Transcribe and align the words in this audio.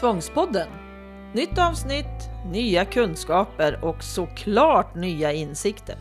Tvångspodden. 0.00 0.68
Nytt 1.34 1.58
avsnitt, 1.58 2.30
nya 2.52 2.84
kunskaper 2.84 3.84
och 3.84 4.04
såklart 4.04 4.94
nya 4.94 5.32
insikter. 5.32 5.96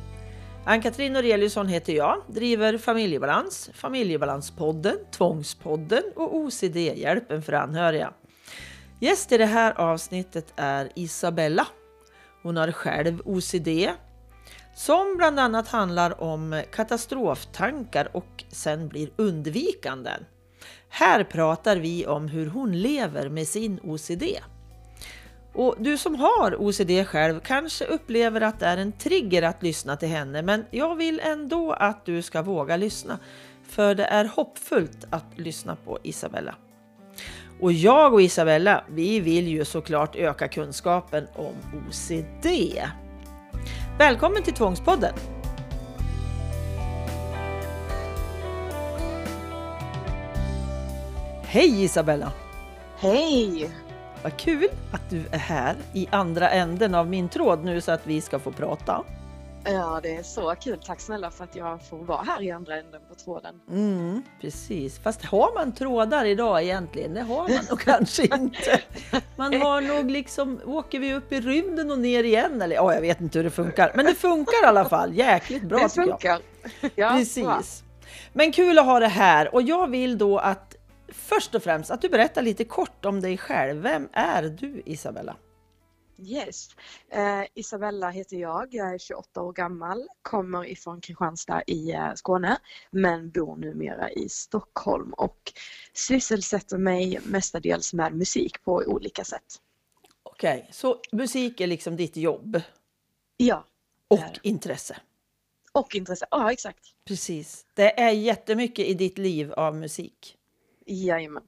Ann-Katrin 0.65 1.13
Noreliusson 1.13 1.67
heter 1.67 1.93
jag, 1.93 2.21
driver 2.27 2.77
Familjebalans, 2.77 3.69
Familjebalanspodden, 3.73 4.95
Tvångspodden 5.11 6.03
och 6.15 6.35
OCD-hjälpen 6.35 7.41
för 7.41 7.53
anhöriga. 7.53 8.13
Gäst 8.99 9.31
i 9.31 9.37
det 9.37 9.45
här 9.45 9.79
avsnittet 9.79 10.53
är 10.55 10.89
Isabella. 10.95 11.67
Hon 12.43 12.57
har 12.57 12.71
själv 12.71 13.21
OCD 13.25 13.69
som 14.75 15.17
bland 15.17 15.39
annat 15.39 15.67
handlar 15.67 16.23
om 16.23 16.63
katastroftankar 16.71 18.09
och 18.13 18.43
sen 18.51 18.87
blir 18.87 19.09
undvikanden. 19.15 20.25
Här 20.89 21.23
pratar 21.23 21.77
vi 21.77 22.07
om 22.07 22.27
hur 22.27 22.47
hon 22.47 22.81
lever 22.81 23.29
med 23.29 23.47
sin 23.47 23.79
OCD. 23.83 24.23
Och 25.53 25.75
du 25.79 25.97
som 25.97 26.15
har 26.15 26.55
OCD 26.55 27.07
själv 27.07 27.39
kanske 27.39 27.85
upplever 27.85 28.41
att 28.41 28.59
det 28.59 28.65
är 28.65 28.77
en 28.77 28.91
trigger 28.91 29.41
att 29.41 29.63
lyssna 29.63 29.97
till 29.97 30.09
henne, 30.09 30.41
men 30.41 30.65
jag 30.71 30.95
vill 30.95 31.19
ändå 31.23 31.73
att 31.73 32.05
du 32.05 32.21
ska 32.21 32.41
våga 32.41 32.77
lyssna. 32.77 33.19
För 33.67 33.95
det 33.95 34.05
är 34.05 34.25
hoppfullt 34.25 35.05
att 35.09 35.25
lyssna 35.35 35.75
på 35.75 35.99
Isabella. 36.03 36.55
Och 37.61 37.73
jag 37.73 38.13
och 38.13 38.21
Isabella, 38.21 38.83
vi 38.89 39.19
vill 39.19 39.47
ju 39.47 39.65
såklart 39.65 40.15
öka 40.15 40.47
kunskapen 40.47 41.27
om 41.35 41.55
OCD. 41.87 42.47
Välkommen 43.97 44.43
till 44.43 44.53
Tvångspodden! 44.53 45.42
Hej 51.53 51.83
Isabella! 51.83 52.31
Hej! 52.97 53.71
Vad 54.23 54.37
kul 54.37 54.67
att 54.91 55.09
du 55.09 55.23
är 55.31 55.37
här 55.37 55.75
i 55.93 56.07
andra 56.11 56.49
änden 56.49 56.95
av 56.95 57.07
min 57.09 57.29
tråd 57.29 57.63
nu 57.65 57.81
så 57.81 57.91
att 57.91 58.07
vi 58.07 58.21
ska 58.21 58.39
få 58.39 58.51
prata. 58.51 59.03
Ja, 59.65 59.99
det 60.03 60.15
är 60.15 60.23
så 60.23 60.55
kul. 60.55 60.79
Tack 60.85 60.99
snälla 60.99 61.31
för 61.31 61.43
att 61.43 61.55
jag 61.55 61.87
får 61.89 61.97
vara 61.97 62.21
här 62.21 62.41
i 62.41 62.51
andra 62.51 62.77
änden 62.79 63.01
på 63.09 63.15
tråden. 63.15 63.59
Mm, 63.71 64.23
precis, 64.41 64.99
fast 64.99 65.25
har 65.25 65.53
man 65.53 65.71
trådar 65.71 66.25
idag 66.25 66.63
egentligen? 66.63 67.13
Det 67.13 67.21
har 67.21 67.49
man 67.49 67.65
nog 67.69 67.79
kanske 67.85 68.23
inte. 68.23 68.81
Man 69.35 69.61
har 69.61 69.81
nog 69.81 70.11
liksom, 70.11 70.59
åker 70.65 70.99
vi 70.99 71.13
upp 71.13 71.31
i 71.31 71.41
rymden 71.41 71.91
och 71.91 71.99
ner 71.99 72.23
igen? 72.23 72.61
Eller 72.61 72.75
ja, 72.75 72.93
jag 72.93 73.01
vet 73.01 73.21
inte 73.21 73.39
hur 73.39 73.43
det 73.43 73.51
funkar. 73.51 73.91
Men 73.95 74.05
det 74.05 74.15
funkar 74.15 74.63
i 74.63 74.65
alla 74.65 74.85
fall 74.85 75.13
jäkligt 75.13 75.63
bra 75.63 75.79
det 75.79 75.89
tycker 75.89 76.03
funkar. 76.03 76.39
jag. 76.81 76.91
Ja, 76.95 77.09
Precis. 77.09 77.43
bra. 77.43 77.61
Men 78.33 78.51
kul 78.51 78.79
att 78.79 78.85
ha 78.85 78.99
det 78.99 79.07
här 79.07 79.55
och 79.55 79.61
jag 79.61 79.87
vill 79.89 80.17
då 80.17 80.37
att 80.37 80.75
först 81.13 81.55
och 81.55 81.63
främst 81.63 81.91
att 81.91 82.01
du 82.01 82.09
berättar 82.09 82.41
lite 82.41 82.65
kort 82.65 83.05
om 83.05 83.21
dig 83.21 83.37
själv. 83.37 83.81
Vem 83.81 84.09
är 84.13 84.43
du 84.43 84.81
Isabella? 84.85 85.37
Yes. 86.17 86.69
Eh, 87.09 87.43
Isabella 87.53 88.09
heter 88.09 88.37
jag. 88.37 88.67
Jag 88.73 88.93
är 88.93 88.97
28 88.97 89.41
år 89.41 89.53
gammal, 89.53 90.07
kommer 90.21 90.65
ifrån 90.67 91.01
Kristianstad 91.01 91.63
i 91.67 91.91
eh, 91.91 92.13
Skåne, 92.15 92.57
men 92.91 93.29
bor 93.31 93.55
numera 93.55 94.11
i 94.11 94.29
Stockholm 94.29 95.13
och 95.13 95.53
sysselsätter 95.93 96.77
mig 96.77 97.19
mestadels 97.25 97.93
med 97.93 98.13
musik 98.13 98.63
på 98.63 98.73
olika 98.87 99.23
sätt. 99.23 99.43
Okej, 100.23 100.69
så 100.71 100.99
musik 101.11 101.61
är 101.61 101.67
liksom 101.67 101.95
ditt 101.95 102.17
jobb 102.17 102.61
Ja, 103.37 103.65
och 104.07 104.17
det. 104.19 104.39
intresse. 104.43 104.97
och 105.71 105.95
intresse. 105.95 106.25
Ja, 106.31 106.51
exakt. 106.51 106.79
Precis. 107.05 107.65
Det 107.73 107.99
är 108.01 108.09
jättemycket 108.11 108.85
i 108.85 108.93
ditt 108.93 109.17
liv 109.17 109.53
av 109.53 109.75
musik. 109.75 110.37
Jajamän. 110.85 111.43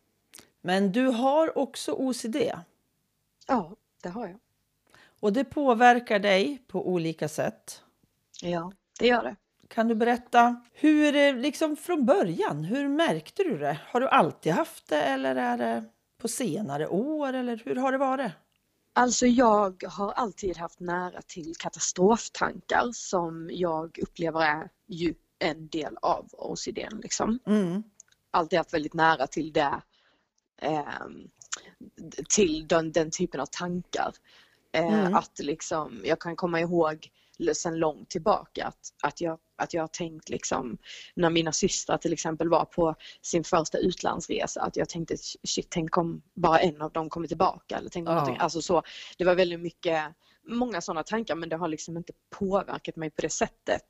Men 0.61 0.91
du 0.91 1.07
har 1.07 1.57
också 1.57 1.91
OCD 1.91 2.35
Ja, 3.47 3.75
det 4.03 4.09
har 4.09 4.27
jag. 4.27 4.39
och 5.19 5.33
det 5.33 5.43
påverkar 5.43 6.19
dig 6.19 6.63
på 6.67 6.87
olika 6.89 7.27
sätt. 7.27 7.83
Ja, 8.41 8.71
det 8.99 9.07
gör 9.07 9.23
det. 9.23 9.35
Kan 9.67 9.87
du 9.87 9.95
berätta 9.95 10.61
hur 10.73 11.11
det 11.13 11.33
liksom 11.33 11.75
från 11.75 12.05
början, 12.05 12.63
hur 12.63 12.87
märkte 12.87 13.43
du 13.43 13.57
det? 13.57 13.79
Har 13.87 14.01
du 14.01 14.07
alltid 14.07 14.53
haft 14.53 14.89
det 14.89 15.01
eller 15.01 15.35
är 15.35 15.57
det 15.57 15.83
på 16.21 16.27
senare 16.27 16.87
år 16.87 17.33
eller 17.33 17.61
hur 17.65 17.75
har 17.75 17.91
det 17.91 17.97
varit? 17.97 18.31
Alltså 18.93 19.25
jag 19.25 19.83
har 19.87 20.11
alltid 20.11 20.57
haft 20.57 20.79
nära 20.79 21.21
till 21.21 21.53
katastroftankar 21.59 22.91
som 22.93 23.49
jag 23.53 23.99
upplever 24.01 24.41
är 24.41 24.69
ju 24.87 25.13
en 25.39 25.67
del 25.67 25.97
av 26.01 26.29
OCD. 26.31 26.79
Liksom. 27.01 27.39
Mm. 27.45 27.83
Alltid 28.35 28.59
haft 28.59 28.73
väldigt 28.73 28.93
nära 28.93 29.27
till 29.27 29.53
det. 29.53 29.81
ehm, 30.61 31.29
till 32.29 32.67
den, 32.67 32.91
den 32.91 33.11
typen 33.11 33.39
av 33.41 33.45
tankar. 33.45 34.13
Eh, 34.73 34.85
Mm. 35.05 35.15
Att 35.15 35.39
liksom, 35.39 36.01
jag 36.03 36.19
kan 36.19 36.35
komma 36.35 36.59
ihåg 36.59 37.09
sedan 37.53 37.77
långt 37.79 38.09
tillbaka 38.09 38.65
att, 38.65 38.93
att, 39.03 39.21
jag, 39.21 39.39
att 39.55 39.73
jag 39.73 39.83
har 39.83 39.87
tänkt 39.87 40.29
liksom 40.29 40.77
när 41.15 41.29
mina 41.29 41.51
systrar 41.51 41.97
till 41.97 42.13
exempel 42.13 42.49
var 42.49 42.65
på 42.65 42.95
sin 43.21 43.43
första 43.43 43.77
utlandsresa 43.77 44.61
att 44.61 44.75
jag 44.75 44.89
tänkte 44.89 45.15
shit 45.43 45.67
tänk 45.69 45.97
om 45.97 46.21
bara 46.33 46.59
en 46.59 46.81
av 46.81 46.91
dem 46.91 47.09
kommer 47.09 47.27
tillbaka 47.27 47.77
eller 47.77 47.89
tänk 47.89 48.09
om 48.09 48.15
någonting- 48.15 48.37
alltså 48.43 48.61
så 48.61 48.83
det 49.17 49.25
var 49.25 49.35
väldigt 49.35 49.59
mycket 49.59 50.03
många 50.47 50.81
sådana 50.81 51.03
tankar 51.03 51.35
men 51.35 51.49
det 51.49 51.55
har 51.55 51.67
liksom 51.67 51.97
inte 51.97 52.13
påverkat 52.29 52.95
mig 52.95 53.09
på 53.09 53.21
det 53.21 53.29
sättet 53.29 53.85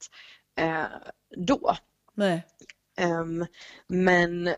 eh, 0.56 0.84
då. 1.38 1.76
Nej. 2.14 2.44
Ehm, 2.96 3.46
men 3.88 4.56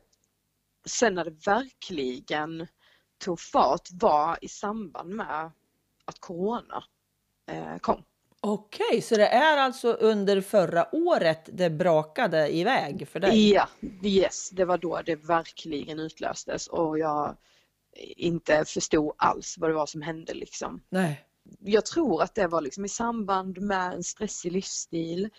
sen 0.85 1.15
när 1.15 1.25
det 1.25 1.47
verkligen 1.47 2.67
tog 3.17 3.39
fart 3.39 3.89
var 3.91 4.37
i 4.41 4.47
samband 4.47 5.09
med 5.09 5.51
att 6.05 6.19
Corona 6.19 6.83
eh, 7.51 7.77
kom. 7.77 8.03
Okej, 8.41 9.01
så 9.01 9.15
det 9.15 9.27
är 9.27 9.57
alltså 9.57 9.91
under 9.91 10.41
förra 10.41 10.95
året 10.95 11.49
det 11.53 11.69
brakade 11.69 12.55
iväg 12.55 13.07
för 13.07 13.19
dig? 13.19 13.51
Ja, 13.51 13.67
yes, 14.03 14.49
det 14.49 14.65
var 14.65 14.77
då 14.77 15.01
det 15.05 15.15
verkligen 15.15 15.99
utlöstes 15.99 16.67
och 16.67 16.99
jag 16.99 17.37
inte 17.99 18.65
förstod 18.65 19.13
alls 19.17 19.57
vad 19.57 19.69
det 19.69 19.73
var 19.73 19.85
som 19.85 20.01
hände 20.01 20.33
liksom. 20.33 20.81
Nej. 20.89 21.23
Jag 21.59 21.85
tror 21.85 22.21
att 22.21 22.35
det 22.35 22.47
var 22.47 22.61
liksom 22.61 22.85
i 22.85 22.89
samband 22.89 23.61
med 23.61 23.93
en 23.93 24.03
stressig 24.03 24.51
livsstil, 24.51 25.29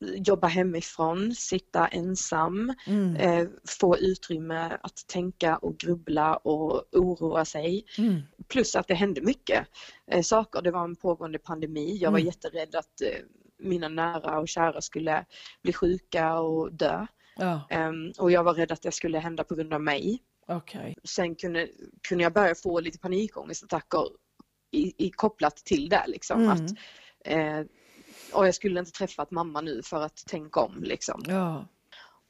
jobba 0.00 0.46
hemifrån, 0.46 1.34
sitta 1.34 1.86
ensam, 1.88 2.74
Mm. 2.86 3.16
eh, 3.16 3.48
få 3.80 3.98
utrymme 3.98 4.78
att 4.82 5.06
tänka 5.06 5.56
och 5.56 5.76
grubbla 5.78 6.36
och 6.36 6.82
oroa 6.96 7.44
sig. 7.44 7.84
Mm. 7.98 8.20
Plus 8.48 8.76
att 8.76 8.88
det 8.88 8.94
hände 8.94 9.20
mycket 9.20 9.66
eh, 10.10 10.22
saker. 10.22 10.62
Det 10.62 10.70
var 10.70 10.84
en 10.84 10.96
pågående 10.96 11.38
pandemi. 11.38 11.96
Jag 11.96 12.10
var 12.10 12.18
Mm. 12.18 12.26
jätterädd 12.26 12.74
att 12.74 13.00
eh, 13.00 13.24
mina 13.62 13.88
nära 13.88 14.38
och 14.38 14.48
kära 14.48 14.80
skulle 14.80 15.24
bli 15.62 15.72
sjuka 15.72 16.38
och 16.38 16.72
dö. 16.72 17.06
Ja, 17.36 17.66
Ehm, 17.70 18.12
och 18.18 18.30
jag 18.30 18.44
var 18.44 18.54
rädd 18.54 18.72
att 18.72 18.82
det 18.82 18.92
skulle 18.92 19.18
hända 19.18 19.44
på 19.44 19.54
grund 19.54 19.74
av 19.74 19.80
mig. 19.82 20.22
okej. 20.50 20.94
Sen 21.04 21.34
kunde, 21.34 21.68
kunde 22.08 22.24
jag 22.24 22.32
börja 22.32 22.54
få 22.54 22.80
lite 22.80 22.98
panikångestattacker 22.98 24.04
i, 24.70 25.06
i, 25.06 25.10
kopplat 25.10 25.56
till 25.56 25.88
det. 25.88 26.04
Liksom, 26.06 26.40
Mm. 26.42 26.50
att, 26.52 26.70
eh, 27.24 27.60
och 28.32 28.46
jag 28.46 28.54
skulle 28.54 28.80
inte 28.80 28.92
träffat 28.92 29.30
mamma 29.30 29.60
nu 29.60 29.82
för 29.82 30.02
att 30.02 30.16
tänka 30.26 30.60
om. 30.60 30.82
Liksom. 30.82 31.22
Ja. 31.26 31.64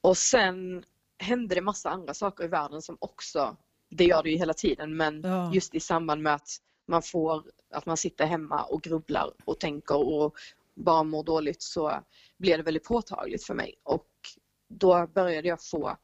Och 0.00 0.16
sen 0.16 0.84
hände 1.18 1.54
det 1.54 1.60
massa 1.60 1.90
andra 1.90 2.14
saker 2.14 2.44
i 2.44 2.48
världen 2.48 2.82
som 2.82 2.96
också, 3.00 3.56
det 3.90 4.04
gör 4.04 4.22
det 4.22 4.30
ju 4.30 4.36
hela 4.36 4.54
tiden, 4.54 4.96
men 4.96 5.20
Ja. 5.22 5.50
just 5.54 5.74
i 5.74 5.80
samband 5.80 6.22
med 6.22 6.34
att 6.34 6.48
man 6.86 7.02
får, 7.02 7.44
att 7.72 7.86
man 7.86 7.96
sitter 7.96 8.26
hemma 8.26 8.62
och 8.62 8.82
grubblar 8.82 9.32
och 9.44 9.58
tänker 9.60 9.96
och 9.96 10.34
bara 10.74 11.02
mår 11.02 11.24
dåligt 11.24 11.62
så 11.62 12.00
blev 12.36 12.58
det 12.58 12.62
väldigt 12.62 12.84
påtagligt 12.84 13.44
för 13.44 13.54
mig 13.54 13.74
och 13.82 14.06
då 14.68 15.06
började 15.06 15.48
jag 15.48 15.62
få 15.62 15.96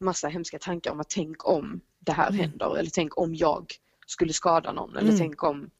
massa 0.00 0.28
hemska 0.28 0.58
tankar 0.58 0.90
om 0.90 1.00
att 1.00 1.08
tänk 1.10 1.48
om 1.48 1.80
det 1.98 2.12
här 2.12 2.28
Mm. 2.28 2.40
händer 2.40 2.76
eller 2.78 2.90
tänk 2.90 3.18
om 3.18 3.34
jag 3.34 3.72
skulle 4.06 4.32
skada 4.32 4.72
någon 4.72 4.90
eller 4.96 5.08
Mm. 5.08 5.18
tänk 5.18 5.42
om 5.42 5.70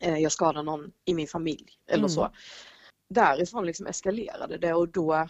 eh, 0.00 0.18
jag 0.18 0.32
skadar 0.32 0.62
någon 0.62 0.92
i 1.04 1.14
min 1.14 1.26
familj 1.26 1.66
eller 1.86 1.98
Mm. 1.98 2.08
så. 2.08 2.30
Därifrån 3.08 3.66
liksom 3.66 3.86
eskalerade 3.86 4.58
det 4.58 4.74
och 4.74 4.88
då 4.88 5.28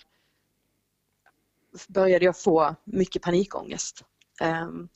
började 1.88 2.24
jag 2.24 2.40
få 2.40 2.74
mycket 2.84 3.22
panikångest. 3.22 4.04
Ehm, 4.40 4.88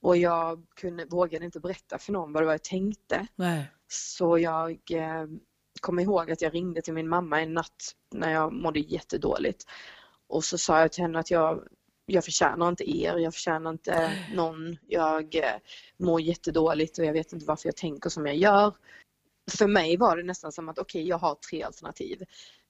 och 0.00 0.16
jag 0.16 0.66
kunde, 0.76 1.04
vågade 1.04 1.44
inte 1.44 1.60
berätta 1.60 1.98
för 1.98 2.12
någon 2.12 2.32
vad 2.32 2.42
det 2.42 2.46
var 2.46 2.52
jag 2.52 2.62
tänkte. 2.64 3.26
Nej. 3.36 3.70
Så 3.88 4.38
jag 4.38 4.70
eh, 4.90 5.26
kommer 5.80 6.02
ihåg 6.02 6.30
att 6.30 6.42
jag 6.42 6.54
ringde 6.54 6.82
till 6.82 6.94
min 6.94 7.08
mamma 7.08 7.40
en 7.40 7.54
natt 7.54 7.94
när 8.10 8.32
jag 8.32 8.52
mådde 8.52 8.80
jättedåligt. 8.80 9.64
Och 10.26 10.44
så 10.44 10.58
sa 10.58 10.80
jag 10.80 10.92
till 10.92 11.02
henne 11.02 11.18
att 11.18 11.30
jag, 11.30 11.68
jag 12.06 12.24
förtjänar 12.24 12.68
inte 12.68 12.96
er, 12.96 13.16
jag 13.16 13.34
förtjänar 13.34 13.70
inte 13.70 14.12
någon. 14.34 14.76
Jag 14.86 15.34
eh, 15.34 15.54
mår 15.96 16.20
jättedåligt 16.20 16.98
och 16.98 17.04
jag 17.04 17.12
vet 17.12 17.32
inte 17.32 17.46
varför 17.46 17.68
jag 17.68 17.76
tänker 17.76 18.10
som 18.10 18.26
jag 18.26 18.36
gör. 18.36 18.74
För 19.50 19.66
mig 19.66 19.96
var 19.96 20.16
det 20.16 20.22
nästan 20.22 20.52
som 20.52 20.68
att 20.68 20.78
okej, 20.78 21.08
jag 21.08 21.18
har 21.18 21.34
tre 21.34 21.62
alternativ. 21.62 22.22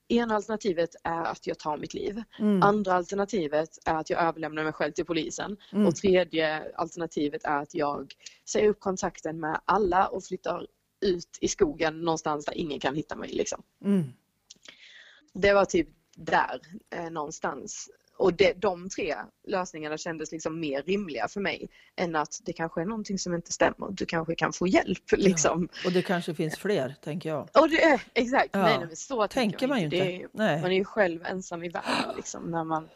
ena 0.08 0.34
alternativet 0.34 0.90
är 1.04 1.22
att 1.22 1.46
jag 1.46 1.58
tar 1.58 1.76
mitt 1.76 1.94
liv. 1.94 2.22
Mm. 2.38 2.62
Andra 2.62 2.94
alternativet 2.94 3.68
är 3.84 3.94
att 3.94 4.10
jag 4.10 4.22
överlämnar 4.22 4.64
mig 4.64 4.72
själv 4.72 4.92
till 4.92 5.04
polisen. 5.04 5.56
Mm. 5.72 5.86
Och 5.86 5.96
tredje 5.96 6.72
alternativet 6.74 7.44
är 7.44 7.62
att 7.62 7.74
jag 7.74 8.12
säger 8.48 8.68
upp 8.68 8.80
kontakten 8.80 9.40
med 9.40 9.60
alla 9.64 10.06
och 10.06 10.24
flyttar 10.24 10.66
ut 11.00 11.38
i 11.40 11.48
skogen 11.48 12.00
någonstans 12.00 12.44
där 12.44 12.54
ingen 12.54 12.80
kan 12.80 12.94
hitta 12.94 13.16
mig. 13.16 13.30
Liksom. 13.32 13.62
Mm. 13.84 14.12
Det 15.34 15.52
var 15.52 15.64
typ 15.64 15.88
där 16.16 16.60
eh, 16.90 17.10
någonstans. 17.10 17.90
Och 18.22 18.34
det, 18.34 18.52
de 18.52 18.88
tre 18.88 19.16
lösningarna 19.46 19.98
kändes 19.98 20.32
liksom 20.32 20.60
mer 20.60 20.82
rimliga 20.82 21.28
för 21.28 21.40
mig 21.40 21.68
än 21.96 22.16
att 22.16 22.40
det 22.44 22.52
kanske 22.52 22.80
är 22.80 22.84
någonting 22.84 23.18
som 23.18 23.34
inte 23.34 23.52
stämmer. 23.52 23.90
Du 23.90 24.06
kanske 24.06 24.34
kan 24.34 24.52
få 24.52 24.66
hjälp 24.66 25.12
liksom. 25.12 25.68
Och 25.84 25.92
det 25.92 26.02
kanske 26.02 26.34
finns 26.34 26.58
fler, 26.58 26.94
tänker 27.04 27.28
jag. 27.28 27.48
Och 27.54 27.68
det 27.68 28.00
exakt, 28.14 28.50
Ja. 28.52 28.62
nej, 28.62 28.78
nej 28.78 28.96
så 28.96 29.28
Tänker 29.28 29.68
man 29.68 29.78
ju 29.78 29.84
inte. 29.84 29.96
Det 29.96 30.22
är, 30.22 30.28
Nej. 30.32 30.62
man 30.62 30.70
är 30.72 30.76
ju 30.76 30.84
själv 30.84 31.24
ensam 31.24 31.64
i 31.64 31.68
världen 31.68 32.16
liksom 32.16 32.50
när 32.50 32.64
man 32.64 32.88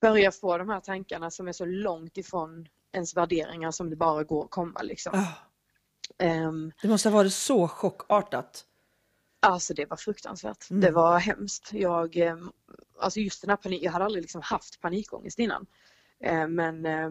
börjar 0.00 0.30
få 0.30 0.58
de 0.58 0.68
här 0.68 0.80
tankarna 0.80 1.30
som 1.30 1.48
är 1.48 1.52
så 1.52 1.64
långt 1.64 2.16
ifrån 2.18 2.68
ens 2.92 3.16
värderingar 3.16 3.70
som 3.70 3.90
det 3.90 3.96
bara 3.96 4.24
går 4.24 4.44
att 4.44 4.50
komma 4.50 4.82
liksom. 4.82 5.12
Ah, 5.14 5.46
Ehm, 6.18 6.72
det 6.82 6.88
måste 6.88 7.08
ha 7.08 7.16
varit 7.16 7.32
så 7.32 7.68
chockartat. 7.68 8.64
Alltså 9.40 9.74
det 9.74 9.90
var 9.90 9.96
fruktansvärt. 9.96 10.70
Mm. 10.70 10.80
Det 10.80 10.90
var 10.90 11.18
hemskt. 11.18 11.72
Jag, 11.72 12.16
eh, 12.16 12.36
alltså 12.98 13.20
just 13.20 13.40
den 13.40 13.50
här 13.50 13.56
panik, 13.56 13.82
jag 13.82 13.92
hade 13.92 14.04
aldrig 14.04 14.22
liksom 14.22 14.42
haft 14.42 14.80
panikångest 14.80 15.38
innan. 15.38 15.66
Eh, 16.20 16.48
Men 16.48 16.86
eh, 16.86 17.10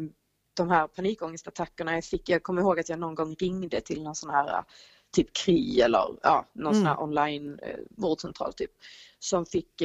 de 0.53 0.69
här 0.69 0.87
panikångestattackerna 0.87 1.93
jag 1.93 2.05
fick, 2.05 2.29
jag 2.29 2.43
kommer 2.43 2.61
ihåg 2.61 2.79
att 2.79 2.89
jag 2.89 2.99
någon 2.99 3.15
gång 3.15 3.35
ringde 3.35 3.81
till 3.81 4.03
någon 4.03 4.15
sån 4.15 4.29
här 4.29 4.47
eh, 4.47 4.63
typ 5.11 5.33
KRI 5.33 5.81
eller 5.81 6.17
ja, 6.23 6.45
någon 6.53 6.75
sån 6.75 6.85
här 6.85 7.03
online 7.03 7.59
eh, 7.59 7.79
vårdcentral 7.89 8.53
typ. 8.53 8.71
Som 9.19 9.45
fick, 9.45 9.81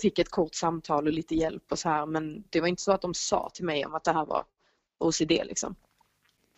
fick 0.00 0.18
ett 0.18 0.28
kort 0.28 0.54
samtal 0.54 1.06
och 1.06 1.12
lite 1.12 1.34
hjälp 1.34 1.72
och 1.72 1.78
så 1.78 1.88
här 1.88 2.06
men 2.06 2.44
det 2.50 2.60
var 2.60 2.68
inte 2.68 2.82
så 2.82 2.92
att 2.92 3.02
de 3.02 3.14
sa 3.14 3.50
till 3.54 3.64
mig 3.64 3.86
om 3.86 3.94
att 3.94 4.04
det 4.04 4.12
här 4.12 4.26
var 4.26 4.44
OCD 4.98 5.30
liksom. 5.30 5.76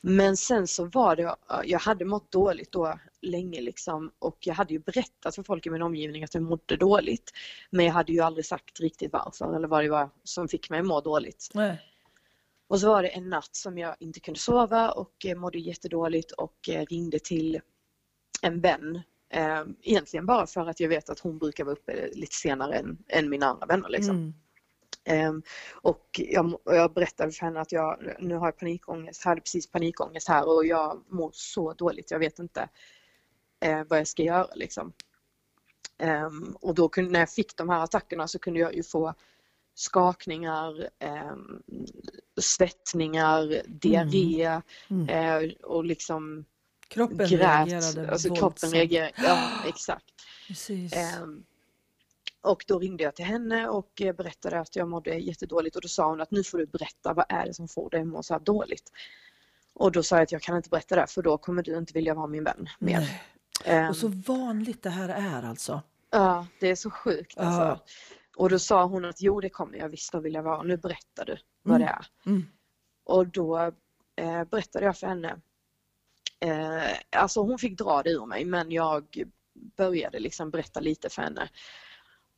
Men 0.07 0.37
sen 0.37 0.67
så 0.67 0.85
var 0.85 1.17
det, 1.17 1.37
jag 1.65 1.79
hade 1.79 2.05
mått 2.05 2.33
dåligt 2.33 2.73
då 2.73 2.99
länge 3.21 3.61
liksom 3.61 4.13
och 4.19 4.39
jag 4.41 4.55
hade 4.55 4.73
ju 4.73 4.79
berättat 4.79 5.35
för 5.35 5.43
folk 5.43 5.67
i 5.67 5.71
min 5.71 5.83
omgivning 5.83 6.25
att 6.25 6.35
jag 6.35 6.43
mådde 6.43 6.77
dåligt. 6.77 7.33
Men 7.71 7.87
jag 7.87 7.93
hade 7.93 8.13
ju 8.13 8.21
aldrig 8.21 8.47
sagt 8.47 8.81
riktigt 8.81 9.13
varför 9.13 9.57
eller 9.57 9.69
vad 9.69 9.85
det 9.85 9.89
var 9.89 10.11
som 10.25 10.49
fick 10.49 10.71
mig 10.71 10.81
att 10.81 10.87
må 10.87 11.01
dåligt. 11.01 11.51
Nej. 11.55 11.81
Och 12.67 12.81
så 12.81 12.89
var 12.89 13.03
det 13.03 13.09
en 13.09 13.31
natt 13.31 13.57
som 13.57 13.79
jag 13.79 13.97
inte 14.01 14.21
kunde 14.21 14.41
sova 14.41 14.91
och 14.91 15.27
eh, 15.27 15.37
mådde 15.37 15.59
jättedåligt 15.59 16.33
och 16.33 16.69
eh, 16.69 16.87
ringde 16.87 17.19
till 17.19 17.61
en 18.43 18.61
vän. 18.61 19.03
Eh, 19.31 19.65
Egentligen 19.83 20.27
bara 20.27 20.47
för 20.47 20.67
att 20.67 20.81
jag 20.81 20.89
vet 20.89 21.11
att 21.11 21.19
hon 21.19 21.39
brukar 21.39 21.65
vara 21.65 21.75
uppe 21.75 22.09
lite 22.13 22.35
senare 22.35 22.75
än, 22.75 22.99
än 23.09 23.31
mina 23.31 23.47
andra 23.47 23.67
vänner. 23.67 23.89
Liksom. 23.89 24.17
Mm. 24.17 24.35
Ehm, 25.05 25.43
och 25.73 26.07
jag, 26.13 26.59
jag 26.65 26.93
berättade 26.93 27.33
för 27.33 27.47
henne 27.47 27.61
att 27.61 27.73
jag 27.73 28.15
nu 28.19 28.35
har 28.35 28.47
jag 28.47 28.59
panikångest, 28.59 29.25
hade 29.25 29.41
precis 29.41 29.67
panikångest 29.71 30.29
här 30.29 30.49
och 30.49 30.67
jag 30.67 31.05
mår 31.09 31.31
så 31.33 31.73
dåligt, 31.73 32.11
jag 32.11 32.19
vet 32.19 32.39
inte 32.39 32.69
eh, 33.61 33.85
vad 33.89 33.99
jag 33.99 34.07
ska 34.09 34.23
göra 34.23 34.49
liksom. 34.55 34.93
Ehm, 35.99 36.57
och 36.61 36.75
då 36.75 36.89
kunde, 36.89 37.11
när 37.11 37.21
jag 37.21 37.31
fick 37.31 37.57
de 37.57 37.69
här 37.69 37.85
attackerna 37.85 38.29
så 38.29 38.39
kunde 38.39 38.61
jag 38.61 38.75
ju 38.75 38.83
få 38.83 39.15
skakningar, 39.75 40.89
ehm, 40.99 41.63
svettningar, 42.41 43.63
diarré 43.67 44.61
Mm. 44.91 45.09
eh, 45.09 45.53
och 45.63 45.85
liksom 45.85 46.45
Kroppen 46.89 47.17
grät. 47.19 47.31
reagerade 47.31 48.11
Alltså 48.11 48.35
kroppen 48.35 48.71
reagerade, 48.71 49.13
ja 49.17 49.39
exakt. 49.69 50.05
Precis. 50.49 50.93
Och 52.45 52.65
då 52.69 52.79
ringde 52.79 53.05
jag 53.05 53.15
till 53.15 53.25
henne 53.25 53.69
och 53.69 54.03
eh, 54.03 54.15
berättade 54.17 54.61
att 54.61 54.77
jag 54.77 54.89
mådde 54.89 55.15
jättedåligt 55.15 55.77
och 55.77 55.83
då 55.83 55.89
sa 55.89 56.09
hon 56.09 56.21
att 56.21 56.31
nu 56.31 56.45
får 56.45 56.59
du 56.59 56.67
berätta 56.67 57.13
vad 57.15 57.25
är 57.29 57.47
det 57.47 57.55
som 57.55 57.69
får 57.69 57.91
dig 57.91 58.01
att 58.01 58.07
må 58.07 58.23
så 58.23 58.35
här 58.35 58.41
dåligt. 58.41 58.93
Och 59.73 59.93
då 59.93 60.03
sa 60.03 60.17
jag 60.17 60.23
att 60.23 60.33
jag 60.33 60.43
kan 60.43 60.57
inte 60.57 60.69
berätta 60.69 60.97
det 60.97 61.07
för 61.07 61.23
då 61.23 61.39
kommer 61.39 61.63
du 61.63 61.79
inte 61.79 61.93
vilja 61.93 62.15
vara 62.15 62.27
min 62.27 62.45
vän 62.45 62.69
mer. 62.79 63.21
Ehm, 63.65 63.89
Och 63.89 63.97
så 63.97 64.09
vanligt 64.09 64.83
det 64.83 64.91
här 64.91 65.09
är 65.09 65.43
alltså. 65.49 65.83
Ja, 66.11 66.47
det 66.61 66.69
är 66.71 66.75
så 66.77 66.91
sjukt 66.91 67.39
alltså. 67.39 67.63
Ja. 67.63 67.85
Och 68.37 68.51
då 68.51 68.59
sa 68.59 68.85
hon 68.85 69.05
att 69.05 69.21
jo 69.23 69.41
det 69.41 69.49
kommer 69.49 69.79
jag 69.79 69.89
visst 69.89 70.15
att 70.15 70.23
vilja 70.23 70.43
vara, 70.43 70.63
nu 70.63 70.77
berättar 70.77 71.25
du 71.25 71.39
vad 71.63 71.77
Mm. 71.77 71.87
det 71.87 71.93
är. 71.93 72.07
Mm. 72.31 72.47
Och 73.05 73.27
då 73.29 73.59
eh, 74.17 74.45
berättade 74.45 74.85
jag 74.85 74.97
för 74.99 75.07
henne. 75.07 75.41
Eh, 76.41 76.97
alltså 77.21 77.41
hon 77.41 77.59
fick 77.59 77.79
dra 77.79 78.03
det 78.03 78.11
ur 78.11 78.27
mig 78.27 78.45
men 78.45 78.71
jag 78.71 79.25
började 79.77 80.19
liksom 80.19 80.51
berätta 80.51 80.81
lite 80.81 81.09
för 81.09 81.23
henne. 81.23 81.49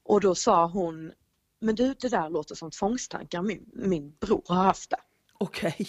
Och 0.07 0.21
då 0.21 0.35
sa 0.35 0.67
hon, 0.67 1.13
men 1.61 1.75
du 1.75 1.95
det 1.95 2.09
där 2.09 2.31
låter 2.31 2.55
som 2.55 2.71
tvångstankar, 2.71 3.43
min, 3.43 3.71
min 3.73 4.17
bror 4.21 4.43
har 4.49 4.65
haft 4.65 4.91
det. 4.91 4.97
Okej. 5.39 5.87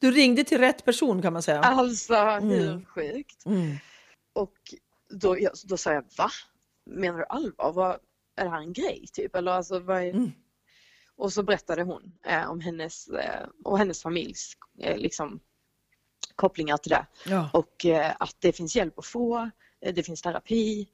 Du 0.00 0.10
ringde 0.10 0.44
till 0.44 0.58
rätt 0.58 0.84
person 0.84 1.22
kan 1.22 1.32
man 1.32 1.42
säga. 1.42 1.60
Alltså 1.60 2.14
hur 2.14 2.68
Mm. 2.68 2.84
sjukt? 2.84 3.46
Mm. 3.46 3.76
Och 4.32 4.56
då, 5.08 5.36
då 5.64 5.76
sa 5.76 5.92
jag, 5.92 6.04
va? 6.18 6.30
Menar 6.86 7.18
du 7.18 7.24
allvar? 7.28 7.72
Vad, 7.72 7.98
är 8.36 8.44
det 8.44 8.50
här 8.50 8.60
en 8.60 8.72
grej 8.72 9.06
typ? 9.12 9.36
Eller 9.36 9.52
alltså, 9.52 9.78
vad 9.78 9.96
är... 10.02 10.10
Mm. 10.10 10.32
Och 11.16 11.32
så 11.32 11.42
berättade 11.42 11.82
hon 11.82 12.12
eh, 12.26 12.50
om 12.50 12.60
hennes 12.60 13.08
eh, 13.08 13.46
och 13.64 13.78
hennes 13.78 14.02
familjs 14.02 14.52
eh, 14.78 14.96
liksom, 14.96 15.40
kopplingar 16.36 16.76
till 16.76 16.90
det. 16.90 17.06
Ja. 17.26 17.50
Och 17.52 17.86
eh, 17.86 18.12
att 18.18 18.36
det 18.38 18.52
finns 18.52 18.76
hjälp 18.76 18.98
att 18.98 19.06
få, 19.06 19.50
eh, 19.80 19.94
det 19.94 20.02
finns 20.02 20.22
terapi. 20.22 20.88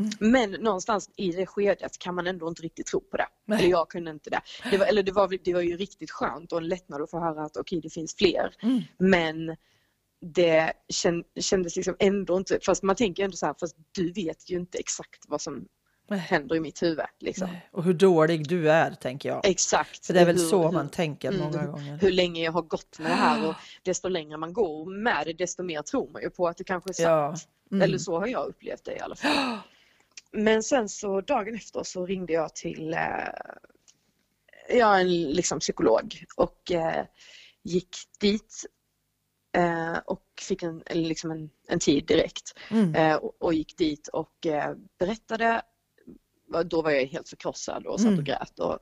Mm. 0.00 0.32
Men 0.32 0.50
någonstans 0.50 1.10
i 1.16 1.30
det 1.32 1.46
skedet 1.46 1.98
kan 1.98 2.14
man 2.14 2.26
ändå 2.26 2.48
inte 2.48 2.62
riktigt 2.62 2.86
tro 2.86 3.00
på 3.00 3.16
det. 3.16 3.26
Nej. 3.46 3.58
Eller 3.58 3.70
jag 3.70 3.88
kunde 3.88 4.10
inte 4.10 4.30
det. 4.30 4.40
det 4.70 4.78
var, 4.78 4.86
eller 4.86 5.02
det 5.02 5.12
var, 5.12 5.38
det 5.44 5.54
var 5.54 5.60
ju 5.60 5.76
riktigt 5.76 6.10
skönt 6.10 6.52
och 6.52 6.58
en 6.58 6.68
lättnad 6.68 7.02
att 7.02 7.10
få 7.10 7.20
höra 7.20 7.44
att 7.44 7.56
okej 7.56 7.80
det 7.80 7.90
finns 7.90 8.14
fler. 8.16 8.54
Mm. 8.62 8.80
Men 8.98 9.56
det 10.34 10.72
kän, 10.88 11.24
kändes 11.40 11.76
liksom 11.76 11.96
ändå 11.98 12.36
inte, 12.36 12.58
fast 12.62 12.82
man 12.82 12.96
tänker 12.96 13.24
ändå 13.24 13.36
så 13.36 13.46
här, 13.46 13.54
fast 13.60 13.76
du 13.92 14.12
vet 14.12 14.50
ju 14.50 14.56
inte 14.56 14.78
exakt 14.78 15.24
vad 15.28 15.40
som 15.40 15.66
Nej. 16.08 16.18
händer 16.18 16.56
i 16.56 16.60
mitt 16.60 16.82
huvud. 16.82 17.04
Liksom. 17.20 17.48
Och 17.72 17.84
hur 17.84 17.94
dålig 17.94 18.48
du 18.48 18.70
är, 18.70 18.90
tänker 18.90 19.28
jag. 19.28 19.40
Exakt. 19.44 20.06
För 20.06 20.14
det 20.14 20.20
är 20.20 20.26
väl 20.26 20.36
Hur- 20.36 20.44
så 20.48 20.62
hur- 20.64 20.72
man 20.72 20.88
tänker 20.88 21.28
Mm. 21.28 21.40
många 21.40 21.66
gånger. 21.66 21.98
hur 22.00 22.10
länge 22.10 22.42
jag 22.44 22.52
har 22.52 22.62
gått 22.62 22.98
med 22.98 23.10
det 23.10 23.14
här 23.14 23.48
och 23.48 23.54
desto 23.82 24.08
längre 24.08 24.36
man 24.36 24.52
går 24.52 24.86
med 25.02 25.26
det 25.26 25.32
desto 25.32 25.62
mer 25.62 25.82
tror 25.82 26.08
man 26.10 26.22
ju 26.22 26.30
på 26.30 26.48
att 26.48 26.56
det 26.56 26.64
kanske 26.64 26.90
är 26.90 26.94
sant. 26.94 27.46
Ja. 27.70 27.76
Mm. 27.76 27.82
Eller 27.82 27.98
så 27.98 28.18
har 28.18 28.26
jag 28.26 28.46
upplevt 28.46 28.84
det 28.84 28.96
i 28.96 29.00
alla 29.00 29.14
fall. 29.16 29.58
Men 30.32 30.62
sen 30.62 30.88
så 30.88 31.20
dagen 31.20 31.54
efter 31.54 31.82
så 31.82 32.06
ringde 32.06 32.32
jag 32.32 32.54
till 32.54 32.94
eh, 32.94 32.98
ja, 34.68 34.98
en 34.98 35.22
liksom 35.32 35.58
psykolog 35.60 36.24
och 36.36 36.70
eh, 36.72 37.04
gick 37.62 37.96
dit 38.20 38.64
eh, 39.56 39.98
och 40.04 40.24
fick 40.40 40.62
en, 40.62 40.82
eller 40.86 41.08
liksom 41.08 41.30
en, 41.30 41.50
en 41.68 41.78
tid 41.78 42.06
direkt 42.06 42.58
Mm. 42.70 42.94
eh, 42.94 43.16
och, 43.16 43.42
och 43.42 43.54
gick 43.54 43.76
dit 43.78 44.08
och 44.08 44.46
eh, 44.46 44.74
berättade. 44.98 45.62
Då 46.64 46.82
var 46.82 46.90
jag 46.90 47.06
helt 47.06 47.28
förkrossad 47.28 47.86
och 47.86 48.00
satt 48.00 48.06
Mm. 48.06 48.18
och 48.18 48.24
grät 48.24 48.58
och 48.58 48.78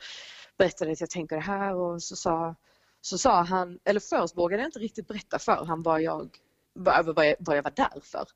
berättade 0.58 0.92
att 0.92 1.00
jag 1.00 1.11
tänker 1.11 1.37
det 1.37 1.42
här 1.42 1.75
och 1.75 2.02
så 2.02 2.16
sa, 2.16 2.54
så 3.00 3.18
sa 3.18 3.42
han, 3.42 3.78
eller 3.84 4.00
först 4.00 4.37
vågade 4.37 4.62
jag 4.62 4.68
inte 4.68 4.78
riktigt 4.78 5.06
berätta 5.08 5.38
för 5.38 5.64
han 5.64 5.82
vad 5.82 6.02
jag, 6.02 6.37
vad, 6.73 7.14
vad 7.14 7.26
jag, 7.26 7.37
vad 7.38 7.56
jag 7.56 7.62
var 7.62 7.73
där 7.76 8.00
för. 8.02 8.26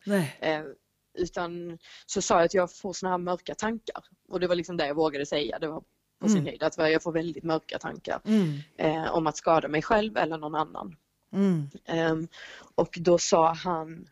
Eh, 1.19 1.23
utan 1.23 1.78
så 2.07 2.23
sa 2.23 2.35
jag 2.35 2.45
att 2.45 2.54
jag 2.54 2.76
får 2.76 2.92
såna 2.92 3.11
här 3.11 3.19
mörka 3.19 3.54
tankar 3.54 4.04
och 4.28 4.40
det 4.40 4.47
var 4.47 4.54
liksom 4.54 4.76
det 4.76 4.87
jag 4.87 4.95
vågade 4.95 5.26
säga. 5.26 5.59
Det 5.59 5.69
var 5.69 5.83
på 6.19 6.28
sin 6.28 6.37
Mm. 6.37 6.47
höjd 6.47 6.62
att 6.62 6.76
jag 6.78 7.02
får 7.02 7.12
väldigt 7.12 7.45
mörka 7.45 7.78
tankar 7.78 8.21
Mm. 8.25 8.59
eh, 8.76 9.14
om 9.14 9.26
att 9.26 9.37
skada 9.37 9.69
mig 9.69 9.83
själv 9.83 10.16
eller 10.16 10.38
någon 10.38 10.54
annan. 10.54 10.97
Mm. 11.33 11.71
Ehm, 11.85 12.28
och 12.75 12.99
då 13.00 13.19
sa 13.19 13.52
han, 13.52 14.09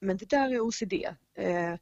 men 0.00 0.16
det 0.16 0.28
där 0.30 0.50
är 0.54 0.60
OCD. 0.60 0.92
Eh, 1.34 1.74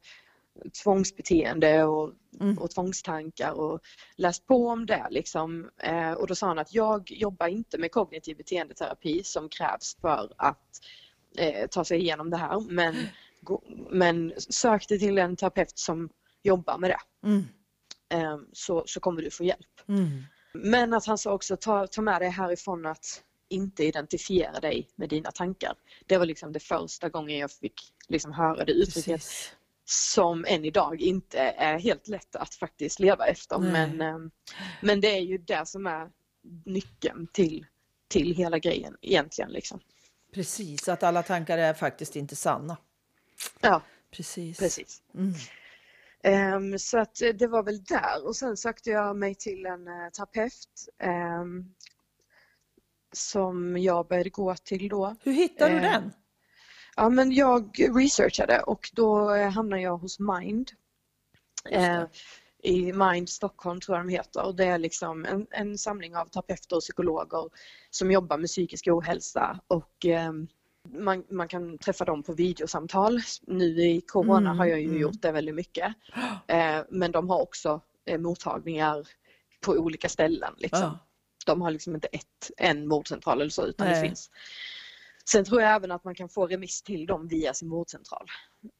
tvångsbeteende 0.83 1.83
och, 1.83 2.13
Mm. 2.39 2.57
och 2.57 2.71
tvångstankar 2.71 3.51
och 3.51 3.79
läs 4.15 4.39
på 4.39 4.67
om 4.67 4.85
det 4.85 5.07
liksom. 5.09 5.69
Eh, 5.77 6.11
och 6.11 6.27
då 6.27 6.35
sa 6.35 6.47
han 6.47 6.59
att 6.59 6.73
jag 6.73 7.11
jobbar 7.11 7.47
inte 7.47 7.77
med 7.77 7.91
kognitiv 7.91 8.37
beteendeterapi 8.37 9.23
som 9.23 9.49
krävs 9.49 9.97
för 10.01 10.33
att 10.37 10.79
eh, 11.37 11.67
ta 11.67 11.83
sig 11.85 11.99
igenom 11.99 12.29
det 12.29 12.37
här 12.37 12.59
men, 12.59 12.95
men 13.89 14.33
sök 14.37 14.87
dig 14.87 14.99
till 14.99 15.17
en 15.17 15.35
terapeut 15.35 15.79
som 15.79 16.09
jobbar 16.43 16.77
med 16.77 16.89
det 16.89 17.27
Mm. 17.27 17.43
eh, 18.09 18.37
så, 18.53 18.83
så 18.85 18.99
kommer 18.99 19.21
du 19.21 19.31
få 19.31 19.43
hjälp. 19.43 19.81
Mm. 19.87 20.23
Men 20.53 20.93
att 20.93 21.05
han 21.05 21.17
sa 21.17 21.33
också 21.33 21.57
ta, 21.57 21.87
ta 21.87 22.01
med 22.01 22.21
dig 22.21 22.29
härifrån 22.29 22.85
att 22.85 23.23
inte 23.49 23.83
identifiera 23.83 24.59
dig 24.59 24.87
med 24.95 25.09
dina 25.09 25.31
tankar. 25.31 25.73
Det 26.05 26.17
var 26.17 26.25
liksom 26.25 26.51
det 26.51 26.59
första 26.59 27.09
gången 27.09 27.37
jag 27.37 27.51
fick 27.51 27.93
liksom 28.07 28.33
höra 28.33 28.65
det 28.65 28.71
uttrycket 28.71 29.05
Precis. 29.13 29.55
som 29.85 30.45
än 30.47 30.65
idag 30.65 31.01
inte 31.01 31.39
är 31.39 31.79
helt 31.79 32.07
lätt 32.07 32.35
att 32.35 32.53
faktiskt 32.55 32.99
leva 32.99 33.25
efter. 33.25 33.57
Nej. 33.59 33.71
Men, 33.71 34.01
eh, 34.01 34.31
men 34.81 35.01
det 35.01 35.17
är 35.17 35.21
ju 35.21 35.37
det 35.37 35.67
som 35.67 35.87
är 35.87 36.09
nyckeln 36.65 37.27
till, 37.27 37.65
till 38.07 38.35
hela 38.35 38.59
grejen 38.59 38.97
egentligen. 39.01 39.51
Liksom. 39.51 39.79
Precis, 40.33 40.87
att 40.89 41.03
alla 41.03 41.23
tankar 41.23 41.57
är 41.57 41.73
faktiskt 41.73 42.15
inte 42.15 42.35
sanna. 42.35 42.77
Ja, 43.61 43.81
Precis. 44.11 44.59
precis. 44.59 45.01
Mm. 45.15 45.33
Ehm, 46.23 46.79
så 46.79 46.99
att 46.99 47.15
det 47.15 47.47
var 47.47 47.63
väl 47.63 47.83
där 47.83 48.25
och 48.27 48.35
sen 48.35 48.57
sökte 48.57 48.89
jag 48.89 49.15
mig 49.15 49.35
till 49.35 49.65
en 49.65 49.87
eh, 49.87 50.09
terapeut 50.17 50.89
ehm, 50.99 51.73
som 53.11 53.77
jag 53.77 54.07
började 54.07 54.29
gå 54.29 54.55
till 54.55 54.89
då. 54.89 55.15
Hur 55.23 55.31
hittade 55.31 55.71
du 55.71 55.77
Eh, 55.77 55.91
den? 55.91 56.11
Ja 56.95 57.09
men 57.09 57.31
jag 57.31 57.79
researchade 57.95 58.61
och 58.61 58.89
då 58.93 59.33
eh, 59.35 59.49
hamnade 59.49 59.81
jag 59.81 59.97
hos 59.97 60.19
Mind. 60.19 60.71
Eh, 61.69 62.03
I 62.63 62.93
Mind 62.93 63.29
Stockholm 63.29 63.81
tror 63.81 63.97
jag 63.97 64.05
de 64.05 64.11
heter 64.11 64.45
och 64.45 64.55
det 64.55 64.65
är 64.65 64.77
liksom 64.77 65.25
en, 65.25 65.47
en 65.51 65.77
samling 65.77 66.15
av 66.15 66.25
terapeuter 66.25 66.75
och 66.75 66.81
psykologer 66.81 67.49
som 67.89 68.11
jobbar 68.11 68.37
med 68.37 68.47
psykisk 68.47 68.87
ohälsa 68.87 69.59
och 69.67 70.05
ehm, 70.05 70.47
man, 70.89 71.23
man 71.29 71.47
kan 71.47 71.77
träffa 71.77 72.05
dem 72.05 72.23
på 72.23 72.33
videosamtal. 72.33 73.21
Nu 73.41 73.65
i 73.65 74.01
Corona 74.01 74.37
Mm, 74.49 74.57
har 74.57 74.65
jag 74.65 74.79
ju 74.79 74.87
mm. 74.87 75.01
gjort 75.01 75.21
det 75.21 75.31
väldigt 75.31 75.55
mycket. 75.55 75.93
Eh, 76.47 76.81
men 76.89 77.11
de 77.11 77.29
har 77.29 77.41
också 77.41 77.81
eh, 78.05 78.19
mottagningar 78.19 79.07
på 79.65 79.71
olika 79.71 80.09
ställen. 80.09 80.53
Liksom. 80.57 80.79
Ja. 80.81 80.99
De 81.45 81.61
har 81.61 81.71
liksom 81.71 81.95
inte 81.95 82.07
ett, 82.07 82.51
en 82.57 82.89
vårdcentral 82.89 83.41
eller 83.41 83.49
så 83.49 83.65
utan 83.65 83.87
Nej. 83.87 84.01
det 84.01 84.07
finns. 84.07 84.29
Sen 85.25 85.45
tror 85.45 85.61
jag 85.61 85.71
även 85.75 85.91
att 85.91 86.03
man 86.03 86.15
kan 86.15 86.29
få 86.29 86.47
remiss 86.47 86.81
till 86.81 87.05
dem 87.05 87.27
via 87.27 87.53
sin 87.53 87.69
vårdcentral. 87.69 88.25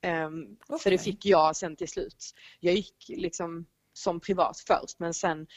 Ehm, 0.02 0.46
För 0.68 0.76
Okej. 0.76 0.92
det 0.92 0.98
fick 0.98 1.26
jag 1.26 1.56
sen 1.56 1.76
till 1.76 1.88
slut. 1.88 2.32
Jag 2.60 2.74
gick 2.76 2.96
liksom 3.10 3.66
som 3.94 4.20
privat 4.20 4.60
först 4.60 5.00
men 5.00 5.14
sen 5.14 5.48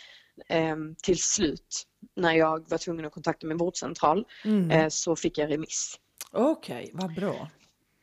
ehm, 0.49 0.95
till 1.03 1.23
slut 1.23 1.87
när 2.17 2.33
jag 2.33 2.71
var 2.71 2.79
tvungen 2.79 3.05
att 3.05 3.13
kontakta 3.13 3.47
min 3.47 3.57
vårdcentral 3.57 4.25
Mm. 4.45 4.71
eh, 4.71 4.89
så 4.89 5.17
fick 5.17 5.39
jag 5.39 5.51
remiss. 5.51 5.97
Okej, 6.35 6.91
vad 6.93 7.15
bra. 7.15 7.49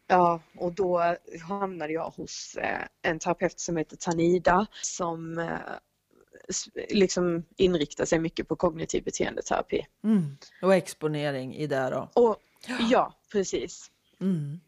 Ja, 0.07 0.41
och 0.57 0.73
då 0.73 1.15
hamnade 1.47 1.93
jag 1.93 2.09
hos 2.09 2.55
eh, 2.55 2.81
en 3.01 3.19
terapeut 3.19 3.59
som 3.59 3.77
heter 3.77 3.97
Tanida 3.97 4.67
som 4.81 5.38
eh, 5.38 5.57
liksom 6.89 7.43
inriktar 7.57 8.05
sig 8.05 8.19
mycket 8.19 8.47
på 8.47 8.55
kognitiv 8.55 9.03
beteendeterapi. 9.03 9.85
Mm. 10.03 10.38
Och 10.61 10.75
exponering 10.75 11.55
i 11.55 11.67
det 11.67 11.89
då. 11.89 12.09
Och 12.13 12.38
ja, 12.91 13.13
precis. 13.31 13.91
Mm. 14.19 14.59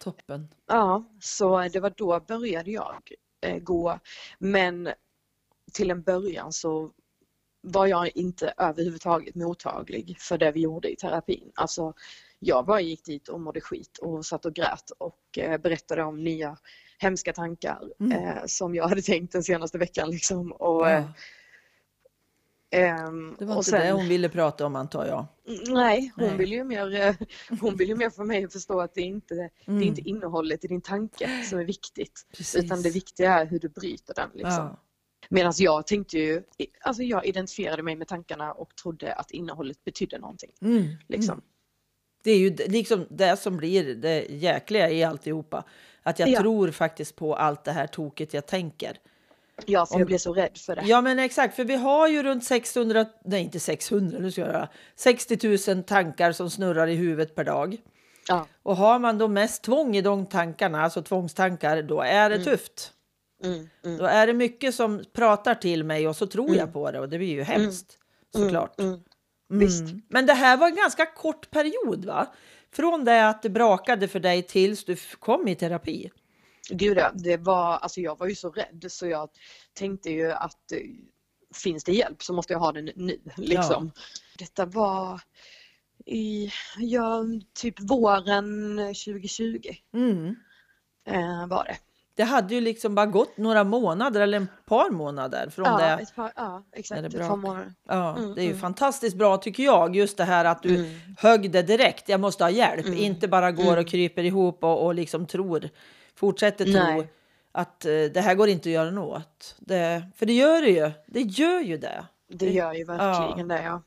Toppen. 0.00 0.48
Ja, 0.66 1.04
så 1.20 1.68
det 1.68 1.80
var 1.80 1.92
då 1.96 2.20
började 2.20 2.70
jag 2.70 3.12
eh, 3.40 3.58
gå. 3.58 3.98
Men 4.38 4.88
till 5.72 5.90
en 5.90 6.02
början 6.02 6.52
så 6.52 6.92
var 7.60 7.86
jag 7.86 8.16
inte 8.16 8.54
överhuvudtaget 8.56 9.34
mottaglig 9.34 10.16
för 10.20 10.38
det 10.38 10.52
vi 10.52 10.60
gjorde 10.60 10.92
i 10.92 10.96
terapin. 10.96 11.52
Alltså, 11.54 11.94
jag 12.38 12.66
bara 12.66 12.80
gick 12.80 13.04
dit 13.04 13.28
och 13.28 13.40
mådde 13.40 13.60
skit 13.60 13.98
och 13.98 14.26
satt 14.26 14.44
och 14.46 14.54
grät 14.54 14.90
och 14.98 15.38
eh, 15.38 15.58
berättade 15.60 16.02
om 16.02 16.24
nya 16.24 16.56
hemska 16.98 17.32
tankar 17.32 17.80
Mm. 18.00 18.12
eh, 18.12 18.42
som 18.46 18.74
jag 18.74 18.88
hade 18.88 19.02
tänkt 19.02 19.32
den 19.32 19.42
senaste 19.42 19.78
veckan. 19.78 20.10
Liksom. 20.10 20.52
Och, 20.52 20.86
Ja, 20.86 21.04
ehm, 22.70 23.36
det 23.38 23.44
var 23.44 23.54
och 23.54 23.58
inte 23.58 23.70
sen- 23.70 23.80
det 23.80 23.92
hon 23.92 24.08
ville 24.08 24.28
prata 24.28 24.66
om 24.66 24.76
antar 24.76 25.06
jag. 25.06 25.26
Nej, 25.68 26.12
hon 26.16 26.26
Nej. 26.28 26.36
vill 26.36 26.52
ju 26.52 26.64
mer, 26.64 26.94
eh, 27.00 27.14
hon 27.60 27.76
vill 27.76 27.88
ju 27.88 27.96
mer 27.96 28.10
få 28.10 28.24
mig 28.24 28.44
att 28.44 28.52
förstå 28.52 28.80
att 28.80 28.94
det 28.94 29.00
inte 29.00 29.34
det 29.34 29.50
Mm. 29.66 29.82
är 29.82 29.86
inte 29.86 30.00
innehållet 30.00 30.64
i 30.64 30.68
din 30.68 30.80
tanke 30.80 31.44
som 31.44 31.58
är 31.58 31.64
viktigt. 31.64 32.26
Precis. 32.36 32.64
Utan 32.64 32.82
det 32.82 32.90
viktiga 32.90 33.34
är 33.40 33.46
hur 33.46 33.58
du 33.58 33.68
bryter 33.68 34.14
den. 34.14 34.30
Liksom. 34.34 34.52
Ja. 34.64 34.80
Medan 35.30 35.52
jag 35.58 35.86
tänkte 35.86 36.18
ju, 36.18 36.42
alltså 36.80 37.02
jag 37.02 37.26
identifierade 37.26 37.82
mig 37.82 37.96
med 37.96 38.08
tankarna 38.08 38.52
och 38.52 38.76
trodde 38.76 39.12
att 39.14 39.30
innehållet 39.30 39.84
betydde 39.84 40.18
någonting. 40.18 40.50
Mm. 40.62 40.84
Liksom. 41.08 41.32
Mm. 41.32 41.44
Det 42.22 42.30
är 42.30 42.38
ju 42.38 42.56
liksom 42.56 43.06
det 43.10 43.36
som 43.36 43.56
blir 43.56 43.94
det 43.94 44.26
jäkliga 44.30 44.90
i 44.90 45.04
alltihopa. 45.04 45.64
Att 46.02 46.18
jag 46.18 46.28
Ja. 46.28 46.40
tror 46.40 46.70
faktiskt 46.70 47.16
på 47.16 47.36
allt 47.36 47.64
det 47.64 47.72
här 47.72 47.86
toket 47.86 48.34
jag 48.34 48.46
tänker. 48.46 48.98
Ja, 49.66 49.86
för 49.86 49.94
Om- 49.94 50.00
jag 50.00 50.06
blev 50.06 50.18
så 50.18 50.34
rädd 50.34 50.58
för 50.58 50.76
det. 50.76 50.82
Ja 50.86 51.00
men 51.00 51.18
exakt, 51.18 51.56
för 51.56 51.64
vi 51.64 51.76
har 51.76 52.08
ju 52.08 52.22
runt 52.22 52.44
600, 52.44 53.06
nej 53.24 53.42
inte 53.42 53.60
600, 53.60 54.18
nu 54.20 54.30
ska 54.32 54.40
jag 54.40 54.50
göra 54.50 54.68
60 54.96 55.72
000 55.74 55.82
tankar 55.84 56.32
som 56.32 56.50
snurrar 56.50 56.86
i 56.86 56.94
huvudet 56.94 57.34
per 57.34 57.44
dag. 57.44 57.76
Ja. 58.28 58.46
Och 58.62 58.76
har 58.76 58.98
man 58.98 59.18
då 59.18 59.28
mest 59.28 59.62
tvång 59.62 59.96
i 59.96 60.00
de 60.02 60.26
tankarna, 60.26 60.82
alltså 60.82 61.02
tvångstankar, 61.02 61.82
då 61.82 62.00
är 62.02 62.30
det 62.30 62.44
tufft. 62.44 62.92
Mm, 63.44 63.68
mm, 63.84 63.98
Då 63.98 64.04
är 64.04 64.26
det 64.26 64.32
mycket 64.32 64.74
som 64.74 65.04
pratar 65.12 65.54
till 65.54 65.84
mig 65.84 66.08
och 66.08 66.16
så 66.16 66.26
tror 66.26 66.56
jag 66.56 66.72
på 66.72 66.90
det 66.90 67.00
och 67.00 67.08
det 67.08 67.18
blir 67.18 67.28
ju 67.34 67.42
hemskt 67.42 67.98
såklart. 68.36 68.80
mm. 68.80 69.00
Mm. 69.50 69.66
Visst. 69.66 69.84
Men 70.08 70.26
det 70.26 70.34
här 70.34 70.56
var 70.56 70.68
en 70.68 70.76
ganska 70.76 71.06
kort 71.06 71.50
period 71.50 72.04
va? 72.04 72.26
Från 72.72 73.04
det 73.04 73.28
att 73.28 73.42
det 73.42 73.50
brakade 73.50 74.08
för 74.08 74.20
dig 74.20 74.42
tills 74.42 74.84
du 74.84 74.96
kom 75.18 75.48
i 75.48 75.54
terapi. 75.54 76.10
Gud 76.70 76.98
ja, 76.98 77.10
det 77.14 77.36
var, 77.36 77.76
alltså 77.76 78.00
jag 78.00 78.18
var 78.18 78.26
ju 78.26 78.34
så 78.34 78.50
rädd 78.50 78.84
så 78.88 79.06
jag 79.06 79.28
tänkte 79.74 80.10
ju 80.10 80.32
att 80.32 80.72
eh, 80.72 80.78
finns 81.54 81.84
det 81.84 81.92
hjälp 81.92 82.22
så 82.22 82.32
måste 82.32 82.52
jag 82.52 82.60
ha 82.60 82.72
den 82.72 82.90
nu. 82.96 83.20
Liksom. 83.36 83.92
Detta 84.38 84.66
var 84.66 85.20
i, 86.06 86.50
ja, 86.78 87.24
typ 87.54 87.80
våren 87.80 88.76
2020 88.76 89.60
Mm. 89.94 90.36
eh, 91.06 91.46
var 91.46 91.64
det. 91.64 91.76
Det 92.18 92.24
hade 92.24 92.54
ju 92.54 92.60
liksom 92.60 92.94
bara 92.94 93.06
gått 93.06 93.36
några 93.36 93.64
månader 93.64 94.20
eller 94.20 94.40
ett 94.40 94.66
par 94.66 94.90
månader 94.90 95.50
från 95.50 95.64
Ja, 95.66 95.78
det. 95.78 96.14
par, 96.16 96.32
ja 96.36 96.64
exakt. 96.72 97.04
Ett 97.04 97.18
par 97.28 97.36
månader. 97.36 97.74
Ja, 97.88 98.16
Mm, 98.16 98.34
det 98.34 98.40
är 98.40 98.44
ju 98.44 98.48
mm. 98.50 98.60
fantastiskt 98.60 99.16
bra 99.16 99.36
tycker 99.36 99.62
jag, 99.62 99.96
just 99.96 100.16
det 100.16 100.24
här 100.24 100.44
att 100.44 100.62
du 100.62 100.74
Mm. 100.76 100.90
högg 101.18 101.50
det 101.50 101.62
direkt. 101.62 102.08
Jag 102.08 102.20
måste 102.20 102.44
ha 102.44 102.50
hjälp, 102.50 102.86
Mm. 102.86 102.98
inte 102.98 103.28
bara 103.28 103.52
går 103.52 103.64
Mm. 103.64 103.78
och 103.78 103.88
kryper 103.88 104.24
ihop 104.24 104.64
och, 104.64 104.84
och 104.86 104.94
liksom 104.94 105.26
tror, 105.26 105.68
fortsätter 106.16 106.64
tro 106.64 106.72
Nej. 106.72 107.08
att 107.52 107.84
eh, 107.84 107.90
det 108.14 108.20
här 108.20 108.34
går 108.34 108.48
inte 108.48 108.68
att 108.68 108.72
göra 108.72 108.90
något. 108.90 109.54
Det, 109.58 110.02
för 110.16 110.26
det 110.26 110.32
gör 110.32 110.62
det 110.62 110.70
ju, 110.70 110.90
det 111.06 111.20
gör 111.20 111.60
ju 111.60 111.76
det. 111.78 112.04
Det 112.32 112.50
gör 112.50 112.72
ju 112.72 112.84
verkligen 112.84 113.48
det 113.48 113.62
ja. 113.62 113.82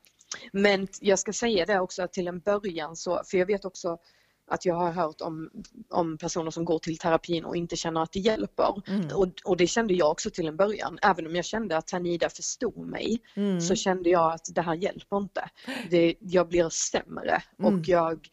Men 0.51 0.87
jag 0.99 1.19
ska 1.19 1.33
säga 1.33 1.65
det 1.65 1.79
också 1.79 2.07
till 2.11 2.27
en 2.27 2.39
början 2.39 2.95
så, 2.95 3.21
för 3.25 3.37
jag 3.37 3.45
vet 3.45 3.65
också 3.65 3.97
att 4.51 4.65
jag 4.65 4.75
har 4.75 4.91
hört 4.91 5.21
om, 5.21 5.49
om 5.89 6.17
personer 6.17 6.51
som 6.51 6.65
går 6.65 6.79
till 6.79 6.97
terapin 6.97 7.45
och 7.45 7.55
inte 7.55 7.75
känner 7.75 8.01
att 8.01 8.11
det 8.11 8.19
hjälper. 8.19 8.81
Mm. 8.87 9.07
Och, 9.15 9.27
och 9.45 9.57
det 9.57 9.67
kände 9.67 9.93
jag 9.93 10.11
också 10.11 10.29
till 10.29 10.47
en 10.47 10.57
början. 10.57 10.99
Även 11.01 11.27
om 11.27 11.35
jag 11.35 11.45
kände 11.45 11.77
att 11.77 11.87
Tanida 11.87 12.29
förstod 12.29 12.87
mig 12.87 13.19
Mm. 13.35 13.61
så 13.61 13.75
kände 13.75 14.09
jag 14.09 14.33
att 14.33 14.55
det 14.55 14.61
här 14.61 14.75
hjälper 14.75 15.17
inte. 15.17 15.49
Det, 15.89 16.15
jag 16.19 16.47
blir 16.47 16.69
sämre 16.69 17.43
Mm. 17.59 17.73
och 17.79 17.87
jag, 17.87 18.27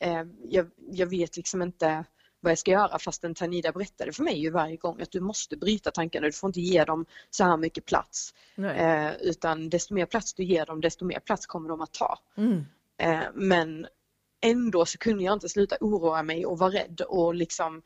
eh, 0.00 0.22
jag, 0.48 0.70
jag 0.90 1.06
vet 1.06 1.36
liksom 1.36 1.62
inte 1.62 2.04
vad 2.40 2.50
jag 2.50 2.58
ska 2.58 2.70
göra 2.70 2.98
fastän 2.98 3.34
Tanida 3.34 3.72
berättade 3.72 4.12
för 4.12 4.22
mig 4.22 4.38
ju 4.40 4.50
varje 4.50 4.76
gång 4.76 5.00
att 5.02 5.10
du 5.12 5.20
måste 5.20 5.56
bryta 5.56 5.90
tankarna, 5.90 6.26
du 6.26 6.32
får 6.32 6.48
inte 6.48 6.60
ge 6.60 6.84
dem 6.84 7.06
så 7.30 7.44
här 7.44 7.56
mycket 7.56 7.84
plats. 7.84 8.34
Eh, 8.76 9.12
utan 9.20 9.68
desto 9.70 9.94
mer 9.94 10.06
plats 10.06 10.34
du 10.34 10.44
ger 10.44 10.66
dem, 10.66 10.80
desto 10.80 11.04
mer 11.04 11.20
plats 11.20 11.46
kommer 11.46 11.68
de 11.68 11.80
att 11.80 11.92
ta. 11.92 12.18
Mm. 12.36 12.64
Eh, 12.98 13.20
men 13.34 13.86
ändå 14.42 14.86
så 14.86 14.98
kunde 14.98 15.24
jag 15.24 15.32
inte 15.32 15.48
sluta 15.48 15.76
oroa 15.80 16.22
mig 16.22 16.46
och 16.46 16.58
vara 16.58 16.70
rädd 16.70 17.00
och 17.08 17.34
liksom 17.34 17.82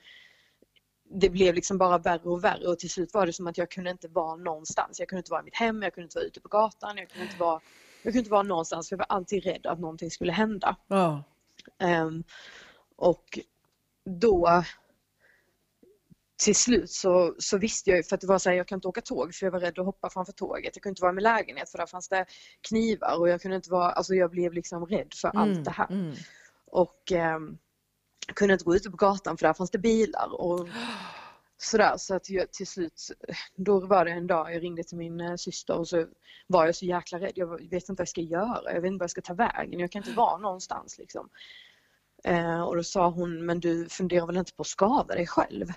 det 1.10 1.30
blev 1.30 1.54
liksom 1.54 1.78
bara 1.78 1.98
värre 1.98 2.22
och 2.28 2.44
värre 2.44 2.66
och 2.68 2.78
till 2.78 2.90
slut 2.90 3.14
var 3.14 3.26
det 3.26 3.32
som 3.32 3.46
att 3.46 3.58
jag 3.58 3.70
kunde 3.70 3.90
inte 3.90 4.08
vara 4.08 4.36
någonstans. 4.36 4.98
Jag 4.98 5.08
kunde 5.08 5.20
inte 5.20 5.30
vara 5.30 5.40
i 5.40 5.44
mitt 5.44 5.56
hem, 5.56 5.82
jag 5.82 5.94
kunde 5.94 6.04
inte 6.04 6.18
vara 6.18 6.26
ute 6.26 6.40
på 6.40 6.48
gatan, 6.48 6.96
jag 6.98 7.10
kunde 7.10 7.24
inte 7.26 7.38
vara, 7.38 7.60
jag 8.02 8.12
kunde 8.12 8.18
inte 8.18 8.30
vara 8.30 8.42
någonstans 8.42 8.88
för 8.88 8.96
jag 8.96 8.98
var 8.98 9.16
alltid 9.16 9.44
rädd 9.44 9.66
att 9.66 9.80
någonting 9.80 10.10
skulle 10.10 10.32
hända. 10.32 10.76
Ja. 10.88 11.22
Ehm, 11.78 12.24
och 12.96 13.38
då 14.04 14.64
till 16.44 16.56
slut 16.56 16.90
så, 16.90 17.34
så 17.38 17.58
visste 17.58 17.90
jag 17.90 18.06
för 18.06 18.14
att 18.14 18.20
det 18.20 18.26
var 18.26 18.38
så 18.38 18.50
här, 18.50 18.56
jag 18.56 18.68
kan 18.68 18.76
inte 18.76 18.88
åka 18.88 19.00
tåg 19.00 19.34
för 19.34 19.46
jag 19.46 19.50
var 19.50 19.60
rädd 19.60 19.78
att 19.78 19.86
hoppa 19.86 20.10
framför 20.10 20.32
tåget. 20.32 20.76
Jag 20.76 20.82
kunde 20.82 20.92
inte 20.92 21.02
vara 21.02 21.12
i 21.12 21.14
min 21.14 21.22
lägenhet 21.22 21.70
för 21.70 21.78
där 21.78 21.86
fanns 21.86 22.08
det 22.08 22.26
knivar 22.68 23.18
och 23.20 23.28
jag 23.28 23.40
kunde 23.42 23.56
inte 23.56 23.70
vara, 23.70 23.90
alltså 23.92 24.14
jag 24.14 24.30
blev 24.30 24.52
liksom 24.52 24.86
rädd 24.86 25.14
för 25.14 25.28
Mm. 25.28 25.42
allt 25.42 25.64
det 25.64 25.70
här. 25.70 25.86
Mm. 25.90 26.14
Och 26.66 27.12
ehm, 27.12 27.58
kunde 28.34 28.52
inte 28.52 28.64
gå 28.64 28.76
ute 28.76 28.90
på 28.90 28.96
gatan 28.96 29.36
för 29.36 29.46
där 29.46 29.54
fanns 29.54 29.70
det 29.70 29.78
bilar 29.78 30.40
och 30.40 30.68
sådär. 31.58 31.96
Så 31.96 32.14
att 32.14 32.30
jag 32.30 32.52
till 32.52 32.66
slut, 32.66 33.10
då 33.56 33.80
var 33.80 34.04
det 34.04 34.10
en 34.10 34.26
dag 34.26 34.54
jag 34.54 34.62
ringde 34.62 34.84
till 34.84 34.98
min 34.98 35.20
eh, 35.20 35.36
syster 35.36 35.78
och 35.78 35.88
så 35.88 36.06
var 36.46 36.66
jag 36.66 36.74
så 36.74 36.84
jäkla 36.84 37.20
rädd. 37.20 37.32
Jag 37.34 37.70
vet 37.70 37.72
inte 37.72 37.92
vad 37.92 38.00
jag 38.00 38.08
ska 38.08 38.20
göra, 38.20 38.72
jag 38.72 38.80
vet 38.80 38.88
inte 38.88 38.98
vad 38.98 39.04
jag 39.04 39.10
ska 39.10 39.20
ta 39.20 39.34
vägen, 39.34 39.80
jag 39.80 39.92
kan 39.92 40.02
inte 40.02 40.16
vara 40.16 40.38
någonstans 40.38 40.98
liksom. 40.98 41.28
Eh, 42.24 42.60
och 42.60 42.76
då 42.76 42.82
sa 42.82 43.10
hon, 43.10 43.46
men 43.46 43.60
du 43.60 43.88
funderar 43.88 44.26
väl 44.26 44.36
inte 44.36 44.52
på 44.52 44.60
att 44.60 44.66
skada 44.66 45.14
dig 45.14 45.26
själv? 45.26 45.72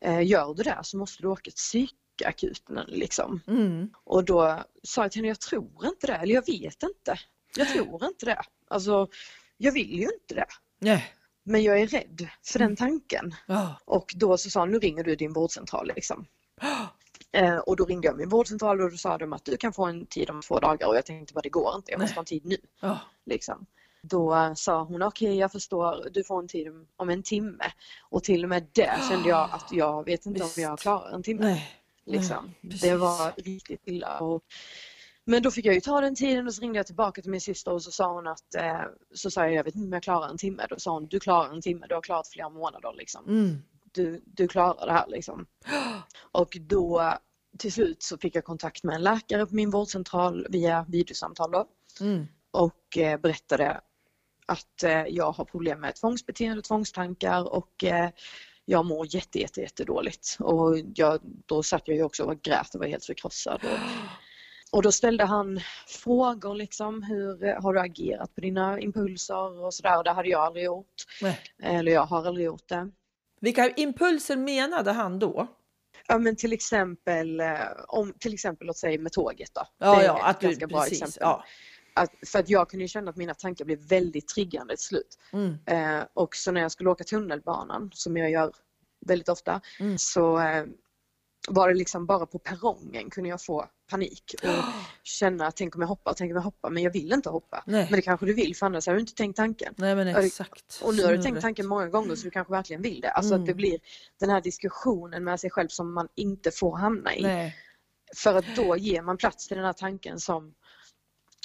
Eh, 0.00 0.26
gör 0.26 0.54
du 0.54 0.62
det 0.62 0.78
så 0.82 0.96
måste 0.96 1.22
du 1.22 1.28
åka 1.28 1.42
till 1.42 1.52
psykakuten 1.52 2.84
liksom. 2.88 3.40
Mm. 3.46 3.90
Och 4.04 4.24
då 4.24 4.64
sa 4.82 5.02
jag 5.02 5.12
till 5.12 5.18
henne, 5.18 5.28
jag 5.28 5.40
tror 5.40 5.86
inte 5.86 6.06
det, 6.06 6.14
eller 6.14 6.34
jag 6.34 6.46
vet 6.46 6.82
inte. 6.82 7.18
Jag 7.56 7.68
tror 7.68 8.04
inte 8.04 8.26
det. 8.26 8.42
Alltså, 8.68 9.08
jag 9.62 9.72
vill 9.72 9.98
ju 9.98 10.04
inte 10.04 10.34
det. 10.34 10.46
Nej. 10.78 11.14
Men 11.42 11.62
jag 11.62 11.80
är 11.80 11.86
rädd 11.86 12.28
för 12.46 12.58
den 12.58 12.76
tanken. 12.76 13.34
Ja. 13.46 13.80
Och 13.84 14.12
då 14.16 14.38
så 14.38 14.50
sa 14.50 14.60
hon, 14.60 14.70
nu 14.70 14.78
ringer 14.78 15.04
du 15.04 15.16
din 15.16 15.32
vårdcentral 15.32 15.92
liksom. 15.96 16.26
Eh, 17.32 17.56
och 17.56 17.76
då 17.76 17.84
ringde 17.84 18.06
jag 18.08 18.16
min 18.16 18.28
vårdcentral 18.28 18.80
och 18.80 18.90
då 18.90 18.96
sa 18.96 19.18
de 19.18 19.32
att 19.32 19.44
du 19.44 19.56
kan 19.56 19.72
få 19.72 19.84
en 19.84 20.06
tid 20.06 20.30
om 20.30 20.42
två 20.42 20.58
dagar 20.58 20.86
och 20.86 20.96
jag 20.96 21.06
tänkte 21.06 21.34
bara 21.34 21.40
det 21.40 21.48
går 21.48 21.74
inte, 21.76 21.92
jag 21.92 22.00
måste 22.00 22.14
ha 22.14 22.20
en 22.20 22.26
tid 22.26 22.44
nu. 22.44 22.56
Ja. 22.80 22.98
Liksom. 23.26 23.66
Då 24.02 24.52
sa 24.56 24.82
hon 24.82 25.02
okej 25.02 25.28
okay, 25.28 25.38
jag 25.38 25.52
förstår, 25.52 26.08
du 26.12 26.24
får 26.24 26.38
en 26.38 26.48
tid 26.48 26.68
om 26.96 27.10
en 27.10 27.22
timme. 27.22 27.72
Och 28.10 28.24
till 28.24 28.42
och 28.42 28.48
med 28.48 28.66
det 28.72 28.98
kände 29.08 29.28
jag 29.28 29.48
att 29.52 29.72
jag 29.72 30.04
vet 30.04 30.26
inte 30.26 30.42
Visst. 30.42 30.58
om 30.58 30.62
jag 30.62 30.78
klarar 30.78 31.14
en 31.14 31.22
timme. 31.22 31.40
Nej. 31.40 31.76
Liksom. 32.06 32.54
Nej, 32.60 32.78
det 32.82 32.96
var 32.96 33.32
riktigt 33.36 33.82
illa. 33.84 34.18
Och, 34.18 34.42
men 35.24 35.42
då 35.42 35.50
fick 35.50 35.66
jag 35.66 35.74
ju 35.74 35.80
ta 35.80 36.00
den 36.00 36.14
tiden 36.14 36.46
och 36.46 36.54
så 36.54 36.62
ringde 36.62 36.78
jag 36.78 36.86
tillbaka 36.86 37.22
till 37.22 37.30
min 37.30 37.40
syster 37.40 37.72
och 37.72 37.82
så 37.82 37.90
sa 37.90 38.12
hon 38.12 38.26
att, 38.26 38.54
eh, 38.54 38.82
så 39.14 39.30
sa 39.30 39.40
jag, 39.40 39.54
jag 39.54 39.64
vet 39.64 39.74
inte 39.74 39.86
om 39.86 39.92
jag 39.92 40.02
klarar 40.02 40.28
en 40.28 40.38
timme. 40.38 40.66
Då 40.70 40.78
sa 40.78 40.92
hon, 40.92 41.06
du 41.06 41.20
klarar 41.20 41.54
en 41.54 41.62
timme, 41.62 41.86
du 41.88 41.94
har 41.94 42.02
klarat 42.02 42.28
flera 42.28 42.48
månader 42.48 42.92
liksom. 42.98 43.24
Mm. 43.28 43.62
Du, 43.92 44.22
du 44.26 44.48
klarar 44.48 44.86
det 44.86 44.92
här 44.92 45.06
liksom. 45.08 45.46
Och 46.32 46.56
då 46.60 47.14
till 47.58 47.72
slut 47.72 48.02
så 48.02 48.18
fick 48.18 48.34
jag 48.34 48.44
kontakt 48.44 48.84
med 48.84 48.94
en 48.94 49.02
läkare 49.02 49.46
på 49.46 49.54
min 49.54 49.70
vårdcentral 49.70 50.46
via 50.50 50.86
videosamtal 50.88 51.50
då. 51.50 51.66
Mm. 52.00 52.26
Och 52.50 52.98
eh, 52.98 53.20
berättade 53.20 53.80
att 54.46 54.82
eh, 54.82 55.04
jag 55.06 55.32
har 55.32 55.44
problem 55.44 55.80
med 55.80 55.94
tvångsbeteende, 55.96 56.62
tvångstankar 56.62 57.54
och 57.54 57.84
jag 58.64 58.86
mår 58.86 59.14
jätte, 59.14 59.38
jätte, 59.38 59.60
jätte 59.60 59.84
dåligt. 59.84 60.36
Och 60.40 60.78
jag, 60.94 61.20
då 61.46 61.62
satt 61.62 61.88
jag 61.88 61.96
ju 61.96 62.02
också 62.02 62.24
och 62.24 62.42
grät 62.42 62.74
och 62.74 62.80
var 62.80 62.86
helt 62.86 63.04
förkrossad. 63.04 63.60
Och, 63.64 63.70
och 64.72 64.82
då 64.82 64.92
ställde 64.92 65.24
han 65.24 65.60
frågor 65.86 66.54
liksom, 66.54 67.02
hur 67.02 67.44
eh, 67.44 67.62
har 67.62 67.74
du 67.74 67.80
agerat 67.80 68.34
på 68.34 68.40
dina 68.40 68.80
impulser 68.80 69.64
och 69.64 69.74
sådär. 69.74 69.98
Och 69.98 70.04
det 70.04 70.10
hade 70.10 70.28
jag 70.28 70.40
aldrig 70.40 70.64
gjort. 70.64 70.94
Nej. 71.22 71.40
Eller 71.62 71.92
jag 71.92 72.06
har 72.06 72.26
aldrig 72.26 72.46
gjort 72.46 72.68
det. 72.68 72.90
Vilka 73.40 73.68
impulser 73.68 74.36
menade 74.36 74.92
han 74.92 75.18
då? 75.18 75.46
Ja 76.06 76.18
men 76.18 76.36
till 76.36 76.52
exempel, 76.52 77.40
eh, 77.40 77.56
om, 77.88 78.12
till 78.18 78.34
exempel 78.34 78.66
låt 78.66 78.76
säga 78.76 79.00
med 79.00 79.12
tåget 79.12 79.50
då. 79.54 79.66
Ja, 79.78 79.96
det 79.96 80.02
är 80.02 80.06
ja, 80.06 80.30
ett 80.30 80.40
ganska 80.40 80.66
du, 80.66 80.72
bra 80.72 80.82
precis, 80.82 81.02
exempel. 81.02 81.20
Ja. 81.20 81.44
Att, 81.94 82.10
för 82.26 82.38
att 82.38 82.48
jag 82.48 82.70
kunde 82.70 82.88
känna 82.88 83.10
att 83.10 83.16
mina 83.16 83.34
tankar 83.34 83.64
blev 83.64 83.78
väldigt 83.78 84.28
triggande 84.28 84.76
till 84.76 84.84
slut. 84.84 85.18
Mm. 85.32 85.58
Eh, 85.66 86.04
och 86.14 86.36
så 86.36 86.52
när 86.52 86.60
jag 86.60 86.72
skulle 86.72 86.90
åka 86.90 87.04
tunnelbanan, 87.04 87.90
som 87.94 88.16
jag 88.16 88.30
gör 88.30 88.52
väldigt 89.06 89.28
ofta, 89.28 89.60
mm. 89.80 89.98
så 89.98 90.38
eh, 90.40 90.64
var 91.48 91.68
det 91.68 91.74
liksom 91.74 92.06
bara 92.06 92.26
på 92.26 92.38
perrongen 92.38 93.10
kunde 93.10 93.30
jag 93.30 93.42
få 93.42 93.66
panik 93.90 94.34
och 94.42 94.64
känna, 95.02 95.50
tänk 95.50 95.74
om 95.74 95.80
jag 95.80 95.88
hoppar, 95.88 96.14
tänk 96.16 96.30
om 96.30 96.36
jag 96.36 96.42
hoppar, 96.42 96.70
men 96.70 96.82
jag 96.82 96.92
vill 96.92 97.12
inte 97.12 97.30
hoppa. 97.30 97.62
Nej. 97.66 97.86
Men 97.90 97.96
det 97.96 98.02
kanske 98.02 98.26
du 98.26 98.34
vill 98.34 98.56
för 98.56 98.66
annars 98.66 98.86
har 98.86 98.94
du 98.94 99.00
inte 99.00 99.14
tänkt 99.14 99.36
tanken. 99.36 99.74
Nej 99.76 99.94
men 99.94 100.08
exakt. 100.08 100.80
Och 100.82 100.94
nu 100.94 101.04
har 101.04 101.12
du 101.12 101.22
tänkt 101.22 101.40
tanken 101.40 101.66
många 101.66 101.88
gånger 101.88 102.14
så 102.14 102.24
du 102.24 102.30
kanske 102.30 102.52
verkligen 102.52 102.82
vill 102.82 103.00
det. 103.00 103.10
Alltså 103.10 103.34
mm. 103.34 103.42
att 103.42 103.46
det 103.46 103.54
blir 103.54 103.78
den 104.20 104.30
här 104.30 104.40
diskussionen 104.40 105.24
med 105.24 105.40
sig 105.40 105.50
själv 105.50 105.68
som 105.68 105.94
man 105.94 106.08
inte 106.14 106.50
får 106.50 106.76
hamna 106.76 107.16
i. 107.16 107.22
Nej. 107.22 107.56
För 108.16 108.34
att 108.34 108.56
då 108.56 108.76
ger 108.76 109.02
man 109.02 109.16
plats 109.16 109.48
till 109.48 109.56
den 109.56 109.66
här 109.66 109.72
tanken 109.72 110.20
som, 110.20 110.54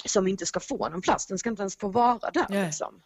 som 0.04 0.26
inte 0.26 0.46
ska 0.46 0.60
få 0.60 0.88
någon 0.88 1.02
plats, 1.02 1.26
den 1.26 1.38
ska 1.38 1.50
inte 1.50 1.62
ens 1.62 1.76
få 1.76 1.88
vara 1.88 2.30
där. 2.30 2.66
Liksom. 2.66 3.02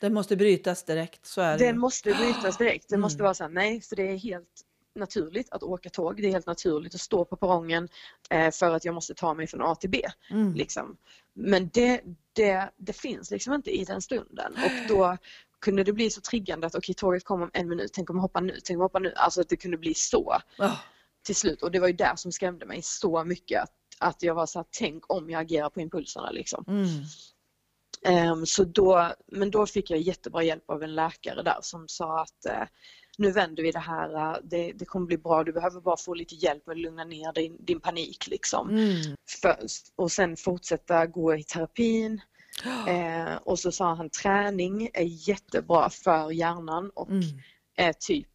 Den 0.00 0.14
måste 0.14 0.36
brytas 0.36 0.84
direkt, 0.84 1.26
så 1.26 1.40
är 1.40 1.58
det. 1.58 1.66
Den 1.66 1.78
måste 1.78 2.14
brytas 2.14 2.58
direkt. 2.58 2.88
Det 2.88 2.94
mm. 2.94 3.02
måste 3.02 3.22
vara 3.22 3.34
så 3.34 3.44
här, 3.44 3.50
nej, 3.50 3.80
för 3.80 3.96
det 3.96 4.02
är 4.02 4.16
helt 4.16 4.64
naturligt 4.94 5.50
att 5.50 5.62
åka 5.62 5.90
tåg. 5.90 6.16
Det 6.16 6.28
är 6.28 6.30
helt 6.30 6.46
naturligt 6.46 6.94
att 6.94 7.00
stå 7.00 7.24
på 7.24 7.36
perrongen 7.36 7.88
eh, 8.30 8.50
för 8.50 8.74
att 8.74 8.84
jag 8.84 8.94
måste 8.94 9.14
ta 9.14 9.34
mig 9.34 9.46
från 9.46 9.62
A 9.62 9.74
till 9.74 9.90
B. 9.90 10.02
Mm. 10.30 10.54
Liksom. 10.54 10.96
Men 11.32 11.68
det, 11.68 12.02
det, 12.32 12.70
det 12.76 12.92
finns 12.92 13.30
liksom 13.30 13.54
inte 13.54 13.70
i 13.70 13.84
den 13.84 14.02
stunden 14.02 14.52
och 14.52 14.88
då 14.88 15.16
kunde 15.60 15.84
det 15.84 15.92
bli 15.92 16.10
så 16.10 16.20
triggande 16.20 16.66
att 16.66 16.74
okej 16.74 16.92
okay, 16.92 16.94
tåget 16.94 17.24
kommer 17.24 17.44
om 17.44 17.50
en 17.54 17.68
minut, 17.68 17.92
tänk 17.92 18.10
om 18.10 18.16
jag 18.16 18.22
hoppar 18.22 18.40
nu, 18.40 18.58
tänk 18.64 18.76
om 18.76 18.80
jag 18.80 18.84
hoppar 18.84 19.00
nu. 19.00 19.12
Alltså 19.16 19.40
att 19.40 19.48
det 19.48 19.56
kunde 19.56 19.78
bli 19.78 19.94
så 19.94 20.40
oh. 20.58 20.76
till 21.22 21.36
slut 21.36 21.62
och 21.62 21.70
det 21.70 21.80
var 21.80 21.86
ju 21.86 21.92
där 21.92 22.16
som 22.16 22.32
skrämde 22.32 22.66
mig 22.66 22.82
så 22.82 23.24
mycket 23.24 23.62
att, 23.62 23.72
att 23.98 24.22
jag 24.22 24.34
var 24.34 24.46
så 24.46 24.58
här, 24.58 24.66
tänk 24.70 25.12
om 25.12 25.30
jag 25.30 25.40
agerar 25.40 25.70
på 25.70 25.80
impulserna 25.80 26.30
liksom. 26.30 26.64
Mm. 26.68 27.04
Um, 28.32 28.46
så 28.46 28.64
då, 28.64 29.12
men 29.26 29.50
då 29.50 29.66
fick 29.66 29.90
jag 29.90 30.00
jättebra 30.00 30.42
hjälp 30.42 30.70
av 30.70 30.82
en 30.82 30.94
läkare 30.94 31.42
där 31.42 31.58
som 31.60 31.88
sa 31.88 32.22
att 32.22 32.46
uh, 32.46 32.66
nu 33.18 33.30
vänder 33.30 33.62
vi 33.62 33.70
det 33.70 33.78
här, 33.78 34.14
äh, 34.14 34.38
det, 34.42 34.72
det, 34.72 34.84
kommer 34.84 35.06
bli 35.06 35.18
bra, 35.18 35.44
du 35.44 35.52
behöver 35.52 35.80
bara 35.80 35.96
få 35.96 36.14
lite 36.14 36.34
hjälp 36.34 36.68
att 36.68 36.78
lugna 36.78 37.04
ner 37.04 37.32
din, 37.32 37.56
din 37.64 37.80
panik 37.80 38.26
liksom. 38.26 38.70
Mm. 38.70 39.16
För, 39.42 39.58
och 39.96 40.12
sen 40.12 40.36
fortsätta 40.36 41.06
gå 41.06 41.36
i 41.36 41.44
terapin. 41.44 42.20
Eh, 42.88 43.36
och 43.36 43.58
så 43.58 43.72
sa 43.72 43.94
han 43.94 44.10
träning 44.10 44.90
är 44.94 45.28
jättebra 45.28 45.90
för 45.90 46.30
hjärnan 46.30 46.90
och 46.94 47.10
mm. 47.10 47.22
är 47.76 47.92
typ 47.92 48.28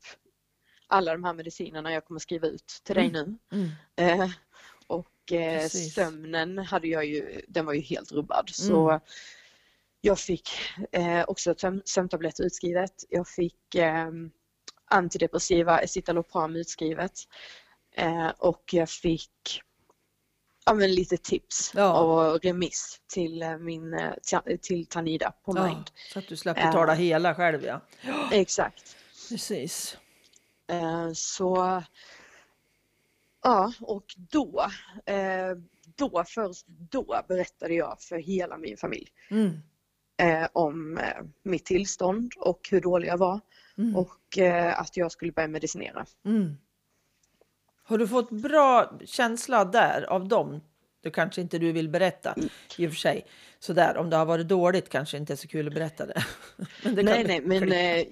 alla 0.87 1.11
de 1.11 1.23
här 1.23 1.33
medicinerna 1.33 1.91
jag 1.91 2.05
kommer 2.05 2.19
skriva 2.19 2.47
ut 2.47 2.81
till 2.83 2.95
dig 2.95 3.07
mm. 3.07 3.37
nu. 3.51 3.57
Mm. 3.57 4.21
Eh, 4.21 4.29
och 4.87 5.31
eh, 5.31 5.67
sömnen 5.67 6.57
hade 6.57 6.87
jag 6.87 7.05
ju, 7.05 7.41
den 7.47 7.65
var 7.65 7.73
ju 7.73 7.81
helt 7.81 8.11
rubbad. 8.11 8.49
Så 8.49 8.89
mm. 8.89 9.01
jag 10.01 10.19
fick 10.19 10.49
eh, 10.91 11.23
också 11.27 11.55
sömntabletter 11.85 12.43
utskrivet. 12.43 12.93
Jag 13.09 13.27
fick 13.27 13.75
ehm, 13.75 14.31
antidepressiva 14.89 15.79
escitalopram 15.79 16.55
utskrivet. 16.55 17.13
Eh, 17.95 18.29
och 18.37 18.63
jag 18.73 18.89
fick 18.89 19.61
ja, 20.65 20.73
men 20.73 20.95
lite 20.95 21.17
tips 21.17 21.71
ja. 21.75 21.99
och 21.99 22.43
remiss 22.43 23.01
till 23.07 23.41
eh, 23.41 23.57
min 23.57 23.93
eh, 23.93 24.57
till 24.61 24.85
Tanida 24.85 25.33
på 25.45 25.57
ja, 25.57 25.67
Mind. 25.67 25.91
Så 26.13 26.19
att 26.19 26.27
du 26.27 26.37
slapp 26.37 26.55
betala 26.55 26.93
eh, 26.93 26.99
hela 26.99 27.35
själv 27.35 27.65
ja. 27.65 27.81
Exakt. 28.31 28.95
Precis. 29.29 29.97
Eh, 30.67 31.11
så 31.13 31.83
ja 33.43 33.73
och 33.81 34.05
då 34.17 34.65
eh, 35.05 35.55
då 35.95 36.23
först 36.27 36.65
då 36.67 37.23
berättade 37.27 37.73
jag 37.73 37.97
för 38.01 38.17
hela 38.17 38.57
min 38.57 38.77
familj 38.77 39.07
mm. 39.29 39.59
eh, 40.17 40.47
om 40.53 40.99
mitt 41.43 41.65
tillstånd 41.65 42.31
och 42.37 42.67
hur 42.71 42.81
dålig 42.81 43.07
jag 43.07 43.17
var. 43.17 43.39
Mm. 43.79 43.95
Och 43.95 44.37
eh, 44.37 44.79
att 44.79 44.97
jag 44.97 45.11
skulle 45.11 45.31
börja 45.31 45.47
medicinera. 45.47 46.05
Mm. 46.25 46.57
Har 47.83 47.97
du 47.97 48.07
fått 48.07 48.29
bra 48.29 48.99
känsla 49.05 49.65
där 49.65 50.01
av 50.09 50.27
dem? 50.27 50.61
Det 51.03 51.11
kanske 51.11 51.41
inte 51.41 51.57
du 51.57 51.71
vill 51.71 51.89
berätta 51.89 52.33
mm. 52.33 52.49
i 52.77 52.87
och 52.87 52.91
för 52.91 52.97
sig. 52.97 53.25
Sådär, 53.59 53.97
om 53.97 54.09
det 54.09 54.15
har 54.15 54.25
varit 54.25 54.47
dåligt 54.47 54.89
kanske 54.89 55.17
inte 55.17 55.33
är 55.33 55.37
så 55.37 55.47
kul 55.47 55.67
att 55.67 55.73
berätta 55.73 56.05
det. 56.05 56.25
det 56.83 57.03
nej, 57.03 57.23
nej, 57.23 57.41
men 57.41 57.71
eh, 57.71 58.05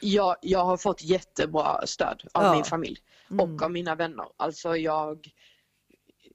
jag, 0.00 0.36
jag 0.42 0.64
har 0.64 0.76
fått 0.76 1.02
jättebra 1.02 1.86
stöd 1.86 2.22
av 2.32 2.44
ja. 2.44 2.54
min 2.54 2.64
familj 2.64 2.98
och 3.28 3.48
mm. 3.48 3.62
av 3.62 3.70
mina 3.70 3.94
vänner. 3.94 4.26
Alltså 4.36 4.76
jag, 4.76 5.28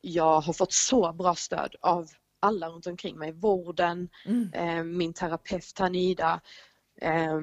jag 0.02 0.42
har 0.42 0.54
fått 0.54 0.74
så 0.74 1.14
bra 1.14 1.36
stöd 1.36 1.76
av 1.82 2.08
alla 2.40 2.70
runt 2.70 2.88
omkring 2.88 3.20
mig. 3.20 3.32
Vården, 3.32 4.10
mm. 4.26 4.54
eh, 4.54 4.84
min 4.84 5.14
terapeut 5.14 5.76
Tanida, 5.76 6.42
eh, 7.02 7.40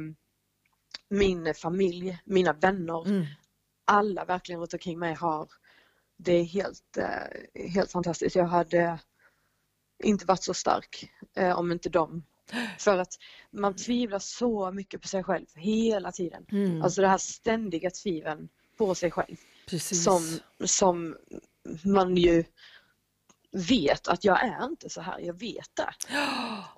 min 1.08 1.54
familj, 1.54 2.18
mina 2.24 2.52
vänner, 2.52 3.06
mm. 3.08 3.26
alla 3.84 4.24
verkligen 4.24 4.60
runt 4.60 4.72
omkring 4.72 4.98
mig 4.98 5.14
har 5.14 5.48
det 6.16 6.32
är 6.32 6.44
helt, 6.44 6.96
eh, 6.96 7.68
helt 7.70 7.92
fantastiskt. 7.92 8.36
Jag 8.36 8.46
hade 8.46 8.98
inte 10.04 10.26
varit 10.26 10.42
så 10.42 10.54
stark 10.54 11.10
eh, 11.36 11.58
om 11.58 11.72
inte 11.72 11.88
de 11.88 12.24
för 12.78 12.98
att 12.98 13.14
man 13.50 13.76
tvivlar 13.76 14.18
så 14.18 14.72
mycket 14.72 15.02
på 15.02 15.08
sig 15.08 15.24
själv 15.24 15.46
hela 15.54 16.12
tiden. 16.12 16.46
Mm. 16.52 16.82
Alltså 16.82 17.00
det 17.00 17.08
här 17.08 17.18
ständiga 17.18 17.90
tviveln 17.90 18.48
på 18.78 18.94
sig 18.94 19.10
själv. 19.10 19.36
Precis. 19.66 20.04
Som, 20.04 20.38
som 20.64 21.16
man 21.84 22.16
ju 22.16 22.44
vet 23.68 24.08
att 24.08 24.24
jag 24.24 24.44
är 24.44 24.64
inte 24.64 24.90
så 24.90 25.00
här, 25.00 25.20
jag 25.20 25.40
vet 25.40 25.76
det. 25.76 25.94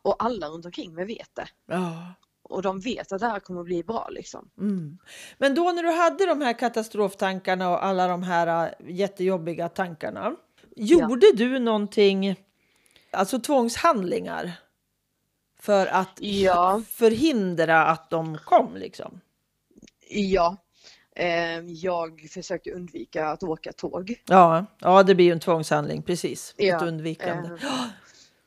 Och 0.02 0.24
alla 0.24 0.48
runt 0.48 0.66
omkring 0.66 0.94
mig 0.94 1.04
vet 1.04 1.35
det. 1.35 1.48
Ja 1.66 2.14
och 2.48 2.62
de 2.62 2.80
vet 2.80 3.12
att 3.12 3.20
det 3.20 3.26
här 3.26 3.40
kommer 3.40 3.61
att 3.61 3.66
bli 3.66 3.82
bra. 3.82 4.08
Liksom. 4.11 4.50
Mm. 4.58 4.98
Men 5.38 5.54
då 5.54 5.72
när 5.72 5.82
du 5.82 5.90
hade 5.90 6.26
de 6.26 6.40
här 6.40 6.52
katastroftankarna 6.52 7.70
och 7.70 7.84
alla 7.84 8.08
de 8.08 8.22
här 8.22 8.66
äh, 8.66 8.90
jättejobbiga 8.96 9.68
tankarna. 9.68 10.37
Gjorde 10.76 11.26
ja. 11.26 11.32
du 11.37 11.58
någonting, 11.58 12.37
alltså 13.11 13.38
tvångshandlingar? 13.38 14.52
För 15.61 15.87
att 15.87 16.18
ja. 16.20 16.82
förhindra 16.88 17.87
att 17.87 18.11
de 18.11 18.38
kom 18.38 18.76
liksom? 18.76 19.20
Ja, 20.11 20.56
eh, 21.16 21.61
jag 21.61 22.28
försökte 22.30 22.70
undvika 22.70 23.28
att 23.28 23.42
åka 23.42 23.72
tåg. 23.72 24.22
Ja, 24.24 24.66
ja 24.78 25.02
det 25.02 25.14
blir 25.14 25.26
ju 25.26 25.32
en 25.32 25.40
tvångshandling, 25.40 26.02
precis. 26.02 26.54
Ja. 26.56 26.76
Ett 26.76 26.82
undvikande. 26.82 27.48
Eh, 27.48 27.84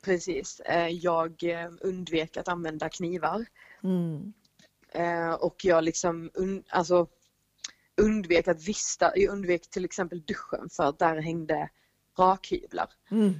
precis. 0.04 0.60
Eh, 0.60 0.88
jag 0.88 1.42
undvek 1.80 2.36
att 2.36 2.48
använda 2.48 2.88
knivar. 2.88 3.46
Mm. 3.84 4.32
Eh, 4.88 5.32
och 5.32 5.64
jag 5.64 5.84
liksom 5.84 6.30
un, 6.34 6.64
alltså, 6.68 7.06
undvek 7.96 8.48
att 8.48 8.68
vista, 8.68 9.12
jag 9.16 9.32
undvek 9.32 9.70
till 9.70 9.84
exempel 9.84 10.22
duschen 10.22 10.68
för 10.70 10.84
att 10.84 10.98
där 10.98 11.20
hängde 11.20 11.70
rakhyvlar. 12.18 12.90
Mm. 13.10 13.34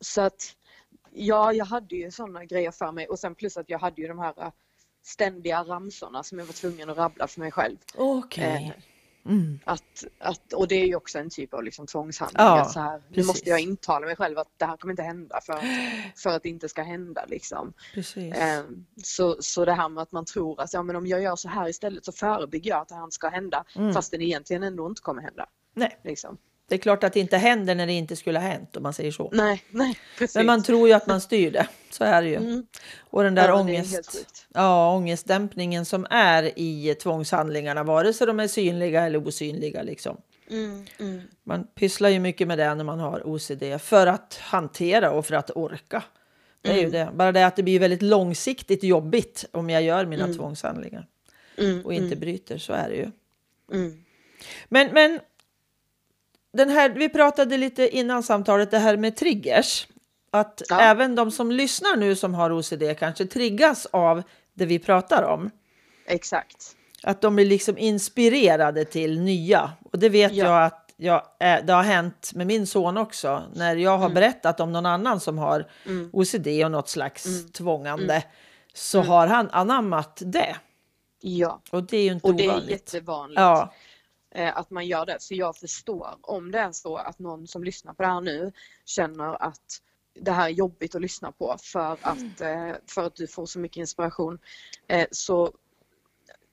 Så 0.00 0.20
att 0.20 0.56
ja, 1.12 1.52
jag 1.52 1.64
hade 1.64 1.96
ju 1.96 2.10
sådana 2.10 2.44
grejer 2.44 2.70
för 2.70 2.92
mig 2.92 3.06
och 3.08 3.18
sen 3.18 3.34
plus 3.34 3.56
att 3.56 3.70
jag 3.70 3.78
hade 3.78 4.02
ju 4.02 4.08
de 4.08 4.18
här 4.18 4.52
ständiga 5.02 5.64
ramsorna 5.64 6.22
som 6.22 6.38
jag 6.38 6.46
var 6.46 6.52
tvungen 6.52 6.90
att 6.90 6.96
rabbla 6.96 7.26
för 7.26 7.40
mig 7.40 7.50
själv. 7.50 7.76
Okay. 7.94 8.64
Eh, 8.64 8.72
Mm. 9.28 9.58
Att, 9.64 10.04
att, 10.18 10.52
och 10.52 10.68
det 10.68 10.74
är 10.74 10.86
ju 10.86 10.94
också 10.96 11.18
en 11.18 11.30
typ 11.30 11.54
av 11.54 11.62
liksom 11.64 11.86
tvångshandling. 11.86 12.44
Ja, 12.46 12.64
så 12.64 12.80
här, 12.80 12.98
nu 12.98 13.02
precis. 13.08 13.26
måste 13.26 13.50
jag 13.50 13.60
intala 13.60 14.06
mig 14.06 14.16
själv 14.16 14.38
att 14.38 14.48
det 14.56 14.64
här 14.64 14.76
kommer 14.76 14.92
inte 14.92 15.02
hända 15.02 15.40
för 15.42 15.52
att, 15.52 15.62
för 16.16 16.30
att 16.30 16.42
det 16.42 16.48
inte 16.48 16.68
ska 16.68 16.82
hända. 16.82 17.24
Liksom. 17.28 17.72
Precis. 17.94 18.34
Ehm, 18.36 18.86
Så, 19.02 19.36
så 19.40 19.64
det 19.64 19.72
här 19.72 19.88
med 19.88 20.02
att 20.02 20.12
man 20.12 20.24
tror 20.24 20.60
att 20.60 20.72
ja, 20.72 20.82
men 20.82 20.96
om 20.96 21.06
jag 21.06 21.22
gör 21.22 21.36
så 21.36 21.48
här 21.48 21.68
istället 21.68 22.04
så 22.04 22.12
förebygger 22.12 22.70
jag 22.70 22.80
att 22.80 22.88
det 22.88 22.94
här 22.94 23.10
ska 23.10 23.28
hända 23.28 23.64
Mm. 23.76 23.92
fast 23.94 24.10
det 24.10 24.16
egentligen 24.16 24.62
ändå 24.62 24.86
inte 24.86 25.02
kommer 25.02 25.22
hända. 25.22 25.46
Nej, 25.74 26.00
Liksom. 26.04 26.38
Det 26.68 26.74
är 26.74 26.78
klart 26.78 27.04
att 27.04 27.12
det 27.12 27.20
inte 27.20 27.36
händer 27.36 27.74
när 27.74 27.86
det 27.86 27.92
inte 27.92 28.16
skulle 28.16 28.38
ha 28.38 28.48
hänt 28.48 28.76
om 28.76 28.82
man 28.82 28.92
säger 28.92 29.10
så. 29.12 29.30
Nej, 29.32 29.62
nej, 29.70 29.98
precis. 30.18 30.36
Men 30.36 30.46
man 30.46 30.62
tror 30.62 30.88
ju 30.88 30.94
att 30.94 31.06
man 31.06 31.20
styr 31.20 31.50
det. 31.50 31.66
Så 31.90 32.04
är 32.04 32.22
det 32.22 32.28
ju. 32.28 32.36
Mm. 32.36 32.66
Och 33.00 33.22
den 33.22 33.34
där 33.34 33.48
Ja, 33.48 33.54
ångest, 33.60 34.26
ja, 34.54 34.92
ångestdämpningen 34.94 35.84
som 35.84 36.06
är 36.10 36.58
i 36.58 36.94
tvångshandlingarna, 37.02 37.84
vare 37.84 38.12
sig 38.12 38.26
de 38.26 38.40
är 38.40 38.48
synliga 38.48 39.06
eller 39.06 39.26
osynliga. 39.28 39.82
Liksom. 39.82 40.16
Mm, 40.50 40.86
mm. 40.98 41.22
Man 41.44 41.66
pysslar 41.74 42.08
ju 42.08 42.18
mycket 42.18 42.48
med 42.48 42.58
det 42.58 42.74
när 42.74 42.84
man 42.84 43.00
har 43.00 43.26
OCD 43.26 43.62
för 43.80 44.06
att 44.06 44.38
hantera 44.42 45.10
och 45.10 45.26
för 45.26 45.34
att 45.34 45.50
orka. 45.54 46.02
Det 46.62 46.70
är 46.70 46.76
ju 46.80 46.90
det. 46.90 47.10
Bara 47.14 47.32
det 47.32 47.46
att 47.46 47.56
det 47.56 47.62
blir 47.62 47.80
väldigt 47.80 48.02
långsiktigt 48.02 48.82
jobbigt 48.82 49.44
om 49.52 49.70
jag 49.70 49.82
gör 49.82 50.06
mina 50.06 50.34
tvångshandlingar 50.34 51.06
Mm, 51.58 51.86
och 51.86 51.94
inte 51.94 52.16
bryter. 52.16 52.58
Så 52.58 52.72
är 52.72 52.88
det 52.88 52.96
ju. 52.96 53.10
mm. 53.72 54.04
Men, 54.68 54.88
men 54.92 55.20
den 56.56 56.68
här, 56.70 56.88
vi 56.90 57.08
pratade 57.08 57.56
lite 57.56 57.96
innan 57.96 58.22
samtalet 58.22 58.70
det 58.70 58.78
här 58.78 58.96
med 58.96 59.16
triggers. 59.16 59.86
Att 60.30 60.62
Ja. 60.68 60.80
även 60.80 61.14
de 61.14 61.30
som 61.30 61.52
lyssnar 61.52 61.96
nu 61.96 62.16
som 62.16 62.34
har 62.34 62.50
OCD 62.52 62.94
kanske 62.98 63.26
triggas 63.26 63.86
av 63.86 64.22
det 64.54 64.66
vi 64.66 64.78
pratar 64.78 65.22
om. 65.22 65.50
Exakt. 66.06 66.76
Att 67.02 67.20
de 67.20 67.36
blir 67.36 67.46
liksom 67.46 67.78
inspirerade 67.78 68.84
till 68.84 69.20
nya. 69.20 69.72
Och 69.92 69.98
det 69.98 70.08
vet 70.08 70.32
Ja. 70.34 70.44
jag 70.44 70.64
att 70.64 70.82
jag, 70.96 71.22
eh, 71.40 71.64
det 71.64 71.72
har 71.72 71.82
hänt 71.82 72.30
med 72.34 72.46
min 72.46 72.66
son 72.66 72.96
också. 72.98 73.42
När 73.54 73.76
jag 73.76 73.98
har 73.98 74.08
berättat 74.08 74.60
om 74.60 74.72
någon 74.72 74.86
annan 74.86 75.20
som 75.20 75.38
har 75.38 75.66
Mm. 75.86 76.10
OCD 76.12 76.64
och 76.64 76.70
något 76.70 76.88
slags 76.88 77.52
tvångande. 77.52 78.22
Så 78.74 79.00
har 79.02 79.26
han 79.26 79.50
anammat 79.50 80.22
det. 80.24 80.56
Ja, 81.20 81.60
Och 81.70 81.82
det 81.82 81.96
är 81.96 82.02
ju 82.02 82.12
inte 82.12 82.26
och 82.26 82.34
det 82.34 82.44
är 82.44 82.48
ovanligt. 82.48 82.70
jättevanligt. 82.70 83.40
Ja, 83.40 83.72
att 84.44 84.70
man 84.70 84.86
gör 84.86 85.06
det. 85.06 85.16
Så 85.20 85.34
jag 85.34 85.56
förstår 85.56 86.18
om 86.20 86.50
det 86.50 86.58
är 86.58 86.72
så 86.72 86.96
att 86.96 87.18
någon 87.18 87.46
som 87.46 87.64
lyssnar 87.64 87.94
på 87.94 88.02
det 88.02 88.08
här 88.08 88.20
nu 88.20 88.52
känner 88.84 89.42
att 89.42 89.82
det 90.20 90.32
här 90.32 90.46
är 90.46 90.52
jobbigt 90.52 90.94
att 90.94 91.02
lyssna 91.02 91.32
på 91.32 91.56
för 91.58 91.98
att, 92.00 92.40
eh, 92.40 92.72
för 92.86 93.06
att 93.06 93.16
du 93.16 93.26
får 93.26 93.46
så 93.46 93.58
mycket 93.58 93.76
inspiration. 93.76 94.38
Eh, 94.88 95.06
så 95.10 95.52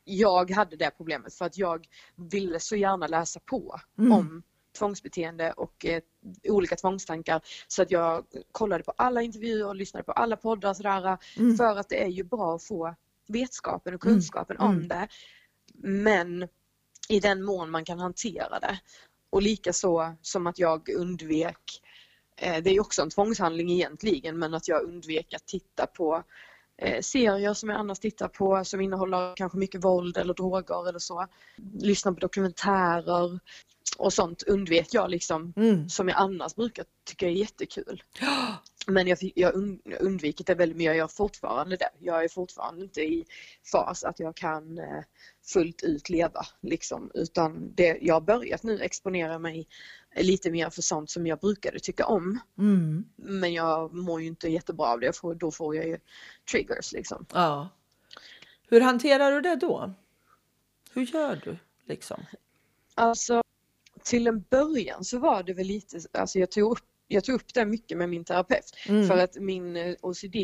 jag 0.04 0.52
hade 0.52 0.76
det 0.76 0.92
problemet 0.98 1.34
för 1.34 1.46
att 1.46 1.58
jag 1.58 1.88
ville 2.16 2.60
så 2.60 2.76
gärna 2.76 3.08
läsa 3.08 3.40
på 3.40 3.80
om 3.98 4.44
tvångsbeteende 4.78 5.52
och 5.52 5.86
eh, 5.86 6.02
olika 6.44 6.76
tvångstankar 6.76 7.42
så 7.68 7.82
att 7.82 7.92
jag 7.92 8.26
kollade 8.52 8.84
på 8.84 8.94
alla 8.98 9.22
intervjuer 9.22 9.68
och 9.68 9.76
lyssnade 9.76 10.04
på 10.04 10.12
alla 10.12 10.38
poddar 10.38 10.70
och 10.70 10.78
sådär 10.78 11.18
för 11.58 11.80
att 11.80 11.90
det 11.90 12.04
är 12.04 12.08
ju 12.10 12.24
bra 12.24 12.56
att 12.56 12.64
få 12.64 12.96
vetskapen 13.28 13.94
och 13.94 14.02
kunskapen 14.02 14.58
om 14.58 14.88
det. 14.88 15.08
Men 15.74 16.48
i 17.10 17.20
den 17.20 17.44
mån 17.44 17.72
man 17.72 17.86
kan 17.86 18.00
hantera 18.00 18.60
det. 18.60 18.80
Och 19.30 19.42
likaså 19.42 20.16
som 20.22 20.48
att 20.48 20.60
jag 20.60 20.90
undvek, 20.90 21.82
eh, 22.38 22.64
det 22.64 22.70
är 22.70 22.80
också 22.80 23.02
en 23.02 23.10
tvångshandling 23.10 23.72
egentligen, 23.72 24.40
men 24.40 24.54
att 24.54 24.68
jag 24.68 24.84
undvek 24.84 25.34
att 25.34 25.46
titta 25.46 25.88
på 25.88 26.24
eh, 26.78 27.02
serier 27.02 27.54
som 27.54 27.70
jag 27.70 27.80
annars 27.80 28.00
tittar 28.00 28.28
på 28.28 28.66
som 28.66 28.82
innehåller 28.82 29.36
kanske 29.36 29.58
mycket 29.58 29.84
våld 29.84 30.18
eller 30.18 30.34
droger 30.34 30.90
eller 30.90 31.00
så. 31.00 31.28
Lyssna 31.74 32.14
på 32.14 32.20
dokumentärer 32.20 33.40
och 33.98 34.14
sånt 34.14 34.44
undvek 34.44 34.88
jag 34.92 35.10
liksom 35.10 35.54
mm. 35.56 35.90
som 35.90 36.08
jag 36.08 36.18
annars 36.18 36.56
brukar 36.56 36.86
tycka 37.06 37.28
är 37.28 37.32
jättekul. 37.32 38.04
Men 38.88 39.08
jag, 39.08 39.20
fick- 39.20 39.34
jag 39.36 39.56
und- 39.56 39.82
jag 39.84 40.02
undvikit 40.02 40.48
det 40.48 40.56
väldigt 40.56 40.78
mycket, 40.78 40.88
jag 40.88 40.98
gör 40.98 41.08
fortfarande 41.08 41.76
det. 41.76 41.90
Jag 42.00 42.24
är 42.24 42.28
fortfarande 42.28 42.84
inte 42.84 43.02
i 43.02 43.26
fas 43.72 44.04
att 44.04 44.20
jag 44.20 44.36
kan 44.36 44.78
eh, 44.78 45.04
fullt 45.46 45.84
ut 45.84 46.10
leva 46.10 46.46
liksom. 46.62 47.12
Utan 47.14 47.76
det, 47.76 47.98
jag 48.02 48.14
har 48.14 48.22
börjat 48.22 48.64
nu 48.64 48.80
exponera 48.80 49.40
mig 49.40 49.68
lite 50.16 50.52
mer 50.52 50.70
för 50.70 50.82
sånt 50.82 51.10
som 51.10 51.28
jag 51.28 51.40
brukade 51.40 51.80
tycka 51.80 52.06
om. 52.06 52.40
Mm. 52.58 53.06
Men 53.16 53.54
jag 53.54 53.94
mår 53.94 54.22
ju 54.22 54.28
inte 54.28 54.50
jättebra 54.50 54.88
av 54.88 55.00
det, 55.00 55.18
får, 55.18 55.36
då 55.36 55.52
får 55.52 55.76
jag 55.76 55.88
ju 55.88 55.98
triggers 56.52 56.92
liksom. 56.92 57.26
Ja. 57.34 57.70
Hur 58.68 58.82
hanterar 58.82 59.32
du 59.32 59.42
det 59.42 59.56
då? 59.56 59.94
Hur 60.94 61.06
gör 61.06 61.42
du? 61.44 61.58
Liksom? 61.86 62.26
Alltså 62.96 63.44
till 64.04 64.28
en 64.28 64.42
början 64.50 65.04
så 65.04 65.18
var 65.18 65.44
det 65.44 65.54
väl 65.54 65.68
lite, 65.68 66.00
alltså 66.12 66.40
jag 66.40 66.52
tog 66.52 66.72
upp, 66.72 66.86
jag 67.08 67.24
tog 67.24 67.36
upp 67.36 67.54
det 67.54 67.66
mycket 67.66 67.98
med 67.98 68.10
min 68.10 68.26
terapeut. 68.26 68.76
Mm. 68.88 69.08
För 69.08 69.18
att 69.18 69.36
min 69.36 69.78
eh, 69.78 69.96
OCD 70.02 70.36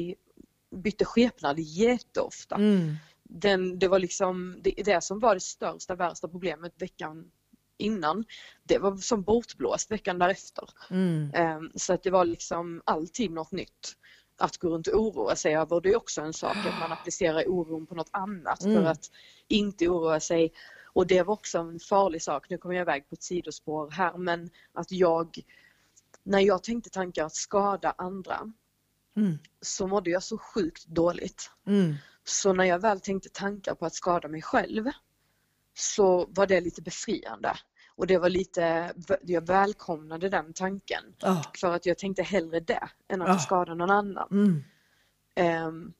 bytte 0.75 1.05
skepnad 1.05 1.59
jätteofta. 1.59 2.55
Mm. 2.55 2.95
Den, 3.23 3.79
det 3.79 3.87
var 3.87 3.99
liksom 3.99 4.59
det, 4.61 4.73
det 4.85 5.03
som 5.03 5.19
var 5.19 5.33
det 5.33 5.41
största, 5.41 5.95
värsta 5.95 6.27
problemet 6.27 6.73
veckan 6.81 7.31
innan. 7.77 8.25
Det 8.63 8.77
var 8.77 8.97
som 8.97 9.23
bortblåst 9.23 9.91
veckan 9.91 10.19
därefter. 10.19 10.69
Mm. 10.89 11.31
Ehm, 11.33 11.71
så 11.75 11.93
att 11.93 12.03
det 12.03 12.11
var 12.11 12.25
liksom 12.25 12.81
alltid 12.85 13.31
något 13.31 13.51
nytt 13.51 13.95
att 14.37 14.57
gå 14.57 14.69
runt 14.69 14.87
och 14.87 15.01
oroa 15.01 15.35
sig 15.35 15.55
över. 15.55 15.81
Det 15.81 15.89
är 15.89 15.97
också 15.97 16.21
en 16.21 16.33
sak 16.33 16.57
att 16.57 16.79
man 16.79 16.91
applicerar 16.91 17.49
oron 17.49 17.87
på 17.87 17.95
något 17.95 18.09
annat 18.11 18.63
Mm. 18.63 18.75
för 18.75 18.91
att 18.91 19.11
inte 19.47 19.87
oroa 19.87 20.19
sig. 20.19 20.53
Och 20.93 21.07
det 21.07 21.23
var 21.23 21.33
också 21.33 21.57
en 21.57 21.79
farlig 21.79 22.21
sak, 22.21 22.49
nu 22.49 22.57
kommer 22.57 22.75
jag 22.75 22.81
iväg 22.81 23.09
på 23.09 23.13
ett 23.13 23.23
sidospår 23.23 23.91
här, 23.91 24.17
men 24.17 24.49
att 24.73 24.91
jag, 24.91 25.39
när 26.23 26.39
jag 26.39 26.63
tänkte 26.63 26.89
tankar 26.89 27.25
att 27.25 27.35
skada 27.35 27.93
andra, 27.97 28.51
Mm. 29.17 29.37
så 29.61 29.87
mådde 29.87 30.09
jag 30.09 30.23
så 30.23 30.37
sjukt 30.37 30.85
dåligt. 30.85 31.51
Mm. 31.67 31.95
Så 32.23 32.53
när 32.53 32.63
jag 32.63 32.79
väl 32.79 32.99
tänkte 32.99 33.29
tankar 33.29 33.75
på 33.75 33.85
att 33.85 33.93
skada 33.93 34.27
mig 34.27 34.41
själv 34.41 34.85
så 35.73 36.25
var 36.29 36.47
det 36.47 36.61
lite 36.61 36.81
befriande. 36.81 37.57
Och 37.95 38.07
det 38.07 38.17
var 38.17 38.29
lite, 38.29 38.93
jag 39.21 39.47
välkomnade 39.47 40.29
den 40.29 40.53
tanken. 40.53 41.03
Ah. 41.21 41.43
För 41.59 41.75
att 41.75 41.85
jag 41.85 41.97
tänkte 41.97 42.23
hellre 42.23 42.59
det 42.59 42.89
än 43.07 43.21
att 43.21 43.27
jag 43.27 43.41
skadar 43.41 43.75
någon 43.75 43.89
annan. 43.91 44.27
Mm. 44.31 44.63
Ehm, 45.35 45.93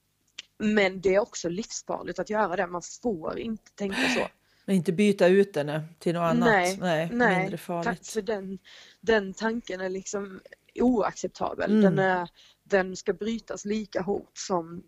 men 0.58 1.00
det 1.00 1.14
är 1.14 1.18
också 1.18 1.48
livsfarligt 1.48 2.18
att 2.18 2.30
göra 2.30 2.56
det. 2.56 2.66
Man 2.66 2.82
får 3.02 3.38
inte 3.38 3.72
tänka 3.72 4.08
så. 4.08 4.28
Men 4.70 4.76
inte 4.76 4.92
byta 4.92 5.26
ut 5.26 5.54
den 5.54 5.82
till 5.98 6.14
något 6.14 6.20
annat. 6.20 6.48
Nej, 6.48 6.78
Nej, 6.80 7.10
Nej, 7.12 7.38
mindre 7.38 7.56
tack, 7.56 7.66
farligt. 7.66 8.08
för 8.08 8.22
den, 8.22 8.58
den 9.00 9.34
tanken 9.34 9.80
är 9.80 9.88
liksom 9.88 10.40
oacceptabel. 10.74 11.70
Mm. 11.70 11.82
Den, 11.82 11.98
är, 11.98 12.28
den 12.64 12.96
ska 12.96 13.12
brytas 13.12 13.64
lika 13.64 14.02
hårt 14.02 14.38
som 14.38 14.82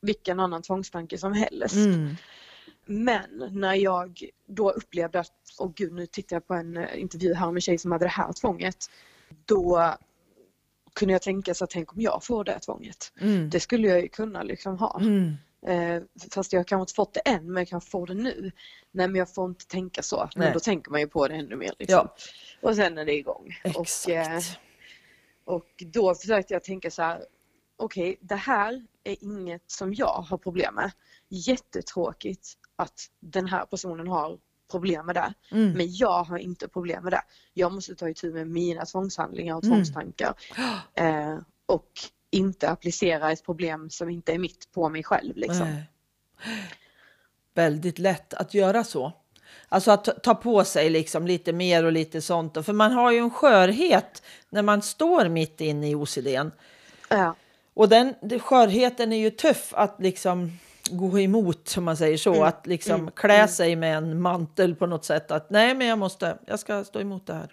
vilken 0.00 0.40
annan 0.40 0.62
tvångstanke 0.62 1.18
som 1.18 1.32
helst. 1.32 1.74
Mm. 1.74 2.16
Men 2.86 3.48
när 3.50 3.74
jag 3.74 4.24
då 4.48 4.70
upplevde 4.70 5.20
att, 5.20 5.32
åh 5.58 5.70
gud 5.74 5.92
nu 5.92 6.06
tittar 6.06 6.36
jag 6.36 6.46
på 6.46 6.54
en 6.54 6.76
eh, 6.76 7.00
intervju 7.00 7.34
här 7.34 7.46
med 7.46 7.56
en 7.56 7.60
tjej 7.60 7.78
som 7.78 7.92
hade 7.92 8.04
det 8.04 8.08
här 8.08 8.32
tvånget. 8.32 8.90
Då 9.44 9.94
kunde 10.94 11.12
jag 11.12 11.22
tänka 11.22 11.54
så 11.54 11.64
att 11.64 11.70
tänk 11.70 11.92
om 11.92 12.00
jag 12.00 12.24
får 12.24 12.44
det 12.44 12.58
tvånget. 12.58 13.12
Mm. 13.20 13.50
Det 13.50 13.60
skulle 13.60 13.88
jag 13.88 14.00
ju 14.00 14.08
kunna 14.08 14.42
liksom 14.42 14.78
ha. 14.78 15.00
Mm. 15.00 15.34
Eh, 15.66 16.02
fast 16.34 16.52
jag 16.52 16.66
kanske 16.66 16.82
inte 16.82 16.94
fått 16.94 17.14
det 17.14 17.20
än 17.20 17.52
men 17.52 17.60
jag 17.60 17.68
kan 17.68 17.80
få 17.80 18.06
det 18.06 18.14
nu. 18.14 18.52
Nej 18.90 19.08
men 19.08 19.14
jag 19.18 19.34
får 19.34 19.46
inte 19.50 19.66
tänka 19.66 20.02
så. 20.02 20.28
Men 20.36 20.44
Nej. 20.44 20.52
då 20.52 20.60
tänker 20.60 20.90
man 20.90 21.00
ju 21.00 21.06
på 21.06 21.28
det 21.28 21.34
ännu 21.34 21.56
mer. 21.56 21.72
Liksom. 21.78 22.08
Ja, 22.60 22.68
Och 22.68 22.76
sen 22.76 22.98
är 22.98 23.04
det 23.04 23.14
igång. 23.14 23.48
exakt. 23.64 24.08
Och, 24.08 24.10
eh, 24.12 25.56
och 25.56 25.66
då 25.86 26.14
försökte 26.14 26.54
jag 26.54 26.64
tänka 26.64 26.90
så 26.90 27.02
här. 27.02 27.24
Okej, 27.76 28.18
det 28.20 28.34
här 28.36 28.86
är 29.04 29.16
inget 29.24 29.70
som 29.70 29.94
jag 29.94 30.24
har 30.28 30.38
problem 30.38 30.74
med. 30.74 30.90
Jättetråkigt 31.28 32.52
att 32.76 33.00
den 33.20 33.46
här 33.46 33.64
personen 33.66 34.08
har 34.08 34.38
problem 34.70 35.06
med 35.06 35.14
det. 35.14 35.34
Mm. 35.50 35.72
Men 35.72 35.94
jag 35.94 36.24
har 36.24 36.38
inte 36.38 36.68
problem 36.68 37.02
med 37.04 37.12
det. 37.12 37.22
Jag 37.54 37.72
måste 37.72 37.94
ta 37.94 38.08
itu 38.08 38.32
med 38.32 38.46
mina 38.48 38.84
tvångshandlingar 38.84 39.56
och 39.56 39.64
Mm. 39.64 39.74
tvångstankar. 39.76 40.34
Eh, 40.94 41.38
och 41.66 41.90
inte 42.32 42.68
applicera 42.68 43.32
ett 43.32 43.44
problem 43.44 43.90
som 43.90 44.10
inte 44.10 44.32
är 44.32 44.38
mitt 44.38 44.72
på 44.72 44.88
mig 44.88 45.02
själv. 45.02 45.36
Liksom. 45.36 45.68
Nej. 45.70 45.82
Väldigt 47.54 47.98
lätt 47.98 48.34
att 48.34 48.54
göra 48.54 48.84
så. 48.84 49.12
Alltså 49.68 49.90
att 49.90 50.22
ta- 50.22 50.34
på 50.34 50.64
sig 50.64 50.90
liksom 50.90 51.26
lite 51.26 51.52
mer 51.52 51.84
och 51.84 51.92
lite 51.92 52.20
sånt. 52.20 52.64
För 52.66 52.72
man 52.72 52.92
har 52.92 53.10
ju 53.12 53.18
en 53.18 53.30
skörhet 53.30 54.22
när 54.50 54.62
man 54.62 54.82
står 54.82 55.28
mitt 55.28 55.60
inne 55.60 55.90
i 55.90 55.94
OCDn. 55.94 56.50
Ja. 57.08 57.34
Och 57.74 57.88
den 57.88 58.14
det- 58.22 58.38
skörheten 58.38 59.12
är 59.12 59.16
ju 59.16 59.30
tuff 59.30 59.74
att 59.76 59.96
liksom 60.00 60.58
gå 60.90 61.18
emot, 61.20 61.74
om 61.76 61.84
man 61.84 61.96
säger 61.96 62.16
så. 62.16 62.32
Mm, 62.34 62.44
Att 62.48 62.66
liksom 62.66 62.94
mm, 63.00 63.10
klä 63.16 63.34
mm. 63.34 63.48
sig 63.48 63.76
med 63.76 63.96
en 63.96 64.20
mantel 64.22 64.74
på 64.74 64.86
något 64.86 65.04
sätt. 65.04 65.30
Att 65.30 65.50
nej, 65.50 65.74
men 65.74 65.86
jag 65.86 65.98
måste, 65.98 66.38
jag 66.46 66.58
ska 66.58 66.84
stå 66.84 67.00
emot 67.00 67.26
det 67.26 67.34
här. 67.34 67.52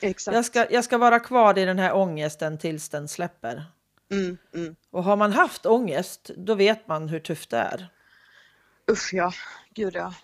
Exakt. 0.00 0.34
Jag 0.34 0.44
ska, 0.44 0.66
jag 0.70 0.84
ska 0.84 0.98
vara 0.98 1.20
kvar 1.20 1.58
i 1.58 1.64
den 1.64 1.78
här 1.78 1.94
ångesten 1.96 2.58
tills 2.58 2.88
den 2.88 3.08
släpper. 3.08 3.64
Mm, 4.10 4.38
mm. 4.54 4.76
Och 4.90 5.04
har 5.04 5.16
man 5.16 5.32
haft 5.32 5.66
ångest, 5.66 6.30
då 6.36 6.54
vet 6.54 6.88
man 6.88 7.08
hur 7.08 7.20
tufft 7.20 7.50
det 7.50 7.56
är. 7.58 7.88
Usch 8.90 9.10
ja, 9.14 9.32
gud 9.74 9.94
ja. 9.94 10.14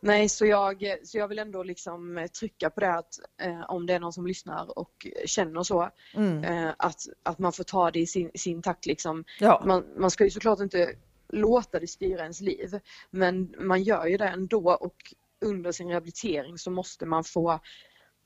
Nej, 0.00 0.28
så 0.28 0.46
jag, 0.46 0.96
så 1.04 1.18
jag 1.18 1.28
vill 1.28 1.38
ändå 1.38 1.62
liksom 1.62 2.28
trycka 2.38 2.70
på 2.70 2.80
det 2.80 2.94
att 2.94 3.18
eh, 3.42 3.60
om 3.70 3.86
det 3.86 3.94
är 3.94 4.00
någon 4.00 4.12
som 4.12 4.26
lyssnar 4.26 4.78
och 4.78 5.06
känner 5.26 5.62
så, 5.62 5.90
Mm. 6.14 6.44
eh, 6.44 6.74
att, 6.78 7.00
att 7.22 7.38
man 7.38 7.52
får 7.52 7.64
ta 7.64 7.90
det 7.90 7.98
i 8.00 8.06
sin, 8.06 8.30
sin 8.34 8.62
takt 8.62 8.86
liksom. 8.86 9.24
Ja, 9.40 9.62
Man, 9.66 9.84
man 9.96 10.10
ska 10.10 10.24
ju 10.24 10.30
såklart 10.30 10.60
inte 10.60 10.94
låta 11.28 11.80
det 11.80 11.86
styra 11.86 12.22
ens 12.22 12.40
liv, 12.40 12.80
men 13.10 13.54
man 13.58 13.82
gör 13.82 14.06
ju 14.06 14.16
det 14.16 14.28
ändå 14.28 14.72
och 14.74 15.14
under 15.40 15.72
sin 15.72 15.88
rehabilitering 15.88 16.58
så 16.58 16.70
måste 16.70 17.06
man 17.06 17.24
få 17.24 17.60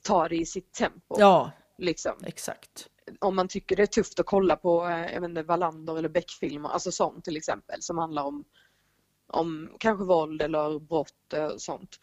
ta 0.01 0.27
det 0.27 0.35
i 0.35 0.45
sitt 0.45 0.73
tempo. 0.73 1.15
ja, 1.19 1.51
Liksom. 1.77 2.13
exakt. 2.25 2.87
Om 3.19 3.35
man 3.35 3.47
tycker 3.47 3.75
det 3.75 3.81
är 3.83 3.87
tufft 3.87 4.19
att 4.19 4.25
kolla 4.25 4.55
på 4.55 4.87
eh, 4.87 5.13
jag 5.13 5.21
inte, 5.21 5.43
Wallander 5.43 5.97
eller 5.97 6.09
Beck-filmer, 6.09 6.69
alltså 6.69 6.91
sånt 6.91 7.25
till 7.25 7.37
exempel 7.37 7.81
som 7.81 7.97
handlar 7.97 8.23
om, 8.23 8.43
om 9.27 9.69
kanske 9.79 10.05
våld 10.05 10.41
eller 10.41 10.79
brott 10.79 11.33
och 11.53 11.61
sånt. 11.61 11.99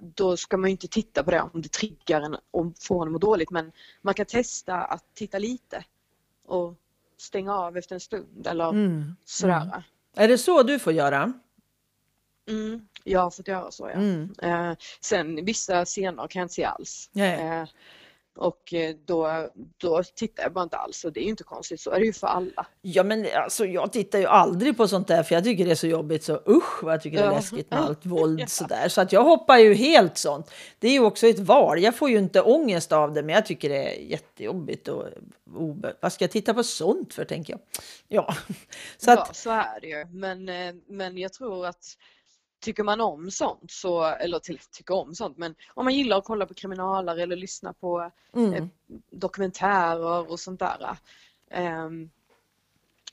Då 0.00 0.36
ska 0.36 0.56
man 0.56 0.70
ju 0.70 0.72
inte 0.72 0.88
titta 0.88 1.22
på 1.24 1.30
det 1.30 1.40
om 1.40 1.62
det 1.62 1.72
triggar 1.72 2.20
en 2.20 2.36
och 2.50 2.72
får 2.80 3.02
en 3.02 3.08
att 3.08 3.12
må 3.12 3.18
dåligt 3.18 3.50
men 3.50 3.72
man 4.02 4.14
kan 4.14 4.26
testa 4.26 4.74
att 4.74 5.04
titta 5.14 5.38
lite 5.38 5.84
och 6.44 6.74
stänga 7.16 7.54
av 7.54 7.76
efter 7.76 7.94
en 7.94 8.00
stund 8.00 8.46
eller 8.46 8.68
Mm. 8.68 9.16
sådär. 9.24 9.82
Är 10.16 10.28
det 10.28 10.38
så 10.38 10.62
du 10.62 10.78
får 10.78 10.92
göra? 10.92 11.32
Mm, 12.48 12.88
jag 13.04 13.20
har 13.20 13.30
fått 13.30 13.48
göra 13.48 13.70
så 13.70 13.88
ja. 13.88 13.92
Mm. 13.92 14.34
Eh, 14.42 14.76
sen 15.00 15.44
vissa 15.44 15.84
scener 15.84 16.26
kan 16.26 16.40
jag 16.40 16.44
inte 16.44 16.54
se 16.54 16.64
alls. 16.64 17.10
Eh, 17.16 17.68
och 18.38 18.74
eh, 18.74 18.94
då, 19.04 19.48
då 19.76 20.02
tittar 20.14 20.42
jag 20.42 20.52
bara 20.52 20.62
inte 20.64 20.76
alls 20.76 21.04
och 21.04 21.12
det 21.12 21.20
är 21.20 21.24
ju 21.24 21.30
inte 21.30 21.44
konstigt, 21.44 21.80
så 21.80 21.90
är 21.90 21.98
det 22.00 22.06
ju 22.06 22.12
för 22.12 22.26
alla. 22.26 22.66
Ja, 22.82 23.02
men 23.02 23.26
alltså, 23.34 23.66
jag 23.66 23.92
tittar 23.92 24.18
ju 24.18 24.26
aldrig 24.26 24.76
på 24.76 24.88
sånt 24.88 25.08
där 25.08 25.22
för 25.22 25.34
jag 25.34 25.44
tycker 25.44 25.64
det 25.64 25.70
är 25.70 25.74
så 25.74 25.86
jobbigt 25.86 26.24
så 26.24 26.40
usch 26.48 26.82
vad 26.82 26.92
jag 26.94 27.02
tycker 27.02 27.16
det 27.18 27.22
är 27.24 27.26
Ja. 27.28 27.34
läskigt 27.36 27.70
med 27.70 27.80
allt 27.80 28.06
våld 28.06 28.44
sådär. 28.50 28.88
Så 28.88 29.00
att 29.00 29.12
jag 29.12 29.24
hoppar 29.24 29.58
ju 29.58 29.74
helt 29.74 30.18
sånt. 30.18 30.50
Det 30.78 30.88
är 30.88 30.92
ju 30.92 31.00
också 31.00 31.26
ett 31.26 31.38
val. 31.38 31.82
Jag 31.82 31.96
får 31.96 32.10
ju 32.10 32.18
inte 32.18 32.42
ångest 32.42 32.92
av 32.92 33.12
det 33.14 33.22
men 33.22 33.34
jag 33.34 33.46
tycker 33.46 33.68
det 33.68 33.94
är 33.96 34.00
jättejobbigt 34.10 34.88
och 34.88 35.04
obe... 35.54 35.94
Vad 36.00 36.12
ska 36.12 36.24
jag 36.24 36.30
titta 36.30 36.54
på 36.54 36.62
sånt 36.64 37.14
för 37.14 37.24
tänker 37.24 37.52
jag. 37.52 37.60
Ja, 38.08 38.34
så 38.98 39.10
Ja, 39.10 39.22
att 39.22 39.36
så 39.36 39.50
är 39.50 39.80
det 39.80 39.86
ju. 39.86 40.04
Men, 40.06 40.48
eh, 40.48 40.74
men 40.88 41.18
jag 41.18 41.32
tror 41.32 41.66
att 41.66 41.84
tycker 42.60 42.82
man 42.82 43.00
om 43.00 43.30
sånt, 43.30 43.70
så, 43.70 44.04
eller 44.04 44.38
till, 44.38 44.58
tycker 44.70 44.94
om 44.94 45.14
sånt, 45.14 45.38
men 45.38 45.54
om 45.74 45.84
man 45.84 45.94
gillar 45.94 46.18
att 46.18 46.24
kolla 46.24 46.46
på 46.46 46.54
kriminalare 46.54 47.22
eller 47.22 47.36
lyssna 47.36 47.72
på 47.72 48.10
mm, 48.36 48.54
eh, 48.54 48.64
dokumentärer 49.10 50.30
och 50.32 50.40
sånt 50.40 50.60
där. 50.60 50.96
ehm, 51.50 52.10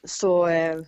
så 0.03 0.47
eh, 0.47 0.81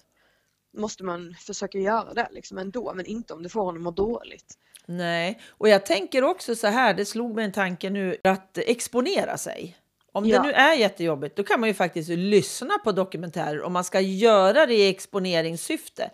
måste 0.74 1.04
man 1.04 1.36
försöka 1.40 1.78
göra 1.78 2.14
det 2.14 2.28
liksom 2.32 2.58
ändå, 2.58 2.94
men 2.94 3.06
inte 3.06 3.34
om 3.34 3.44
det 3.44 3.50
får 3.50 3.62
honom 3.62 3.88
att 3.88 3.98
må 3.98 4.04
dåligt. 4.04 4.58
nej. 4.86 5.40
Och 5.50 5.70
jag 5.70 5.86
tänker 5.86 6.24
också 6.24 6.56
så 6.56 6.68
här, 6.68 6.94
det 6.94 7.06
slog 7.06 7.36
mig 7.36 7.46
en 7.46 7.52
tanke 7.52 7.90
nu 7.90 8.18
att 8.24 8.58
exponera 8.58 9.38
sig. 9.38 9.78
Om 10.12 10.26
Ja. 10.26 10.42
det 10.42 10.48
nu 10.48 10.54
är 10.54 10.74
jättejobbigt, 10.74 11.36
då 11.36 11.44
kan 11.44 11.60
man 11.60 11.70
ju 11.70 11.74
faktiskt 11.74 12.10
lyssna 12.10 12.78
på 12.84 12.92
dokumentärer 12.92 13.62
om 13.62 13.74
man 13.74 13.84
ska 13.84 14.00
göra 14.00 14.66
det 14.66 14.74
i 14.74 14.90
exponeringssyfte. 14.90 16.12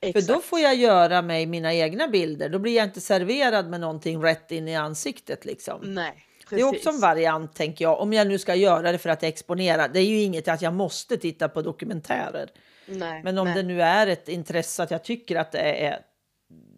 För 0.00 0.08
Exakt. 0.08 0.28
då 0.28 0.40
får 0.40 0.60
jag 0.60 0.74
göra 0.74 1.22
mig 1.22 1.46
mina 1.46 1.74
egna 1.74 2.08
bilder. 2.08 2.48
Då 2.48 2.58
blir 2.58 2.76
jag 2.76 2.84
inte 2.84 3.00
serverad 3.00 3.70
med 3.70 3.80
någonting 3.80 4.22
rätt 4.22 4.50
in 4.50 4.68
i 4.68 4.76
ansiktet. 4.76 5.44
Liksom. 5.44 5.94
Nej, 5.94 6.26
Det 6.50 6.60
är 6.60 6.64
också 6.68 6.88
en 6.88 7.00
variant, 7.00 7.54
tänker 7.54 7.84
jag. 7.84 8.00
Om 8.00 8.12
jag 8.12 8.26
nu 8.26 8.38
ska 8.38 8.54
göra 8.54 8.92
det 8.92 8.98
för 8.98 9.08
att 9.10 9.22
exponera. 9.22 9.88
Det 9.88 10.00
är 10.00 10.04
ju 10.04 10.20
inget 10.22 10.48
att 10.48 10.62
jag 10.62 10.74
måste 10.74 11.16
titta 11.16 11.48
på 11.48 11.62
dokumentärer. 11.62 12.50
Nej, 12.86 13.22
Men 13.24 13.38
om 13.38 13.46
nej. 13.46 13.54
det 13.54 13.62
nu 13.62 13.82
är 13.82 14.06
ett 14.06 14.28
intresse 14.28 14.82
att 14.82 14.90
jag 14.90 15.04
tycker 15.04 15.36
att 15.36 15.52
det 15.52 15.84
är 15.84 15.98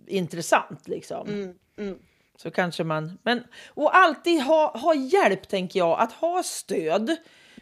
intressant, 0.07 0.89
liksom, 0.89 1.29
Mm, 1.29 1.55
mm. 1.79 1.99
så 2.37 2.51
kanske 2.51 2.85
man... 2.85 3.19
Men, 3.23 3.45
och 3.69 3.97
alltid 3.97 4.43
ha, 4.43 4.79
ha 4.79 4.95
hjälp, 4.95 5.49
tänker 5.49 5.79
jag. 5.79 6.01
Att 6.01 6.13
ha 6.13 6.43
stöd. 6.43 7.17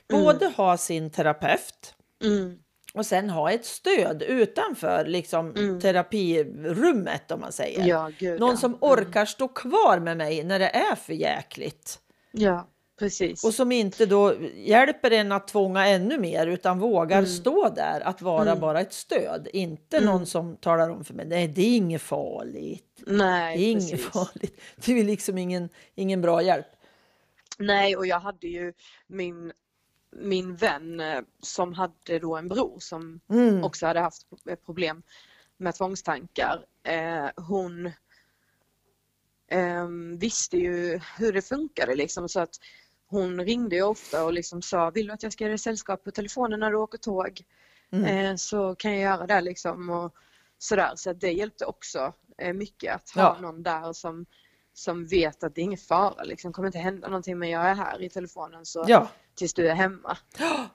Både 0.08 0.46
ha 0.46 0.76
sin 0.76 1.10
terapeut 1.10 1.94
Mm. 2.24 2.58
Och 2.94 3.06
sen 3.06 3.30
ha 3.30 3.50
ett 3.50 3.64
stöd 3.64 4.22
utanför 4.22 5.04
liksom, 5.04 5.54
terapirummet, 5.82 7.30
om 7.30 7.40
man 7.40 7.52
säger. 7.52 7.86
Ja, 7.86 8.10
gud 8.18 8.40
Någon 8.40 8.50
ja. 8.50 8.56
som 8.56 8.78
orkar 8.80 9.24
stå 9.24 9.48
kvar 9.48 9.98
med 9.98 10.16
mig 10.16 10.44
när 10.44 10.58
det 10.58 10.68
är 10.68 10.94
för 10.94 11.12
jäkligt. 11.12 11.98
Ja, 12.32 12.68
precis. 12.98 13.44
Och 13.44 13.54
som 13.54 13.72
inte 13.72 14.06
då 14.06 14.34
hjälper 14.56 15.10
en 15.10 15.32
att 15.32 15.48
tvånga 15.48 15.86
ännu 15.86 16.18
mer 16.18 16.46
utan 16.46 16.78
vågar 16.78 17.18
Mm. 17.18 17.30
stå 17.30 17.68
där 17.68 18.00
att 18.00 18.22
vara 18.22 18.56
bara 18.56 18.80
ett 18.80 18.92
stöd. 18.92 19.48
Inte 19.52 20.00
någon 20.00 20.26
som 20.26 20.56
talar 20.56 20.90
om 20.90 21.04
för 21.04 21.14
mig, 21.14 21.26
nej 21.26 21.48
det 21.48 21.62
är 21.62 21.76
inget 21.76 22.02
farligt. 22.02 23.02
Nej, 23.06 23.58
Det 23.58 23.64
är 23.64 23.70
inget 23.70 23.90
precis. 23.90 24.06
farligt. 24.06 24.60
Det 24.86 25.00
är 25.00 25.04
liksom 25.04 25.38
ingen, 25.38 25.68
ingen 25.94 26.20
bra 26.20 26.42
hjälp. 26.42 26.66
Nej, 27.58 27.96
och 27.96 28.06
jag 28.06 28.20
hade 28.20 28.46
ju 28.46 28.72
min, 29.06 29.52
min 30.12 30.56
vän 30.56 31.00
eh, 31.00 31.20
som 31.42 31.72
hade 31.72 32.18
då 32.18 32.36
en 32.36 32.48
bror 32.48 32.76
som 32.80 33.20
Mm. 33.30 33.64
också 33.64 33.86
hade 33.86 34.00
haft 34.00 34.28
pro- 34.30 34.56
problem 34.56 35.02
med 35.56 35.74
tvångstankar. 35.74 36.64
Eh, 36.82 37.28
hon 37.36 37.90
ehm, 39.48 40.18
visste 40.18 40.56
ju 40.56 41.00
hur 41.18 41.32
det 41.32 41.42
funkade 41.42 41.94
liksom 41.94 42.28
så 42.28 42.40
att 42.40 42.54
hon 43.06 43.40
ringde 43.44 43.76
ju 43.76 43.82
ofta 43.82 44.24
och 44.24 44.32
liksom 44.32 44.62
sa 44.62 44.90
vill 44.90 45.06
du 45.06 45.12
att 45.12 45.22
jag 45.22 45.32
ska 45.32 45.44
göra 45.44 45.58
sällskap 45.58 46.04
på 46.04 46.10
telefonen 46.10 46.60
när 46.60 46.70
du 46.70 46.76
åker 46.76 46.98
tåg? 46.98 47.40
Mm. 47.92 48.04
Eh, 48.04 48.36
så 48.36 48.74
kan 48.74 48.92
jag 48.92 49.00
göra 49.00 49.26
det 49.26 49.40
liksom 49.40 49.90
och 49.90 50.14
sådär 50.58 50.92
så 50.96 51.12
det 51.12 51.32
hjälpte 51.32 51.64
också 51.64 52.12
mycket 52.54 52.94
att 52.94 53.10
ha 53.10 53.22
Ja. 53.22 53.40
någon 53.40 53.62
där 53.62 53.92
som 53.92 54.26
som 54.80 55.06
vet 55.06 55.44
att 55.44 55.54
det 55.54 55.60
är 55.60 55.62
ingen 55.62 55.78
fara 55.78 56.22
liksom 56.24 56.52
kommer 56.52 56.68
inte 56.68 56.78
hända 56.78 57.08
någonting 57.08 57.38
men 57.38 57.50
jag 57.50 57.62
är 57.70 57.74
här 57.74 58.02
i 58.02 58.08
telefonen 58.08 58.66
så 58.66 58.84
Ja. 58.88 59.08
tills 59.34 59.54
du 59.54 59.68
är 59.70 59.74
hemma. 59.74 60.16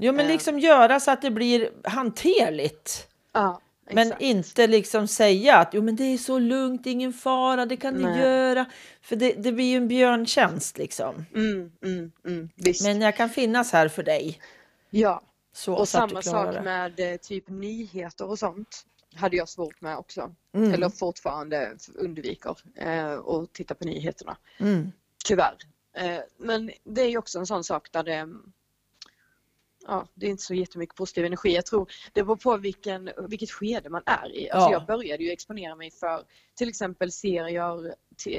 Jo, 0.00 0.12
men 0.12 0.26
Eh. 0.26 0.32
liksom 0.32 0.58
göra 0.58 1.00
så 1.00 1.10
att 1.10 1.22
det 1.22 1.30
blir 1.30 1.70
hanterligt. 1.84 3.08
Ja, 3.32 3.60
Men 3.92 4.12
inte 4.18 4.66
liksom 4.66 5.08
säga 5.08 5.56
att 5.56 5.74
jo, 5.74 5.82
men 5.82 5.96
det 5.96 6.04
är 6.04 6.18
så 6.18 6.38
lugnt, 6.38 6.86
ingen 6.86 7.12
fara, 7.12 7.66
det 7.66 7.76
kan 7.76 7.94
ni 7.94 8.02
Nej. 8.02 8.20
göra. 8.20 8.66
För 9.02 9.16
det, 9.16 9.32
det 9.32 9.52
blir 9.52 9.64
ju 9.70 9.76
en 9.76 9.88
björntjänst 9.88 10.78
liksom. 10.78 11.24
Mm, 11.34 11.72
mm, 11.84 12.12
mm, 12.26 12.48
visst. 12.54 12.82
Men 12.84 13.00
jag 13.00 13.16
kan 13.16 13.30
finnas 13.30 13.72
här 13.72 13.88
för 13.88 14.02
dig. 14.02 14.40
ja, 14.90 15.22
Så, 15.52 15.74
och 15.74 15.88
samma 15.88 16.22
sak 16.22 16.54
det. 16.54 16.62
med 16.62 17.00
eh, 17.00 17.16
typ 17.16 17.48
nyheter 17.48 18.28
och 18.30 18.38
sånt 18.38 18.84
hade 19.18 19.36
jag 19.36 19.48
svårt 19.48 19.80
med 19.80 19.96
också. 19.98 20.34
Mm. 20.52 20.74
Eller 20.74 20.88
fortfarande 20.88 21.76
undviker 21.94 22.56
eh, 22.74 23.44
titta 23.52 23.74
på 23.74 23.84
nyheterna. 23.84 24.36
Mm. 24.58 24.92
Tyvärr. 25.24 25.56
Eh, 25.92 26.20
men 26.38 26.70
det 26.84 27.00
är 27.02 27.08
ju 27.08 27.18
också 27.18 27.38
en 27.38 27.46
sån 27.46 27.64
sak 27.64 27.92
där 27.92 28.02
det 28.02 28.28
Ja, 29.86 30.06
det 30.14 30.26
är 30.26 30.30
inte 30.30 30.42
så 30.42 30.54
jättemycket 30.54 30.96
positiv 30.96 31.24
energi. 31.24 31.54
Jag 31.54 31.66
tror 31.66 31.90
det 32.12 32.22
beror 32.22 32.36
på 32.36 32.56
vilken, 32.56 33.10
vilket 33.28 33.50
skede 33.50 33.90
man 33.90 34.02
är 34.06 34.36
i. 34.36 34.50
Alltså 34.50 34.68
Ja. 34.68 34.72
Jag 34.72 34.86
började 34.86 35.24
ju 35.24 35.30
exponera 35.30 35.74
mig 35.74 35.90
för 35.90 36.24
till 36.54 36.68
exempel 36.68 37.12
serier, 37.12 37.94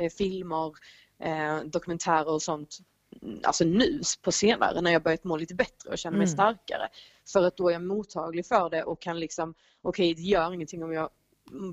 filmer, 0.09 0.73
eh, 1.19 1.57
dokumentärer 1.63 2.29
och 2.29 2.41
sånt. 2.41 2.77
mm, 3.21 3.39
Alltså 3.43 3.63
nu 3.63 4.01
på 4.21 4.31
senare 4.31 4.81
när 4.81 4.91
jag 4.91 5.03
börjat 5.03 5.23
må 5.23 5.37
lite 5.37 5.55
bättre 5.55 5.89
och 5.89 5.97
känner 5.97 6.17
mig 6.17 6.25
Mm. 6.27 6.33
starkare. 6.33 6.89
För 7.33 7.43
att 7.43 7.57
då 7.57 7.69
är 7.69 7.73
jag 7.73 7.81
mottaglig 7.83 8.45
för 8.45 8.69
det 8.69 8.83
och 8.83 9.01
kan 9.01 9.19
liksom, 9.19 9.53
okej 9.81 10.13
det 10.13 10.21
gör 10.21 10.53
ingenting 10.53 10.83
om 10.83 10.93
jag 10.93 11.09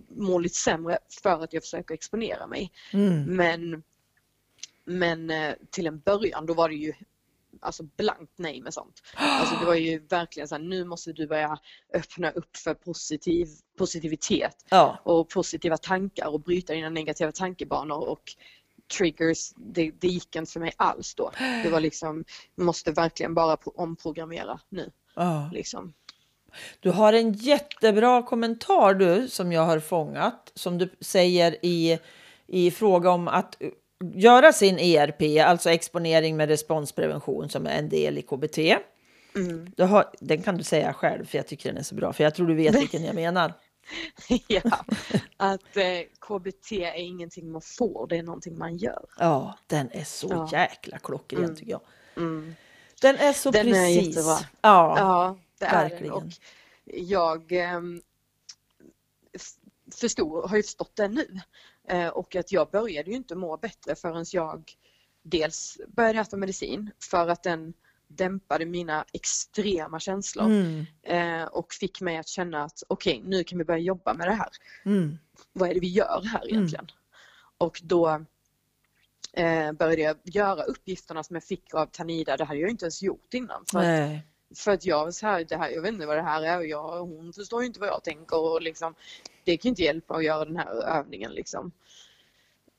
mår 0.09 0.41
lite 0.41 0.55
sämre 0.55 0.99
för 1.23 1.43
att 1.45 1.53
jag 1.53 1.63
försöker 1.63 1.95
exponera 1.95 2.47
mig. 2.47 2.73
Mm. 2.93 3.23
Men, 3.37 3.83
men 4.85 5.31
eh, 5.31 5.55
till 5.71 5.87
en 5.87 5.99
början 5.99 6.47
då 6.47 6.55
var 6.55 6.69
det 6.69 6.75
ju 6.75 6.93
alltså 7.61 7.83
blankt 7.83 8.33
nej 8.37 8.61
med 8.63 8.75
sånt. 8.75 9.03
Alltså 9.15 9.57
det 9.61 9.65
var 9.67 9.75
ju 9.75 9.99
verkligen 9.99 10.49
så 10.49 10.55
här, 10.55 10.63
nu 10.63 10.85
måste 10.85 11.13
du 11.13 11.27
börja 11.27 11.59
öppna 11.95 12.31
upp 12.31 12.57
för 12.57 12.75
positiv, 12.75 13.49
positivitet 13.79 14.65
Ja. 14.71 14.99
och 15.03 15.29
positiva 15.29 15.77
tankar 15.77 16.27
och 16.29 16.41
bryta 16.41 16.73
dina 16.73 16.91
negativa 16.91 17.33
tankebanor 17.33 18.09
och 18.09 18.23
triggers, 18.99 19.53
det, 19.57 19.91
det 19.91 20.09
gick 20.09 20.37
inte 20.37 20.53
för 20.53 20.61
mig 20.61 20.73
alls 20.77 21.15
då. 21.15 21.31
Det 21.39 21.71
var 21.71 21.81
liksom, 21.81 22.25
måste 22.55 22.93
verkligen 22.93 23.35
bara 23.35 23.57
pro- 23.57 23.73
omprogrammera 23.77 24.61
nu. 24.69 24.91
ja. 25.15 25.51
Liksom. 25.53 25.93
Du 26.81 26.91
har 26.91 27.13
en 27.13 27.33
jättebra 27.33 28.23
kommentar 28.23 28.95
du 28.95 29.29
som 29.29 29.53
jag 29.53 29.63
har 29.65 29.81
fångat 29.81 30.53
som 30.55 30.79
du 30.79 30.91
säger 31.01 31.57
i, 31.63 31.99
i 32.47 32.71
fråga 32.71 33.11
om 33.11 33.29
att 33.29 33.57
uh, 33.63 33.69
göra 34.15 34.53
sin 34.53 34.79
ERP, 34.79 35.47
alltså 35.47 35.71
exponering 35.71 36.37
med 36.37 36.49
responsprevention 36.49 37.49
som 37.49 37.67
är 37.67 37.79
en 37.79 37.89
del 37.89 38.19
i 38.19 38.23
KBT. 38.23 38.59
Mm. 39.35 39.73
Har, 39.91 40.05
den 40.21 40.43
kan 40.43 40.57
du 40.57 40.65
säga 40.65 40.93
själv 40.93 41.25
för 41.25 41.39
jag 41.39 41.47
tycker 41.47 41.69
den 41.69 41.79
är 41.79 41.83
så 41.83 41.95
bra 41.95 42.13
för 42.13 42.25
jag 42.25 42.35
tror 42.35 42.47
du 42.47 42.55
vet 42.55 42.75
vilken 42.75 43.05
jag 43.05 43.15
menar. 43.15 43.53
ja, 44.49 44.61
att 45.37 45.77
eh, 45.77 45.85
KBT 46.21 46.73
är 46.73 46.99
ingenting 46.99 47.53
man 47.53 47.61
får, 47.79 48.07
det 48.09 48.17
är 48.17 48.23
någonting 48.23 48.59
man 48.59 48.77
gör. 48.77 49.05
Ja, 49.19 49.59
den 49.67 49.91
är 49.93 50.05
så 50.05 50.29
Ja. 50.31 50.49
jäkla 50.53 50.99
klockren 50.99 51.45
Mm. 51.45 51.57
tycker 51.57 51.71
jag. 51.71 51.81
Mm. 52.17 52.55
Den 53.03 53.17
är 53.17 53.33
så 53.33 53.51
Den 53.51 53.69
är 53.69 53.73
precis. 53.73 54.07
jättebra. 54.07 54.37
Ja, 54.61 54.95
Ja, 54.99 55.39
det 55.59 55.67
är 55.67 56.01
den. 56.01 56.13
Och 56.13 56.33
jag 56.85 57.53
ehm, 57.53 58.03
förstod, 59.95 60.51
har 60.51 60.57
ju 60.57 60.63
förstått 60.63 60.97
det 60.97 61.09
nu. 61.09 61.41
Eh, 61.89 62.09
och 62.09 62.37
att 62.37 62.53
jag 62.53 62.71
började 62.71 63.11
ju 63.11 63.17
inte 63.17 63.35
må 63.35 63.57
bättre 63.57 63.95
förrän 63.95 64.25
jag 64.33 64.73
dels 65.23 65.79
började 65.89 66.19
äta 66.19 66.37
medicin 66.37 66.91
för 67.11 67.29
att 67.29 67.43
den 67.43 67.75
dämpade 68.09 68.67
mina 68.67 69.05
extrema 69.13 70.01
känslor 70.01 70.47
Mm. 70.47 70.87
eh, 71.03 71.45
och 71.45 71.73
fick 71.73 72.01
mig 72.01 72.17
att 72.17 72.29
känna 72.29 72.65
att 72.65 72.83
okej, 72.89 73.23
nu 73.25 73.45
kan 73.45 73.59
vi 73.59 73.65
börja 73.65 73.81
jobba 73.81 74.15
med 74.15 74.29
det 74.29 74.35
här. 74.35 74.49
Mm. 74.85 75.19
Vad 75.53 75.71
är 75.71 75.75
det 75.75 75.81
vi 75.81 75.89
gör 75.89 76.23
här 76.25 76.49
egentligen? 76.49 76.87
Och 77.59 77.81
då 77.85 78.25
eh, 79.33 79.73
började 79.73 80.03
jag 80.03 80.17
göra 80.25 80.63
uppgifterna 80.63 81.23
som 81.23 81.37
jag 81.37 81.45
fick 81.45 81.75
av 81.75 81.87
Tanida. 81.87 82.37
Det 82.37 82.45
hade 82.45 82.61
jag 82.61 82.71
inte 82.71 82.85
ens 82.85 83.03
gjort 83.03 83.35
innan. 83.35 83.65
För 83.71 83.83
för 84.55 84.73
att 84.73 84.87
jag 84.87 85.05
var 85.05 85.11
så 85.11 85.27
här, 85.27 85.45
det 85.45 85.57
här, 85.57 85.71
jag 85.71 85.83
vet 85.83 85.93
inte 85.93 86.07
vad 86.07 86.17
det 86.17 86.23
här 86.23 86.43
är 86.43 86.59
och 86.59 86.67
jag, 86.67 87.01
hon 87.01 87.33
förstår 87.33 87.61
ju 87.63 87.67
inte 87.67 87.81
vad 87.81 87.89
jag 87.89 88.05
tänker 88.05 88.39
och 88.39 88.63
liksom, 88.63 88.95
det 89.45 89.57
kan 89.57 89.69
inte 89.69 89.83
hjälpa 89.83 90.15
att 90.15 90.25
göra 90.25 90.45
den 90.45 90.57
här 90.57 90.99
övningen 90.99 91.33
liksom. 91.33 91.73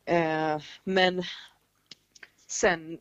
Eh, 0.06 0.62
men 0.84 1.24
sen 2.48 3.00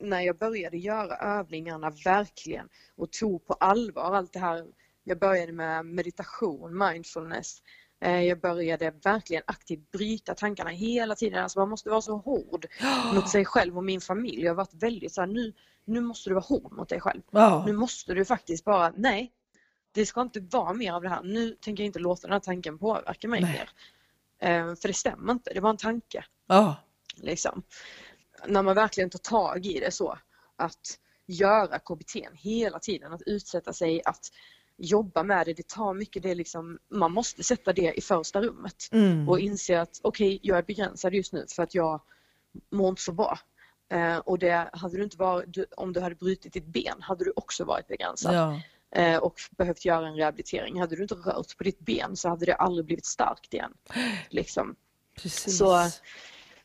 när 0.00 0.20
jag 0.20 0.38
började 0.38 0.78
göra 0.78 1.16
övningarna 1.16 1.90
verkligen 2.04 2.68
och 2.96 3.12
tog 3.12 3.46
på 3.46 3.52
allvar 3.54 4.14
allt 4.14 4.32
det 4.32 4.38
här. 4.38 4.66
Jag 5.04 5.18
började 5.18 5.52
med 5.52 5.86
meditation, 5.86 6.78
mindfulness. 6.78 7.62
Eh, 8.00 8.22
jag 8.22 8.40
började 8.40 8.90
verkligen 8.90 9.42
aktivt 9.46 9.90
bryta 9.90 10.34
tankarna 10.34 10.70
hela 10.70 11.14
tiden. 11.14 11.42
Alltså 11.42 11.58
man 11.58 11.68
måste 11.68 11.90
vara 11.90 12.00
så 12.00 12.16
hård 12.16 12.66
mot 13.14 13.28
sig 13.28 13.44
själv 13.44 13.76
och 13.76 13.84
min 13.84 14.00
familj. 14.00 14.42
Jag 14.42 14.50
har 14.50 14.56
varit 14.56 14.74
väldigt 14.74 15.12
så 15.12 15.20
här, 15.20 15.28
nu, 15.28 15.52
nu 15.88 16.00
måste 16.00 16.30
du 16.30 16.34
vara 16.34 16.44
hård 16.44 16.72
mot 16.72 16.88
dig 16.88 17.00
själv. 17.00 17.22
Ja. 17.30 17.62
Nu 17.66 17.72
måste 17.72 18.14
du 18.14 18.24
faktiskt 18.24 18.64
bara, 18.64 18.92
nej, 18.96 19.32
det 19.92 20.06
ska 20.06 20.20
inte 20.20 20.40
vara 20.40 20.72
mer 20.72 20.92
av 20.92 21.02
det 21.02 21.08
här. 21.08 21.22
Nu 21.22 21.50
tänker 21.50 21.82
jag 21.82 21.86
inte 21.86 21.98
låta 21.98 22.22
den 22.26 22.32
här 22.32 22.40
tanken 22.40 22.78
påverka 22.78 23.28
mig 23.28 23.40
Nej. 23.40 23.52
mer. 23.52 23.70
Eh, 24.50 24.74
för 24.74 24.88
det 24.88 24.94
stämmer 24.94 25.32
inte, 25.32 25.54
det 25.54 25.60
var 25.60 25.70
en 25.70 25.76
tanke. 25.76 26.24
Ja. 26.46 26.76
Liksom. 27.16 27.62
När 28.46 28.62
man 28.62 28.74
verkligen 28.74 29.10
tar 29.10 29.18
tag 29.18 29.66
i 29.66 29.80
det 29.80 29.90
så 29.90 30.18
att 30.56 30.98
göra 31.26 31.78
KBT 31.78 32.16
hela 32.32 32.78
tiden, 32.78 33.12
att 33.12 33.22
utsätta 33.26 33.72
sig, 33.72 34.02
att 34.04 34.30
jobba 34.76 35.22
med 35.22 35.46
det, 35.46 35.54
det 35.54 35.68
tar 35.68 35.94
mycket, 35.94 36.22
det 36.22 36.34
liksom, 36.34 36.78
man 36.88 37.12
måste 37.12 37.42
sätta 37.42 37.72
det 37.72 37.92
i 37.98 38.00
första 38.00 38.40
rummet 38.40 38.88
Mm. 38.92 39.28
och 39.28 39.40
inse 39.40 39.80
att 39.80 40.00
okej, 40.02 40.38
jag 40.42 40.58
är 40.58 40.62
begränsad 40.62 41.14
just 41.14 41.32
nu 41.32 41.46
för 41.56 41.62
att 41.62 41.74
jag 41.74 42.00
mår 42.70 42.88
inte 42.88 43.02
så 43.02 43.12
bra. 43.12 43.38
Eh, 43.90 44.18
och 44.18 44.38
det 44.38 44.70
hade 44.72 44.96
du 44.96 45.02
inte 45.04 45.16
varit, 45.16 45.56
om 45.76 45.92
du 45.92 46.00
hade 46.00 46.14
brutit 46.14 46.52
ditt 46.52 46.66
ben 46.66 46.96
hade 47.02 47.24
du 47.24 47.32
också 47.36 47.64
varit 47.64 47.86
begränsad 47.88 48.34
Ja. 48.34 48.60
eh, 49.02 49.16
och 49.18 49.34
behövt 49.50 49.84
göra 49.84 50.08
en 50.08 50.14
rehabilitering. 50.16 50.80
Hade 50.80 50.96
du 50.96 51.02
inte 51.02 51.14
rört 51.14 51.56
på 51.58 51.64
ditt 51.64 51.78
ben 51.80 52.16
så 52.16 52.28
hade 52.28 52.46
det 52.46 52.54
aldrig 52.54 52.84
blivit 52.86 53.06
starkt 53.06 53.54
igen. 53.54 53.72
Liksom. 54.30 54.76
Precis. 55.22 55.58
Så- 55.58 55.90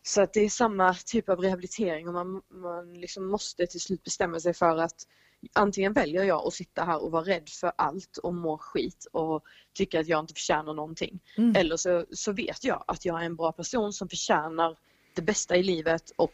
Så 0.05 0.21
att 0.21 0.33
det 0.33 0.39
är 0.41 0.49
samma 0.49 0.93
typ 0.93 1.29
av 1.29 1.39
rehabilitering 1.39 2.07
och 2.07 2.13
man, 2.13 2.41
man 2.49 2.93
liksom 2.93 3.25
måste 3.27 3.67
till 3.67 3.81
slut 3.81 4.03
bestämma 4.03 4.39
sig 4.39 4.53
för 4.53 4.77
att 4.77 5.07
antingen 5.53 5.93
väljer 5.93 6.23
jag 6.23 6.47
att 6.47 6.53
sitta 6.53 6.83
här 6.85 7.03
och 7.03 7.11
vara 7.11 7.23
rädd 7.25 7.49
för 7.49 7.71
allt 7.75 8.17
och 8.17 8.33
må 8.33 8.57
skit 8.57 9.07
och 9.11 9.43
tycka 9.73 9.99
att 9.99 10.07
jag 10.07 10.19
inte 10.19 10.33
förtjänar 10.33 10.73
någonting. 10.73 11.19
Mm. 11.37 11.55
Eller 11.55 11.77
så, 11.77 12.05
så 12.11 12.31
vet 12.31 12.63
jag 12.63 12.83
att 12.87 13.05
jag 13.05 13.21
är 13.21 13.25
en 13.25 13.35
bra 13.35 13.51
person 13.51 13.93
som 13.93 14.09
förtjänar 14.09 14.77
det 15.15 15.21
bästa 15.21 15.55
i 15.55 15.63
livet 15.63 16.11
och 16.15 16.33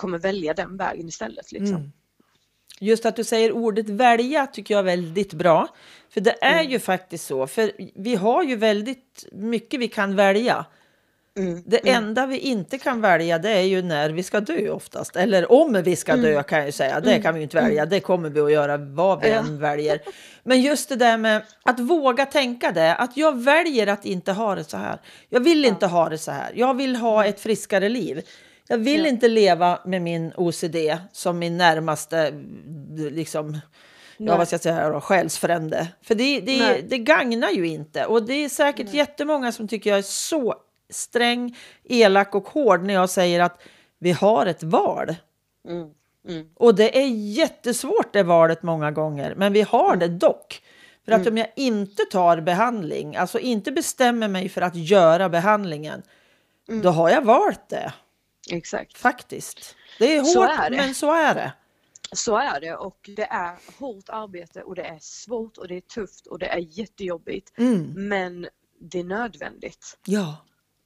kommer 0.00 0.18
välja 0.18 0.54
den 0.54 0.76
vägen 0.76 1.08
istället. 1.08 1.52
Liksom. 1.52 1.76
Mm. 1.76 1.92
Just 2.80 3.06
att 3.06 3.16
du 3.16 3.24
säger 3.24 3.52
ordet 3.52 3.88
välja 3.88 4.46
tycker 4.46 4.74
jag 4.74 4.78
är 4.78 4.84
väldigt 4.84 5.32
bra. 5.34 5.68
För 6.10 6.20
det 6.20 6.44
är 6.44 6.60
Mm. 6.60 6.72
ju 6.72 6.78
faktiskt 6.78 7.26
så. 7.26 7.46
För 7.46 7.72
vi 7.94 8.14
har 8.14 8.42
ju 8.42 8.56
väldigt 8.56 9.24
mycket 9.32 9.80
vi 9.80 9.88
kan 9.88 10.16
välja. 10.16 10.64
Mm. 11.36 11.62
Det 11.66 11.88
mm. 11.88 12.04
enda 12.04 12.26
vi 12.26 12.38
inte 12.38 12.78
kan 12.78 13.00
välja 13.00 13.38
det 13.38 13.50
är 13.50 13.60
ju 13.62 13.82
när 13.82 14.10
vi 14.10 14.22
ska 14.22 14.40
dö 14.40 14.70
oftast. 14.70 15.16
Eller 15.16 15.52
om 15.52 15.82
vi 15.84 15.96
ska 15.96 16.16
dö 16.16 16.30
Mm. 16.32 16.44
kan 16.44 16.58
jag 16.58 16.66
ju 16.66 16.72
säga. 16.72 17.00
Det 17.00 17.10
Mm. 17.10 17.22
kan 17.22 17.34
vi 17.34 17.40
ju 17.40 17.42
inte 17.44 17.56
välja. 17.56 17.86
Det 17.86 18.00
kommer 18.00 18.30
vi 18.30 18.40
att 18.40 18.52
göra 18.52 18.76
vad 18.76 19.20
vi 19.22 19.28
Ja. 19.28 19.34
än 19.38 19.58
väljer. 19.60 20.00
Men 20.42 20.60
just 20.62 20.88
det 20.88 20.96
där 20.96 21.16
med 21.16 21.42
att 21.62 21.80
våga 21.80 22.26
tänka 22.26 22.72
det. 22.72 22.94
Att 22.94 23.16
jag 23.16 23.38
väljer 23.42 23.86
att 23.86 24.04
inte 24.04 24.32
ha 24.32 24.54
det 24.54 24.64
så 24.64 24.76
här. 24.76 24.98
Jag 25.28 25.40
vill 25.40 25.64
inte 25.64 25.86
ha 25.86 26.08
det 26.08 26.18
så 26.18 26.30
här. 26.30 26.52
Jag 26.54 26.74
vill 26.76 26.96
ha 26.96 27.24
ett 27.24 27.40
friskare 27.40 27.88
liv. 27.88 28.22
Jag 28.70 28.78
vill 28.78 29.00
Ja. 29.00 29.08
inte 29.08 29.28
leva 29.28 29.80
med 29.84 30.02
min 30.02 30.32
OCD 30.36 30.76
som 31.12 31.38
min 31.38 31.56
närmaste 31.56 32.32
liksom, 33.10 33.52
ja, 33.54 33.60
Nej. 34.18 34.38
vad 34.38 34.46
ska 34.46 34.54
jag 34.54 34.60
säga, 34.60 34.88
då, 34.88 35.00
själsfrände. 35.00 35.88
För 36.02 36.14
det, 36.14 36.40
det, 36.40 36.58
Nej. 36.58 36.86
det 36.88 36.98
gagnar 36.98 37.50
ju 37.50 37.68
inte. 37.68 38.06
Och 38.06 38.22
det 38.22 38.34
är 38.34 38.48
säkert 38.48 38.94
jättemånga 38.94 39.52
som 39.52 39.68
tycker 39.68 39.90
jag 39.90 39.98
är 39.98 40.02
så 40.02 40.54
sträng, 40.90 41.56
elak 41.84 42.34
och 42.34 42.48
hård 42.48 42.82
när 42.82 42.94
jag 42.94 43.10
säger 43.10 43.40
att 43.40 43.60
vi 43.98 44.12
har 44.12 44.46
ett 44.46 44.62
val. 44.62 45.14
Mm. 45.68 45.88
Mm. 46.28 46.46
Och 46.54 46.74
det 46.74 46.98
är 46.98 47.06
jättesvårt 47.08 48.12
det 48.12 48.22
valet 48.22 48.62
många 48.62 48.90
gånger, 48.90 49.34
men 49.36 49.52
vi 49.52 49.62
har 49.62 49.96
det 49.96 50.08
dock. 50.08 50.62
För 51.04 51.12
att 51.12 51.26
om 51.26 51.36
jag 51.38 51.48
inte 51.56 52.02
tar 52.10 52.40
behandling, 52.40 53.16
alltså 53.16 53.38
inte 53.38 53.72
bestämmer 53.72 54.28
mig 54.28 54.48
för 54.48 54.60
att 54.62 54.76
göra 54.76 55.28
behandlingen, 55.28 56.02
då 56.82 56.90
har 56.90 57.10
jag 57.10 57.22
valt 57.22 57.68
det 57.68 57.92
Exakt. 58.52 58.98
faktiskt. 58.98 59.76
Det 59.98 60.16
är 60.16 60.24
Så 60.24 60.40
hårt, 60.40 60.58
är 60.58 60.70
det. 60.70 60.76
men 60.76 60.94
så 60.94 61.12
är 61.12 61.34
det. 61.34 61.52
Så 62.12 62.36
är 62.36 62.60
det 62.60 62.74
och 62.74 63.10
det 63.16 63.22
är 63.30 63.56
hårt 63.78 64.08
arbete 64.08 64.62
och 64.62 64.74
det 64.74 64.82
är 64.84 64.98
svårt 65.00 65.58
och 65.58 65.68
det 65.68 65.76
är 65.76 65.80
tufft 65.80 66.26
och 66.26 66.38
det 66.38 66.46
är 66.46 66.58
jättejobbigt. 66.58 67.58
Mm. 67.58 68.08
Men 68.08 68.48
det 68.80 69.00
är 69.00 69.04
nödvändigt. 69.04 69.98
Ja. 70.06 70.36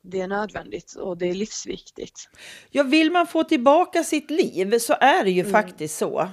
Det 0.02 0.20
är 0.20 0.28
nödvändigt 0.28 0.94
och 0.94 1.18
det 1.18 1.26
är 1.26 1.34
livsviktigt. 1.34 2.28
ja, 2.70 2.82
vill 2.82 3.10
man 3.10 3.26
få 3.26 3.44
tillbaka 3.44 4.04
sitt 4.04 4.30
liv 4.30 4.78
så 4.78 4.94
är 5.00 5.24
det 5.24 5.30
ju 5.30 5.44
faktiskt 5.44 5.98
så. 5.98 6.28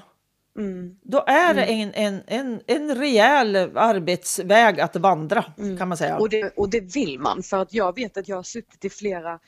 Mm. 0.57 0.97
Då 1.03 1.23
är 1.27 1.53
det 1.53 1.63
en, 1.65 1.93
en, 1.93 2.21
en, 2.27 2.61
en 2.67 2.95
rejäl 2.95 3.55
arbetsväg 3.55 4.79
att 4.79 4.95
vandra, 4.95 5.43
kan 5.77 5.87
man 5.87 5.97
säga. 5.97 6.17
Och, 6.17 6.29
det, 6.29 6.53
och 6.57 6.69
det 6.69 6.95
vill 6.95 7.19
man 7.19 7.43
för 7.43 7.57
att 7.57 7.73
jag 7.73 7.95
vet 7.95 8.17
att 8.17 8.27
jag 8.27 8.35
har 8.35 8.43
suttit 8.43 8.85
i 8.85 8.89
flera 8.89 9.39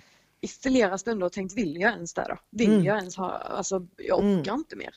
i 0.43 0.47
flera 0.47 0.97
stunder 0.97 1.25
och 1.25 1.31
tänkt 1.31 1.57
vill 1.57 1.81
jag 1.81 1.91
ens 1.93 2.13
det 2.13 2.25
då? 2.29 2.37
Vill 2.49 2.71
Mm. 2.71 2.83
jag 2.83 2.97
ens 2.97 3.15
ha, 3.17 3.31
alltså 3.31 3.87
jag 3.97 4.19
orkar 4.19 4.53
inte 4.53 4.75
mer. 4.75 4.95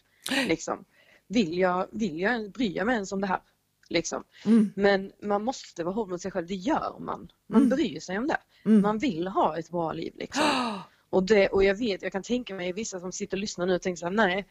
Liksom. 0.48 0.84
Vill 1.28 1.58
jag, 1.58 1.86
vill 1.92 2.20
jag 2.20 2.32
ens, 2.32 2.52
jag 2.58 2.86
mig 2.86 2.94
ens 2.94 3.12
om 3.12 3.20
det 3.20 3.26
här? 3.26 3.40
Liksom. 3.88 4.24
Mm. 4.44 4.72
Men 4.76 5.12
man 5.22 5.44
måste 5.44 5.84
vara 5.84 5.94
hård 5.94 6.08
mot 6.08 6.22
sig 6.22 6.30
själv, 6.30 6.46
det 6.46 6.54
gör 6.54 6.96
man. 7.00 7.32
Man 7.46 7.62
Mm. 7.62 7.76
bryr 7.76 8.00
sig 8.00 8.18
om 8.18 8.26
det. 8.28 8.38
Mm. 8.64 8.80
Man 8.82 8.98
vill 8.98 9.26
ha 9.28 9.58
ett 9.58 9.70
bra 9.70 9.92
liv 9.92 10.12
liksom. 10.16 10.42
Och, 11.10 11.22
det, 11.22 11.48
och 11.48 11.64
jag 11.64 11.74
vet, 11.74 12.02
jag 12.02 12.12
kan 12.12 12.22
tänka 12.22 12.54
mig 12.54 12.72
vissa 12.72 13.00
som 13.00 13.12
sitter 13.12 13.36
och 13.36 13.40
lyssnar 13.40 13.66
nu 13.66 13.74
och 13.74 13.82
tänker 13.82 13.98
så 13.98 14.06
här, 14.06 14.12
nej, 14.12 14.46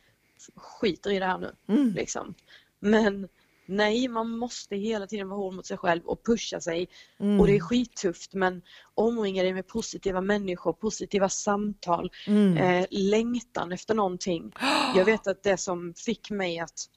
skiter 0.55 1.11
i 1.11 1.19
det 1.19 1.25
här 1.25 1.37
nu. 1.37 1.55
Mm. 1.67 1.93
Liksom. 1.93 2.33
Men 2.79 3.27
nej, 3.65 4.07
man 4.07 4.29
måste 4.29 4.75
hela 4.75 5.07
tiden 5.07 5.29
vara 5.29 5.39
hård 5.39 5.53
mot 5.53 5.65
sig 5.65 5.77
själv 5.77 6.05
och 6.05 6.25
pusha 6.25 6.61
sig. 6.61 6.89
Mm. 7.19 7.39
Och 7.39 7.47
det 7.47 7.55
är 7.55 7.59
skittufft 7.59 8.33
men 8.33 8.61
omringa 8.93 9.43
dig 9.43 9.53
med 9.53 9.67
positiva 9.67 10.21
människor, 10.21 10.73
positiva 10.73 11.29
samtal, 11.29 12.11
Mm. 12.27 12.57
eh, 12.57 12.85
längtan 12.89 13.71
efter 13.71 13.93
någonting. 13.93 14.51
Jag 14.95 15.05
vet 15.05 15.27
att 15.27 15.43
det 15.43 15.57
som 15.57 15.93
fick 15.93 16.31
mig 16.31 16.59
att 16.59 16.89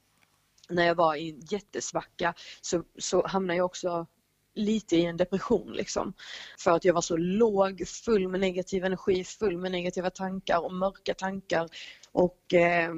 när 0.68 0.86
jag 0.86 0.94
var 0.94 1.14
i 1.14 1.30
en 1.30 1.40
jättesvacka 1.50 2.34
så, 2.60 2.82
så 2.98 3.26
hamnade 3.26 3.56
jag 3.56 3.66
också 3.66 4.06
lite 4.54 4.96
i 4.96 5.04
en 5.04 5.16
depression 5.16 5.72
liksom. 5.72 6.12
För 6.58 6.70
att 6.70 6.84
jag 6.84 6.94
var 6.94 7.00
så 7.00 7.16
låg, 7.16 7.88
full 7.88 8.28
med 8.28 8.40
negativ 8.40 8.84
energi, 8.84 9.24
full 9.24 9.58
med 9.58 9.72
negativa 9.72 10.10
tankar 10.10 10.64
och 10.64 10.74
mörka 10.74 11.14
tankar. 11.14 11.68
Och 12.12 12.54
eh, 12.54 12.90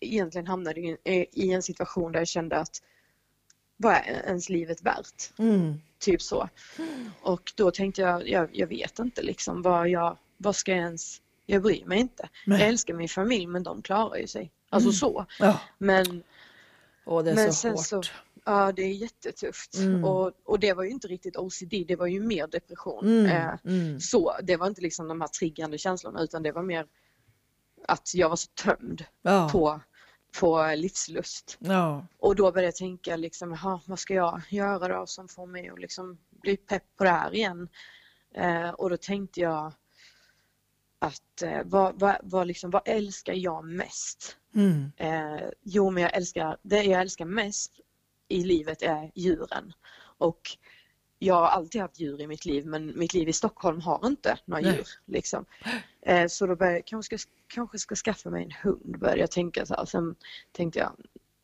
egentligen 0.00 0.46
hamnade 0.46 0.80
jag 0.80 0.98
i, 1.04 1.26
i 1.32 1.52
en 1.52 1.62
situation 1.62 2.12
där 2.12 2.18
jag 2.20 2.28
kände 2.28 2.56
att 2.56 2.82
vad 3.76 3.92
är 3.94 4.22
ens 4.26 4.48
livet 4.48 4.82
värt? 4.82 5.32
Mm. 5.38 5.74
Typ 5.98 6.22
så. 6.22 6.48
Och 7.22 7.52
då 7.56 7.70
tänkte 7.70 8.02
jag, 8.02 8.28
jag, 8.28 8.48
jag 8.52 8.66
vet 8.66 8.98
inte 8.98 9.22
liksom 9.22 9.62
vad 9.62 9.88
jag, 9.88 10.16
vad 10.36 10.56
ska 10.56 10.72
jag 10.72 10.80
ens, 10.80 11.22
jag 11.46 11.62
bryr 11.62 11.84
mig 11.84 11.98
inte. 12.00 12.28
Nej. 12.46 12.60
Jag 12.60 12.68
älskar 12.68 12.94
min 12.94 13.08
familj 13.08 13.46
men 13.46 13.62
de 13.62 13.82
klarar 13.82 14.16
ju 14.16 14.26
sig. 14.26 14.50
Alltså 14.70 14.92
så. 14.92 15.26
Ja, 15.38 15.60
Men, 15.78 16.22
och 17.04 17.24
det 17.24 17.30
är 17.30 17.34
men 17.34 17.46
så 17.52 17.52
sen 17.52 17.70
hårt. 17.72 17.86
så, 17.86 18.02
ja 18.44 18.72
det 18.72 18.82
är 18.82 18.92
jättetufft. 18.92 19.76
Mm. 19.76 20.04
Och, 20.04 20.32
och 20.44 20.60
det 20.60 20.72
var 20.72 20.84
ju 20.84 20.90
inte 20.90 21.08
riktigt 21.08 21.36
OCD, 21.36 21.74
det 21.88 21.96
var 21.96 22.06
ju 22.06 22.20
mer 22.20 22.46
depression. 22.46 23.04
Mm. 23.06 23.26
Eh, 23.26 23.54
Mm. 23.64 24.00
så, 24.00 24.32
det 24.42 24.56
var 24.56 24.66
inte 24.66 24.80
liksom 24.80 25.08
de 25.08 25.20
här 25.20 25.28
triggande 25.28 25.78
känslorna 25.78 26.20
utan 26.22 26.42
det 26.42 26.52
var 26.52 26.62
mer 26.62 26.86
att 27.88 28.14
jag 28.14 28.28
var 28.28 28.36
så 28.36 28.48
tömd 28.54 29.04
Ja. 29.22 29.48
på, 29.52 29.80
på 30.40 30.74
livslust. 30.76 31.56
Ja. 31.60 32.06
Och 32.18 32.36
då 32.36 32.52
började 32.52 32.66
jag 32.66 32.76
tänka 32.76 33.16
liksom, 33.16 33.80
vad 33.86 33.98
ska 33.98 34.14
jag 34.14 34.42
göra 34.48 34.98
då 34.98 35.06
som 35.06 35.28
får 35.28 35.46
mig 35.46 35.68
att 35.68 35.78
liksom 35.78 36.18
bli 36.30 36.56
pepp 36.56 36.96
på 36.96 37.04
det 37.04 37.10
här 37.10 37.34
igen? 37.34 37.68
Eh, 38.34 38.70
och 38.70 38.90
då 38.90 38.96
tänkte 38.96 39.40
jag 39.40 39.72
att 40.98 41.42
eh, 41.42 41.60
vad, 41.64 42.00
vad, 42.00 42.16
vad, 42.22 42.46
liksom, 42.46 42.70
vad 42.70 42.82
älskar 42.84 43.32
jag 43.32 43.64
mest? 43.64 44.36
Mm. 44.54 44.92
Eh, 44.96 45.48
jo, 45.62 45.90
men 45.90 46.02
jag 46.02 46.16
älskar, 46.16 46.56
det 46.62 46.82
jag 46.82 47.00
älskar 47.00 47.24
mest 47.24 47.80
i 48.28 48.44
livet 48.44 48.82
är 48.82 49.10
djuren. 49.14 49.72
Och 50.18 50.40
jag 51.18 51.34
har 51.34 51.46
alltid 51.46 51.80
haft 51.80 52.00
djur 52.00 52.20
i 52.20 52.26
mitt 52.26 52.44
liv 52.44 52.66
men 52.66 52.98
mitt 52.98 53.14
liv 53.14 53.28
i 53.28 53.32
Stockholm 53.32 53.80
har 53.80 54.06
inte 54.06 54.38
några 54.44 54.62
Nej. 54.62 54.72
djur. 54.76 54.86
Liksom. 55.06 55.44
Eh, 56.02 56.26
så 56.26 56.46
då 56.46 56.56
började 56.56 56.76
jag 56.76 56.86
kanske 56.86 57.18
ska, 57.18 57.30
kanske 57.46 57.78
ska 57.78 57.94
skaffa 57.94 58.30
mig 58.30 58.44
en 58.44 58.50
hund 58.62 58.98
började 58.98 59.20
jag 59.20 59.30
tänka 59.30 59.66
så 59.66 59.74
här. 59.74 59.84
Sen 59.84 60.14
tänkte 60.52 60.78
jag 60.78 60.92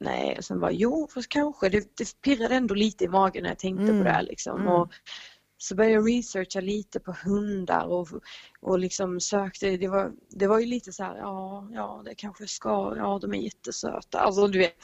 nej, 0.01 0.39
sen 0.41 0.61
var 0.61 0.71
jo 0.71 1.09
fast 1.15 1.29
kanske. 1.29 1.69
Det, 1.69 1.97
det 1.97 2.21
pirrade 2.21 2.55
ändå 2.55 2.75
lite 2.75 3.05
i 3.05 3.09
magen 3.09 3.43
när 3.43 3.51
jag 3.51 3.59
tänkte 3.59 3.83
Mm. 3.85 3.99
på 3.99 4.05
det 4.05 4.11
här 4.11 4.23
liksom. 4.23 4.61
Mm. 4.61 4.73
Och 4.73 4.93
så 5.63 5.75
började 5.75 5.95
jag 5.95 6.09
researcha 6.09 6.61
lite 6.61 7.01
på 7.01 7.13
hundar 7.25 7.87
och, 7.87 8.09
och 8.61 8.79
liksom 8.79 9.21
sökte, 9.21 9.77
det 9.77 9.89
var, 9.89 10.13
det 10.29 10.47
var 10.47 10.59
ju 10.59 10.67
lite 10.67 10.93
så 10.93 11.05
här, 11.05 11.17
ja, 11.17 11.69
ja 11.73 12.03
det 12.05 12.15
kanske 12.15 12.47
ska, 12.47 12.95
ja 12.97 13.19
de 13.23 13.35
är 13.35 13.39
jättesöta, 13.39 14.19
alltså 14.21 14.47
du 14.47 14.59
vet. 14.59 14.77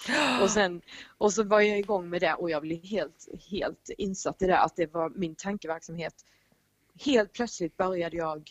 Och 0.43 0.51
sen, 0.51 0.83
och 1.18 1.33
så 1.33 1.43
var 1.43 1.61
jag 1.61 1.79
igång 1.79 2.09
med 2.09 2.20
det 2.20 2.35
och 2.35 2.51
jag 2.51 2.62
blev 2.62 2.85
helt, 2.85 3.29
helt 3.51 3.91
insatt 3.99 4.43
i 4.43 4.47
det 4.47 4.59
att 4.59 4.76
det 4.76 4.95
var 4.95 5.11
min 5.11 5.35
tankeverksamhet. 5.35 6.14
Helt 7.01 7.33
plötsligt 7.33 7.76
började 7.76 8.16
jag 8.16 8.51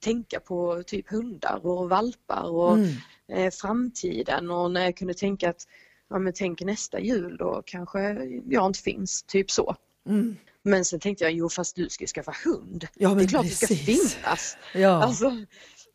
tänka 0.00 0.40
på 0.40 0.82
typ 0.86 1.10
hundar 1.10 1.66
och 1.66 1.88
valpar 1.90 2.50
och 2.50 2.74
Mm. 2.74 2.88
eh, 3.28 3.50
framtiden 3.50 4.50
och 4.50 4.70
när 4.70 4.84
jag 4.84 4.96
kunde 4.96 5.14
tänka 5.14 5.50
att 5.50 5.66
ja, 6.08 6.18
men 6.18 6.32
tänk 6.32 6.60
nästa 6.60 7.00
jul 7.00 7.36
då 7.36 7.62
kanske 7.66 8.00
jag 8.48 8.66
inte 8.66 8.80
finns, 8.80 9.22
typ 9.22 9.50
så. 9.50 9.76
Mm. 10.06 10.36
Men 10.62 10.84
sen 10.84 11.00
tänkte 11.00 11.24
jag, 11.24 11.32
jo 11.32 11.48
fast 11.48 11.76
du 11.76 11.88
ska 11.88 12.06
skaffa 12.06 12.34
hund. 12.44 12.86
Ja, 12.94 13.14
det 13.14 13.22
är 13.22 13.28
klart 13.28 13.44
det 13.44 13.50
ska 13.50 13.66
precis. 13.66 14.14
finnas. 14.14 14.56
Ja. 14.74 15.02
Alltså, 15.02 15.32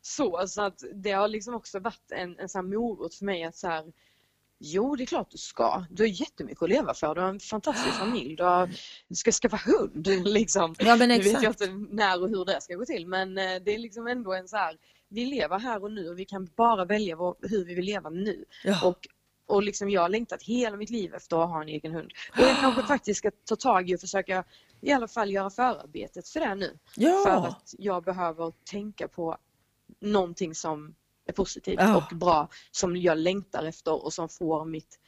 så, 0.02 0.44
så 0.48 0.62
att 0.62 0.82
det 0.94 1.12
har 1.12 1.28
liksom 1.28 1.54
också 1.54 1.78
varit 1.78 2.12
en, 2.12 2.38
en 2.38 2.48
sån 2.48 2.70
morot 2.70 3.14
för 3.14 3.24
mig 3.24 3.44
att 3.44 3.56
så 3.56 3.68
här, 3.68 3.84
Jo, 4.60 4.96
det 4.96 5.04
är 5.04 5.06
klart 5.06 5.30
du 5.30 5.38
ska. 5.38 5.84
Du 5.90 6.02
har 6.02 6.08
jättemycket 6.08 6.62
att 6.62 6.68
leva 6.68 6.94
för. 6.94 7.14
Du 7.14 7.20
har 7.20 7.28
en 7.28 7.40
fantastisk 7.40 7.94
familj. 7.98 8.36
Du, 8.36 8.42
har, 8.42 8.70
du 9.08 9.14
ska 9.14 9.32
skaffa 9.32 9.60
hund. 9.66 10.06
Liksom. 10.24 10.74
ja, 10.78 10.96
men 10.96 11.08
Nu 11.08 11.18
vet 11.18 11.26
jag 11.26 11.44
exakt. 11.44 11.60
inte 11.60 11.94
när 11.94 12.22
och 12.22 12.28
hur 12.28 12.44
det 12.44 12.60
ska 12.60 12.74
gå 12.74 12.84
till 12.84 13.06
men 13.06 13.38
eh, 13.38 13.56
det 13.64 13.74
är 13.74 13.78
liksom 13.78 14.06
ändå 14.06 14.32
en 14.32 14.48
så 14.48 14.56
här, 14.56 14.76
vi 15.08 15.24
lever 15.24 15.58
här 15.58 15.82
och 15.82 15.92
nu 15.92 16.08
och 16.08 16.18
vi 16.18 16.24
kan 16.24 16.48
bara 16.56 16.84
välja 16.84 17.16
vår, 17.16 17.36
hur 17.42 17.64
vi 17.64 17.74
vill 17.74 17.84
leva 17.84 18.10
nu. 18.10 18.44
Ja. 18.64 18.86
Och, 18.86 19.06
och 19.48 19.62
liksom 19.62 19.90
jag 19.90 20.00
har 20.02 20.08
längtat 20.08 20.42
hela 20.42 20.76
mitt 20.76 20.90
liv 20.90 21.14
efter 21.14 21.42
att 21.42 21.48
ha 21.48 21.62
en 21.62 21.68
egen 21.68 21.92
hund. 21.94 22.12
Och 22.32 22.38
jag 22.42 22.56
kanske 22.60 22.82
faktiskt 22.86 23.18
ska 23.18 23.30
ta 23.44 23.56
tag 23.56 23.90
i 23.90 23.96
och 23.96 24.00
försöka 24.00 24.44
i 24.80 24.92
alla 24.92 25.08
fall 25.08 25.30
göra 25.30 25.50
förarbetet 25.50 26.28
för 26.28 26.40
det 26.40 26.54
nu. 26.54 26.78
För 26.94 27.02
Ja. 27.02 27.46
att 27.48 27.74
jag 27.78 28.04
behöver 28.04 28.52
tänka 28.70 29.08
på 29.08 29.36
någonting 30.00 30.54
som 30.54 30.94
är 31.26 31.32
positivt 31.32 31.78
Ja. 31.80 31.96
och 31.96 32.16
bra, 32.16 32.48
som 32.70 32.96
jag 32.96 33.18
längtar 33.18 33.64
efter 33.64 34.04
och 34.04 34.12
som 34.12 34.28
får 34.28 34.64
mitt, 34.64 34.98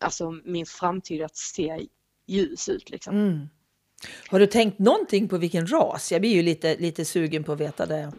alltså 0.00 0.30
min 0.30 0.66
framtid 0.66 1.22
att 1.22 1.36
se 1.36 1.86
ljus 2.26 2.68
ut. 2.68 2.90
Liksom. 2.90 3.16
Mm. 3.16 3.48
Har 4.28 4.38
du 4.38 4.46
tänkt 4.46 4.78
någonting 4.78 5.28
på 5.28 5.38
vilken 5.38 5.66
ras? 5.66 6.12
Jag 6.12 6.20
blir 6.20 6.30
ju 6.30 6.42
lite, 6.42 6.76
lite 6.76 7.04
sugen 7.04 7.44
på 7.44 7.52
att 7.52 7.60
veta 7.60 7.86
det. 7.86 8.12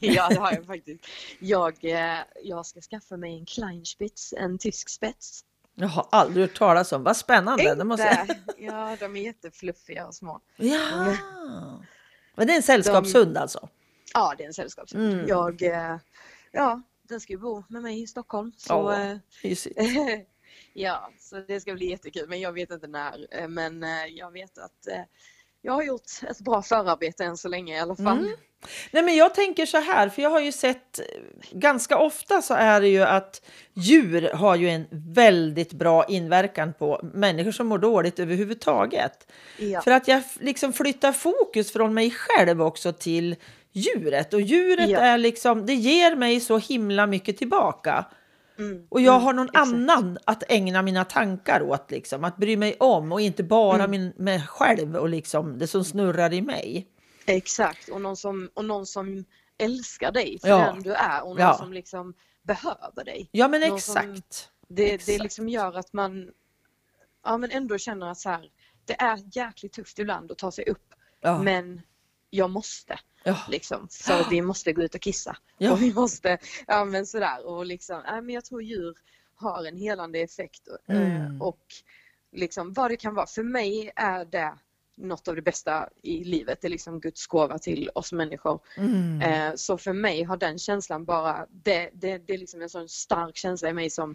Ja, 0.00 0.28
det 0.28 0.38
har 0.38 0.52
jag 0.52 0.66
faktiskt. 0.66 1.06
Jag, 1.38 1.84
eh, 1.84 2.18
jag 2.42 2.66
ska 2.66 2.80
skaffa 2.80 3.16
mig 3.16 3.38
en 3.38 3.46
Kleinspitz, 3.46 4.32
en 4.32 4.58
tysk 4.58 4.88
spets. 4.88 5.44
Jag 5.74 5.88
har 5.88 6.06
aldrig 6.10 6.46
hört 6.46 6.56
talas 6.58 6.92
om. 6.92 7.02
Vad 7.02 7.16
spännande. 7.16 7.74
Det 7.74 7.84
måste. 7.84 8.18
Inte. 8.20 8.62
Ja, 8.64 8.96
de 9.00 9.16
är 9.16 9.20
jättefluffiga 9.20 10.06
och 10.06 10.14
små. 10.14 10.40
Ja. 10.56 11.16
Men 12.34 12.46
det 12.46 12.52
är 12.52 12.56
en 12.56 12.62
sällskapshund 12.62 13.36
alltså? 13.36 13.68
Ja, 14.14 14.34
det 14.38 14.44
är 14.44 14.46
en 14.46 14.54
sällskapshund. 14.54 15.12
Mm. 15.12 15.28
Jag, 15.28 15.62
eh, 15.62 15.96
ja, 16.52 16.82
den 17.02 17.20
ska 17.20 17.32
ju 17.32 17.38
bo 17.38 17.64
med 17.68 17.82
mig 17.82 18.02
i 18.02 18.06
Stockholm. 18.06 18.52
Så, 18.56 18.72
Ja. 18.72 19.18
Mysigt. 19.42 19.78
ja, 20.72 21.10
så 21.18 21.40
det 21.40 21.60
ska 21.60 21.74
bli 21.74 21.90
jättekul. 21.90 22.28
Men 22.28 22.40
jag 22.40 22.52
vet 22.52 22.70
inte 22.70 22.86
när. 22.86 23.48
Men 23.48 23.84
jag 24.14 24.30
vet 24.30 24.58
att 24.58 24.88
jag 25.64 25.72
har 25.72 25.82
gjort 25.82 26.02
ett 26.30 26.40
bra 26.40 26.62
förarbete 26.62 27.24
än 27.24 27.36
så 27.36 27.48
länge 27.48 27.76
i 27.76 27.80
alla 27.80 27.96
fall. 27.96 28.18
Mm. 28.18 28.36
Nej, 28.90 29.02
men 29.02 29.16
jag 29.16 29.34
tänker 29.34 29.66
så 29.66 29.78
här, 29.78 30.08
för 30.08 30.22
jag 30.22 30.30
har 30.30 30.40
ju 30.40 30.52
sett 30.52 31.00
ganska 31.52 31.98
ofta 31.98 32.42
så 32.42 32.54
är 32.54 32.80
det 32.80 32.88
ju 32.88 33.02
att 33.02 33.42
djur 33.74 34.30
har 34.34 34.56
ju 34.56 34.68
en 34.68 34.86
väldigt 34.90 35.72
bra 35.72 36.04
inverkan 36.04 36.72
på 36.72 37.00
människor 37.14 37.52
som 37.52 37.66
mår 37.66 37.78
dåligt 37.78 38.18
överhuvudtaget. 38.18 39.32
Ja. 39.58 39.80
För 39.80 39.90
att 39.90 40.08
jag 40.08 40.22
liksom 40.40 40.72
flyttar 40.72 41.12
fokus 41.12 41.72
från 41.72 41.94
mig 41.94 42.10
själv 42.10 42.62
också 42.62 42.92
till 42.92 43.36
djuret 43.72 44.34
och 44.34 44.40
djuret 44.40 44.90
Ja. 44.90 44.98
är 44.98 45.18
liksom, 45.18 45.66
det 45.66 45.74
ger 45.74 46.16
mig 46.16 46.40
så 46.40 46.58
himla 46.58 47.06
mycket 47.06 47.38
tillbaka. 47.38 48.04
Mm. 48.58 48.86
Och 48.90 49.00
jag 49.00 49.14
Mm, 49.14 49.24
har 49.24 49.32
någon 49.32 49.46
exakt. 49.48 49.66
annan 49.68 50.18
att 50.24 50.42
ägna 50.48 50.82
mina 50.82 51.04
tankar 51.04 51.62
åt, 51.62 51.90
liksom, 51.90 52.24
att 52.24 52.36
bry 52.36 52.56
mig 52.56 52.76
om 52.80 53.12
och 53.12 53.20
inte 53.20 53.42
bara 53.42 53.74
Mm. 53.84 53.90
min, 53.90 54.12
mig 54.16 54.40
själv 54.46 54.96
och 54.96 55.08
liksom 55.08 55.58
det 55.58 55.66
som 55.66 55.84
snurrar 55.84 56.32
i 56.32 56.42
mig. 56.42 56.88
Exakt, 57.26 57.88
och 57.88 58.00
någon 58.00 58.16
som, 58.16 58.50
och 58.54 58.64
någon 58.64 58.86
som 58.86 59.24
älskar 59.58 60.12
dig 60.12 60.38
för 60.40 60.48
Ja. 60.48 60.58
den 60.58 60.82
du 60.82 60.92
är 60.94 61.22
och 61.22 61.28
någon 61.28 61.38
Ja. 61.38 61.54
som 61.58 61.72
liksom 61.72 62.14
behöver 62.42 63.04
dig. 63.04 63.28
Ja, 63.32 63.48
men 63.48 63.60
Någon 63.60 63.80
som- 63.80 63.96
exakt. 63.96 64.50
Det, 64.68 64.84
det 64.84 64.94
Exakt. 64.94 65.22
liksom 65.22 65.48
gör 65.48 65.78
att 65.78 65.92
man 65.92 66.30
ja, 67.24 67.36
men 67.36 67.50
ändå 67.50 67.78
känner 67.78 68.06
att 68.10 68.18
så 68.18 68.28
här, 68.30 68.48
det 68.84 69.00
är 69.00 69.18
jäkligt 69.36 69.72
tufft 69.72 69.98
ibland 69.98 70.32
att 70.32 70.38
ta 70.38 70.50
sig 70.52 70.64
upp 70.70 70.94
Ja. 71.20 71.42
men 71.42 71.82
jag 72.30 72.50
måste 72.50 72.98
ja. 73.24 73.38
liksom 73.48 73.88
för 73.90 74.20
att 74.20 74.32
vi 74.32 74.42
måste 74.42 74.72
gå 74.72 74.82
ut 74.82 74.94
och 74.94 75.00
kissa. 75.00 75.36
Ja. 75.58 75.72
Och 75.72 75.82
vi 75.82 75.94
måste, 75.94 76.38
ja 76.66 76.84
men 76.84 77.06
sådär 77.06 77.46
och 77.46 77.66
liksom, 77.66 78.02
ja, 78.06 78.20
men 78.20 78.34
jag 78.34 78.44
tror 78.44 78.62
djur 78.62 78.94
har 79.36 79.64
en 79.64 79.76
helande 79.76 80.18
effekt 80.18 80.68
eh, 80.88 80.96
Mm. 80.96 81.42
och 81.42 81.60
liksom 82.32 82.72
vad 82.72 82.90
det 82.90 82.96
kan 82.96 83.14
vara. 83.14 83.26
För 83.26 83.42
mig 83.42 83.92
är 83.96 84.24
det 84.24 84.54
något 84.96 85.28
av 85.28 85.34
det 85.36 85.42
bästa 85.42 85.88
i 86.02 86.24
livet, 86.24 86.58
det 86.60 86.68
är 86.68 86.70
liksom 86.70 87.00
Guds 87.00 87.26
gåva 87.26 87.58
till 87.58 87.90
oss 87.94 88.12
människor. 88.12 88.60
Mm. 88.76 89.20
Eh, 89.22 89.52
Så 89.56 89.78
för 89.78 89.92
mig 89.92 90.22
har 90.22 90.36
den 90.36 90.58
känslan 90.58 91.04
bara, 91.04 91.46
det, 91.50 91.90
det, 91.92 92.18
det 92.18 92.34
är 92.34 92.38
liksom 92.38 92.62
en 92.62 92.68
sån 92.68 92.88
stark 92.88 93.36
känsla 93.36 93.68
i 93.68 93.72
mig 93.72 93.90
som 93.90 94.14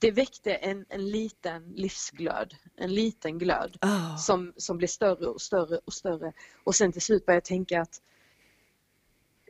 det 0.00 0.10
väckte 0.10 0.54
en, 0.54 0.84
en 0.88 1.10
liten 1.10 1.68
livsglöd, 1.68 2.54
en 2.76 2.94
liten 2.94 3.38
glöd 3.38 3.76
Ah. 3.80 4.16
som, 4.16 4.52
som 4.56 4.78
blev 4.78 4.88
större 4.88 5.26
och 5.26 5.40
större 5.40 5.80
och 5.84 5.92
större. 5.92 6.32
Och 6.64 6.74
sen 6.74 6.92
till 6.92 7.02
slut 7.02 7.26
började 7.26 7.36
jag 7.36 7.44
tänka 7.44 7.80
att 7.82 8.02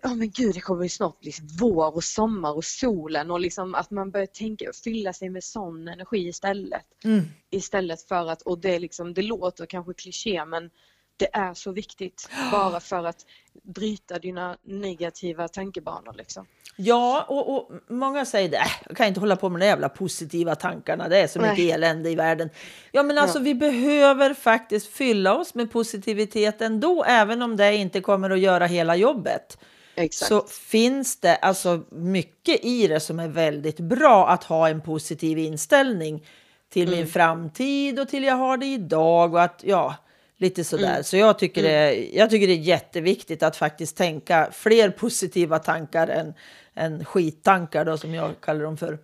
Ja 0.03 0.15
men 0.15 0.31
gud 0.31 0.55
det 0.55 0.61
kommer 0.61 0.83
ju 0.83 0.89
snart 0.89 1.21
bli 1.21 1.33
vår 1.61 1.95
och 1.97 2.05
sommar 2.05 2.53
och 2.53 2.65
solen 2.65 3.31
och 3.31 3.41
liksom 3.41 3.75
att 3.75 3.91
man 3.91 4.11
börjar 4.11 4.27
tänka 4.27 4.69
och 4.69 4.75
fylla 4.75 5.13
sig 5.13 5.31
med 5.31 5.45
sån 5.45 5.89
energi 5.89 6.29
istället. 6.29 6.85
Mm. 7.05 7.25
Istället 7.51 8.03
för 8.03 8.31
att, 8.31 8.43
och 8.43 8.59
det 8.59 8.79
liksom, 8.79 9.15
det 9.15 9.23
låter 9.23 9.67
kanske 9.67 9.95
kliché 9.95 10.45
men 10.45 10.71
det 11.17 11.37
är 11.37 11.55
så 11.55 11.73
viktigt 11.73 12.29
bara 12.53 12.81
för 12.81 13.05
att 13.05 13.27
bryta 13.63 14.19
dina 14.19 14.57
negativa 14.65 15.49
tankebanor 15.49 16.15
liksom. 16.17 16.47
Ja, 16.77 17.25
och, 17.29 17.57
och 17.57 17.71
många 17.89 18.25
säger 18.25 18.49
det, 18.49 18.57
äh, 18.57 18.67
jag 18.87 18.97
kan 18.97 19.07
inte 19.07 19.21
hålla 19.21 19.37
på 19.37 19.49
med 19.49 19.61
de 19.61 19.67
jävla 19.67 19.89
positiva 19.89 20.55
tankarna, 20.55 21.09
det 21.09 21.19
är 21.21 21.27
så 21.27 21.41
mycket 21.41 21.59
Nej. 21.59 21.71
elände 21.71 22.11
i 22.11 22.15
världen. 22.15 22.51
Ja, 22.93 23.03
men 23.03 23.19
alltså 23.19 23.39
Ja. 23.39 23.43
vi 23.43 23.55
behöver 23.55 24.35
faktiskt 24.35 24.87
fylla 24.87 25.37
oss 25.39 25.55
med 25.55 25.71
positivitet 25.73 26.61
ändå, 26.63 27.05
även 27.05 27.43
om 27.43 27.57
det 27.57 27.77
inte 27.77 28.01
kommer 28.01 28.31
att 28.31 28.39
göra 28.39 28.67
hela 28.67 28.97
jobbet. 28.97 29.59
Exakt. 29.99 30.29
Så 30.29 30.43
finns 30.43 31.21
det 31.21 31.37
alltså 31.37 31.83
mycket 31.91 32.65
i 32.65 32.87
det 32.87 33.01
som 33.01 33.19
är 33.19 33.29
väldigt 33.29 33.81
bra 33.81 34.29
att 34.29 34.45
ha 34.45 34.69
en 34.69 34.81
positiv 34.81 35.39
inställning 35.39 36.27
till 36.69 36.89
Mm. 36.89 36.99
min 36.99 37.07
framtid 37.09 38.01
och 38.01 38.09
till 38.09 38.25
jag 38.25 38.35
har 38.35 38.57
det 38.57 38.67
idag 38.67 39.35
och 39.35 39.43
att 39.43 39.61
ja, 39.65 39.95
lite 40.37 40.65
sådär. 40.65 40.91
Mm. 40.93 41.05
Så 41.05 41.17
jag 41.17 41.39
tycker, 41.39 41.63
det, 41.63 41.95
jag 42.13 42.31
tycker 42.31 42.47
det 42.47 42.53
är 42.53 42.57
jätteviktigt 42.57 43.43
att 43.43 43.57
faktiskt 43.57 43.97
tänka 43.97 44.49
fler 44.53 44.91
positiva 44.91 45.59
tankar 45.59 46.09
än, 46.09 46.35
än 46.75 47.05
skittankar 47.05 47.85
då 47.85 47.99
som 47.99 48.15
jag 48.15 48.41
kallar 48.41 48.63
dem 48.65 48.77
för. 48.77 48.99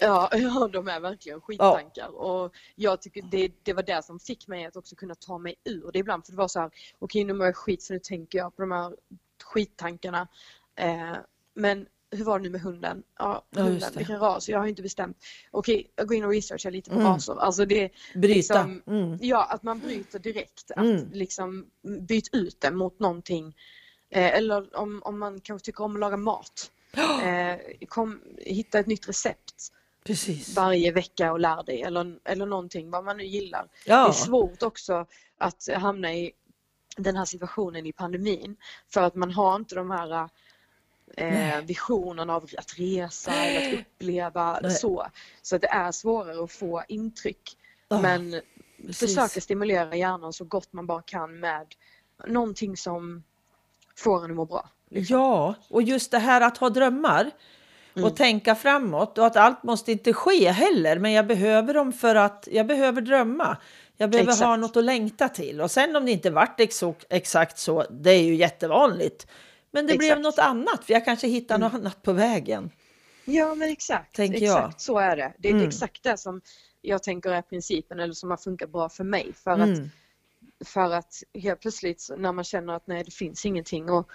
Ja, 0.00 0.28
ja, 0.36 0.68
de 0.72 0.88
är 0.88 1.00
verkligen 1.00 1.40
skittankar. 1.40 2.08
Och 2.16 2.52
jag 2.74 3.02
tycker 3.02 3.22
det, 3.30 3.52
det 3.62 3.72
var 3.72 3.82
det 3.82 4.04
som 4.04 4.18
fick 4.20 4.48
mig 4.48 4.64
att 4.66 4.76
också 4.76 4.96
kunna 4.96 5.14
ta 5.14 5.38
mig 5.38 5.54
ur 5.64 5.90
det 5.92 5.98
ibland. 5.98 6.24
För 6.26 6.32
det 6.32 6.38
var 6.38 6.48
så 6.48 6.60
här, 6.60 6.70
okej 6.98 7.24
nu 7.24 7.32
mår 7.32 7.46
jag 7.46 7.56
skit 7.56 7.82
så 7.82 7.92
nu 7.92 7.98
tänker 7.98 8.38
jag 8.38 8.56
på 8.56 8.62
de 8.62 8.70
här 8.72 8.92
skittankarna. 9.54 10.28
Eh, 10.76 11.16
men 11.54 11.86
hur 12.10 12.24
var 12.24 12.38
det 12.38 12.42
nu 12.42 12.50
med 12.50 12.60
hunden? 12.60 13.02
Ja, 13.18 13.44
Ja, 13.50 13.62
hunden, 13.62 13.90
det. 13.92 13.98
vilken 13.98 14.18
ras? 14.20 14.48
Jag 14.48 14.58
har 14.58 14.66
inte 14.66 14.82
bestämt. 14.82 15.16
Okej, 15.50 15.90
jag 15.96 16.08
går 16.08 16.16
in 16.16 16.24
och 16.24 16.30
researchar 16.30 16.70
lite 16.70 16.90
på 16.90 16.96
Mm. 16.96 17.06
raser. 17.12 17.36
Alltså 17.40 17.64
det, 17.64 17.90
Bryta. 18.14 18.34
Liksom, 18.34 18.82
Mm. 18.86 19.18
Ja, 19.20 19.44
att 19.44 19.62
man 19.62 19.78
bryter 19.78 20.18
direkt. 20.18 20.70
Att 20.70 20.84
Mm. 20.84 21.10
liksom 21.12 21.66
byt 21.82 22.28
ut 22.34 22.60
det 22.60 22.70
mot 22.70 22.98
någonting. 23.00 23.56
Eh, 24.10 24.34
eller 24.36 24.76
om, 24.76 25.02
om 25.04 25.18
man 25.18 25.40
kanske 25.40 25.64
tycker 25.66 25.84
om 25.84 25.94
att 25.94 26.00
laga 26.00 26.16
mat. 26.16 26.70
Eh, 27.24 27.56
kom, 27.88 28.20
hitta 28.38 28.78
ett 28.78 28.86
nytt 28.86 29.08
recept 29.08 29.54
Precis. 30.04 30.56
varje 30.56 30.92
vecka 30.92 31.32
och 31.32 31.40
lär 31.40 31.62
dig 31.62 31.82
eller, 31.82 32.18
eller 32.24 32.46
någonting, 32.46 32.90
vad 32.90 33.04
man 33.04 33.16
nu 33.16 33.24
gillar. 33.24 33.62
Det 33.84 33.90
Ja. 33.90 34.08
är 34.08 34.12
svårt 34.12 34.62
också 34.62 35.06
att 35.38 35.68
hamna 35.76 36.14
i 36.14 36.32
den 37.02 37.16
här 37.16 37.24
situationen 37.24 37.86
i 37.86 37.92
pandemin 37.92 38.56
för 38.92 39.02
att 39.02 39.14
man 39.14 39.30
har 39.30 39.56
inte 39.56 39.74
de 39.74 39.90
här 39.90 40.28
eh, 41.16 41.60
visionerna 41.64 42.34
av 42.34 42.42
att 42.58 42.78
resa 42.78 43.32
eller 43.32 43.68
att 43.74 43.80
uppleva 43.80 44.60
Nej. 44.62 44.70
så. 44.70 45.06
Så 45.42 45.58
det 45.58 45.68
är 45.68 45.92
svårare 45.92 46.44
att 46.44 46.52
få 46.52 46.82
intryck. 46.88 47.56
Ja. 47.88 48.00
Men 48.00 48.40
Precis. 48.86 48.98
försöka 49.16 49.40
stimulera 49.40 49.96
hjärnan 49.96 50.32
så 50.32 50.44
gott 50.44 50.72
man 50.72 50.86
bara 50.86 51.02
kan 51.02 51.40
med 51.40 51.66
någonting 52.26 52.76
som 52.76 53.22
får 53.96 54.24
en 54.24 54.30
att 54.30 54.36
må 54.36 54.44
bra. 54.44 54.68
liksom. 54.90 55.16
Ja, 55.16 55.54
och 55.68 55.82
just 55.82 56.10
det 56.10 56.18
här 56.18 56.40
att 56.40 56.58
ha 56.58 56.70
drömmar 56.70 57.30
Mm. 57.94 58.10
och 58.10 58.16
tänka 58.16 58.54
framåt 58.54 59.18
och 59.18 59.26
att 59.26 59.36
allt 59.36 59.62
måste 59.62 59.92
inte 59.92 60.12
ske 60.12 60.50
heller, 60.50 60.98
men 60.98 61.12
jag 61.12 61.26
behöver 61.26 61.74
dem 61.74 61.92
för 61.92 62.14
att 62.14 62.48
jag 62.52 62.66
behöver 62.66 63.00
drömma. 63.02 63.56
Jag 64.00 64.10
behöver 64.10 64.26
ha 64.26 64.34
Exakt. 64.34 64.60
något 64.60 64.76
att 64.76 64.84
längta 64.84 65.28
till. 65.28 65.60
Och 65.60 65.70
sen 65.70 65.96
om 65.96 66.04
det 66.06 66.12
inte 66.12 66.30
vart 66.30 66.60
exakt 67.10 67.58
så, 67.58 67.84
det 67.90 68.10
är 68.10 68.22
ju 68.22 68.34
jättevanligt. 68.34 69.26
Men 69.70 69.86
det 69.86 69.98
blev 69.98 70.02
Exakt. 70.02 70.12
Mm. 70.12 70.22
något 70.22 70.38
annat, 70.38 70.84
för 70.84 70.92
jag 70.92 71.04
kanske 71.04 71.28
hittar 71.28 71.58
något 71.58 71.74
annat 71.74 72.02
på 72.02 72.12
vägen. 72.12 72.70
Ja 73.24 73.54
men 73.54 73.68
exakt, 73.68 74.16
Tänker 74.16 74.40
jag. 74.44 74.58
exakt 74.58 74.80
så 74.80 74.98
är 74.98 75.16
det. 75.16 75.32
Det 75.38 75.48
är 75.48 75.52
Mm. 75.52 75.68
exakt 75.68 76.02
det 76.02 76.16
som 76.16 76.40
jag 76.80 77.02
tänker 77.02 77.30
är 77.30 77.42
principen 77.42 78.00
eller 78.00 78.12
som 78.14 78.30
har 78.30 78.36
funkat 78.36 78.70
bra 78.70 78.88
för 78.88 79.04
mig. 79.04 79.32
För, 79.34 79.50
att, 79.50 79.58
Mm. 79.58 79.90
för 80.64 80.90
att 80.94 81.22
helt 81.34 81.60
plötsligt 81.60 82.10
när 82.18 82.32
man 82.32 82.44
känner 82.44 82.72
att 82.72 82.86
nej 82.86 83.04
det 83.04 83.14
finns 83.14 83.46
ingenting 83.46 83.90
och 83.90 84.10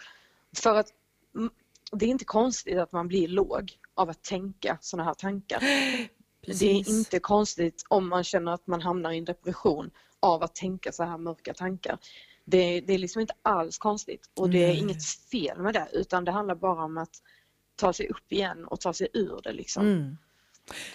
för 0.58 0.76
att 0.76 0.88
mm, 1.36 1.50
det 1.92 2.06
är 2.06 2.10
inte 2.10 2.26
konstigt 2.26 2.78
att 2.78 2.92
man 2.92 3.08
blir 3.08 3.28
låg 3.28 3.72
av 3.94 4.10
att 4.10 4.24
tänka 4.24 4.78
sådana 4.82 5.04
här 5.10 5.14
tankar. 5.14 5.60
Det 6.46 6.52
Precis. 6.52 6.88
är 6.88 6.92
inte 6.98 7.20
konstigt 7.20 7.84
om 7.88 8.10
man 8.10 8.24
känner 8.24 8.52
att 8.52 8.68
man 8.68 8.82
hamnar 8.82 9.12
i 9.12 9.18
en 9.18 9.26
depression 9.26 9.92
av 10.20 10.44
att 10.44 10.56
tänka 10.56 10.92
så 10.92 11.04
här 11.04 11.18
mörka 11.18 11.54
tankar. 11.54 11.98
Det, 12.46 12.82
det 12.82 12.94
är 12.94 12.98
liksom 12.98 13.22
inte 13.22 13.34
alls 13.42 13.78
konstigt 13.78 14.30
och 14.34 14.50
det 14.50 14.64
är 14.64 14.68
Nej. 14.68 14.80
inget 14.80 15.06
fel 15.06 15.62
med 15.62 15.74
det 15.74 15.88
utan 15.94 16.26
det 16.26 16.32
handlar 16.32 16.56
bara 16.56 16.84
om 16.84 16.98
att 16.98 17.22
ta 17.76 17.94
sig 17.94 18.10
upp 18.10 18.32
igen 18.32 18.66
och 18.66 18.80
ta 18.80 18.94
sig 18.94 19.08
ur 19.14 19.42
det 19.44 19.52
liksom. 19.52 19.86
Mm. 19.86 20.18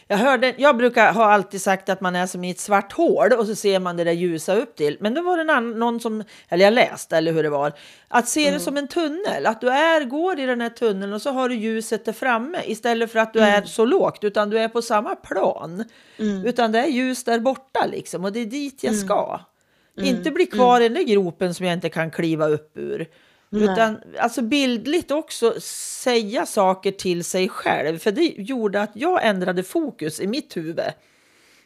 Jag, 0.07 0.17
hörde, 0.17 0.55
jag 0.59 0.77
brukar 0.77 1.13
ha 1.13 1.25
alltid 1.33 1.63
sagt 1.63 1.89
att 1.89 2.01
man 2.01 2.17
är 2.17 2.27
som 2.27 2.45
i 2.45 2.51
ett 2.51 2.61
svart 2.61 2.93
hål 2.93 3.33
och 3.33 3.47
så 3.47 3.55
ser 3.55 3.79
man 3.81 3.97
det 3.97 4.05
där 4.05 4.13
ljusa 4.13 4.55
upp 4.55 4.77
till. 4.77 4.97
Men 5.01 5.15
då 5.15 5.23
var 5.23 5.37
det 5.37 5.41
en 5.43 5.51
annan, 5.51 5.79
någon 5.79 6.01
som, 6.01 6.25
eller 6.49 6.65
jag 6.65 6.75
läste 6.75 7.17
eller 7.17 7.33
hur 7.33 7.43
det 7.43 7.51
var, 7.51 7.73
att 8.09 8.29
se 8.29 8.41
Mm. 8.43 8.55
det 8.55 8.61
som 8.61 8.77
en 8.77 8.89
tunnel. 8.89 9.47
Att 9.47 9.61
du 9.61 9.69
är, 9.69 10.05
går 10.05 10.41
i 10.41 10.47
den 10.47 10.61
här 10.61 10.69
tunneln 10.69 11.13
och 11.13 11.23
så 11.23 11.31
har 11.31 11.49
du 11.49 11.55
ljuset 11.55 12.05
där 12.05 12.13
framme 12.13 12.59
istället 12.65 13.13
för 13.13 13.19
att 13.19 13.33
du 13.33 13.39
Mm. 13.39 13.55
är 13.55 13.67
så 13.67 13.85
lågt 13.85 14.25
utan 14.25 14.51
du 14.51 14.59
är 14.59 14.69
på 14.69 14.83
samma 14.83 15.17
plan. 15.17 15.85
Mm. 16.19 16.47
Utan 16.47 16.73
det 16.73 16.79
är 16.79 16.87
ljus 16.87 17.25
där 17.25 17.39
borta 17.39 17.87
liksom 17.93 18.25
och 18.25 18.33
det 18.33 18.41
är 18.41 18.47
dit 18.47 18.85
jag 18.85 18.97
ska. 18.97 19.41
Mm. 19.99 20.09
Inte 20.17 20.31
bli 20.31 20.47
kvar 20.47 20.81
i 20.81 20.83
den 20.89 20.95
där 20.95 21.03
gropen 21.15 21.55
som 21.55 21.67
jag 21.67 21.73
inte 21.73 21.89
kan 21.89 22.11
kliva 22.11 22.47
upp 22.49 22.73
ur. 22.79 23.07
Nej. 23.53 23.63
Utan 23.63 24.01
alltså 24.19 24.43
bildligt 24.43 25.11
också 25.11 25.55
säga 26.03 26.47
saker 26.47 26.93
till 26.93 27.25
sig 27.25 27.49
själv. 27.49 27.99
För 27.99 28.13
det 28.13 28.23
gjorde 28.25 28.83
att 28.83 28.91
jag 28.95 29.27
ändrade 29.27 29.63
fokus 29.63 30.21
i 30.21 30.27
mitt 30.27 30.57
huvud. 30.57 30.81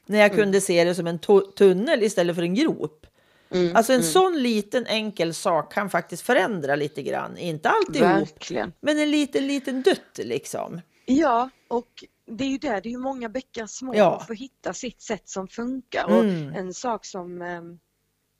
När 0.07 0.18
jag 0.18 0.35
kunde 0.35 0.61
se 0.61 0.85
det 0.85 0.95
som 0.95 1.07
en 1.07 1.18
tunnel 1.57 2.03
istället 2.03 2.37
för 2.37 2.43
en 2.43 2.55
grop. 2.55 3.07
Mm. 3.51 3.76
Alltså 3.76 3.93
en 3.93 4.03
sån 4.03 4.43
liten 4.43 4.87
enkel 4.87 5.35
sak 5.35 5.72
kan 5.72 5.91
faktiskt 5.91 6.22
förändra 6.22 6.76
lite 6.76 7.03
grann. 7.03 7.37
Inte 7.39 7.70
alltihop, 7.70 8.09
Verkligen. 8.11 8.72
men 8.80 8.99
en 8.99 9.11
liten, 9.11 9.47
liten 9.47 9.82
dutt 9.82 10.18
liksom. 10.18 10.80
Ja, 11.07 11.51
och 11.68 12.05
det 12.26 12.45
är 12.45 12.49
ju 12.49 12.59
det, 12.59 12.68
det 12.80 12.89
är 12.89 12.91
ju 12.91 12.99
många 12.99 13.28
bäckar 13.28 13.66
små 13.66 13.95
Ja. 13.95 14.16
att 14.16 14.26
få 14.26 14.32
hitta 14.32 14.72
sitt 14.72 15.03
sätt 15.03 15.28
som 15.28 15.49
funkar. 15.49 16.09
Mm. 16.09 16.49
Och 16.53 16.59
en 16.59 16.74
sak 16.74 17.05
som, 17.05 17.43
eh, 17.43 17.62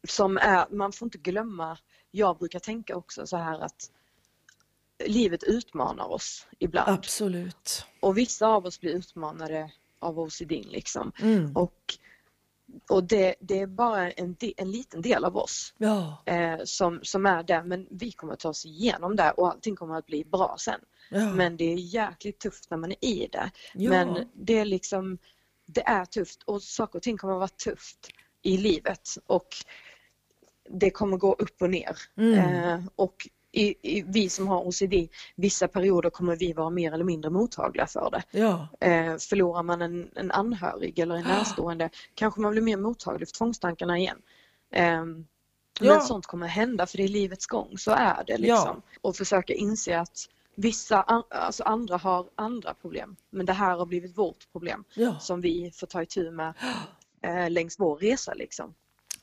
som 0.09 0.37
är, 0.37 0.67
man 0.71 0.93
får 0.93 1.07
inte 1.07 1.19
glömma, 1.19 1.79
jag 2.15 2.39
brukar 2.39 2.59
tänka 2.59 2.97
också 2.97 3.27
så 3.27 3.37
här 3.37 3.61
att 3.61 3.91
livet 5.07 5.43
utmanar 5.43 6.13
oss 6.13 6.47
ibland. 6.59 6.91
Absolut. 6.91 7.87
Och 8.01 8.19
vissa 8.19 8.47
av 8.47 8.67
oss 8.67 8.81
blir 8.81 8.91
utmanade 8.91 9.73
av 9.99 10.19
OCD 10.21 10.51
liksom. 10.51 11.13
Mm. 11.21 11.57
Och, 11.57 11.95
och 12.91 13.05
det, 13.05 13.35
det 13.41 13.61
är 13.61 13.67
bara 13.67 14.11
en, 14.11 14.37
de, 14.39 14.55
en 14.57 14.71
liten 14.71 15.03
del 15.03 15.25
av 15.25 15.37
oss 15.37 15.75
Ja, 15.79 16.23
eh, 16.27 16.59
som, 16.65 17.01
som 17.03 17.27
är 17.27 17.43
där 17.43 17.63
men 17.63 17.87
vi 17.91 18.13
kommer 18.13 18.37
ta 18.37 18.49
oss 18.49 18.67
igenom 18.67 19.17
det 19.17 19.31
och 19.31 19.49
allting 19.49 19.77
kommer 19.77 19.97
att 19.97 20.07
bli 20.07 20.25
bra 20.25 20.57
sen. 20.59 20.81
ja. 21.11 21.33
Men 21.33 21.57
det 21.57 21.65
är 21.65 21.77
jäkligt 21.77 22.39
tufft 22.39 22.71
när 22.71 22.79
man 22.79 22.93
är 22.93 23.05
i 23.05 23.29
det. 23.33 23.51
ja. 23.75 23.91
Men 23.91 24.29
det 24.35 24.59
är 24.59 24.65
liksom, 24.65 25.19
det 25.67 25.83
är 25.87 26.05
tufft 26.05 26.43
och 26.43 26.63
saker 26.63 26.99
och 26.99 27.03
ting 27.03 27.17
kommer 27.17 27.35
att 27.35 27.39
vara 27.39 27.73
tufft 27.73 28.09
i 28.43 28.57
livet 28.57 29.09
och 29.27 29.49
det 30.71 30.91
kommer 30.91 31.17
gå 31.17 31.33
upp 31.33 31.63
och 31.63 31.71
ner. 31.71 31.99
Mm. 32.17 32.39
Eh, 32.39 32.81
och 32.97 33.29
i, 33.53 33.99
i, 33.99 34.05
vi 34.07 34.29
som 34.29 34.49
har 34.49 34.69
OCD, 34.69 34.95
vissa 35.37 35.69
perioder 35.69 36.11
kommer 36.11 36.37
vi 36.37 36.53
vara 36.53 36.71
mer 36.71 36.93
eller 36.93 37.05
mindre 37.05 37.31
mottagliga 37.31 37.87
för 37.87 38.11
det. 38.11 38.39
ja. 38.39 38.69
Eh, 38.81 39.17
förlorar 39.17 39.63
man 39.63 39.83
en, 39.83 40.11
en 40.15 40.31
anhörig 40.31 40.99
eller 40.99 41.15
en 41.15 41.25
närstående 41.25 41.91
kanske 42.15 42.41
man 42.41 42.53
blir 42.53 42.63
mer 42.63 42.77
mottaglig 42.77 43.29
för 43.29 43.35
tvångstankarna 43.35 43.99
igen. 43.99 44.19
Eh, 44.73 45.05
Ja. 45.81 45.93
Men 45.93 46.03
sånt 46.03 46.27
kommer 46.27 46.47
hända 46.47 46.87
för 46.87 46.97
det 46.97 47.05
är 47.05 47.09
livets 47.09 47.47
gång, 47.47 47.79
så 47.79 47.91
är 47.91 48.25
det 48.27 48.39
liksom. 48.39 48.83
Och 49.01 49.17
försöka 49.17 49.55
inse 49.55 49.99
att 50.01 50.29
vissa, 50.55 51.03
alltså 51.03 51.63
andra 51.63 51.97
har 51.97 52.27
andra 52.35 52.75
problem. 52.75 53.17
Men 53.31 53.47
det 53.47 53.53
här 53.53 53.77
har 53.77 53.87
blivit 53.87 54.19
vårt 54.19 54.53
problem 54.53 54.85
ja. 54.95 55.19
som 55.19 55.41
vi 55.41 55.71
får 55.71 55.87
ta 55.87 56.03
itu 56.03 56.31
med 56.31 56.55
eh, 57.23 57.51
längs 57.51 57.81
vår 57.81 57.97
resa 57.97 58.35
liksom. 58.35 58.75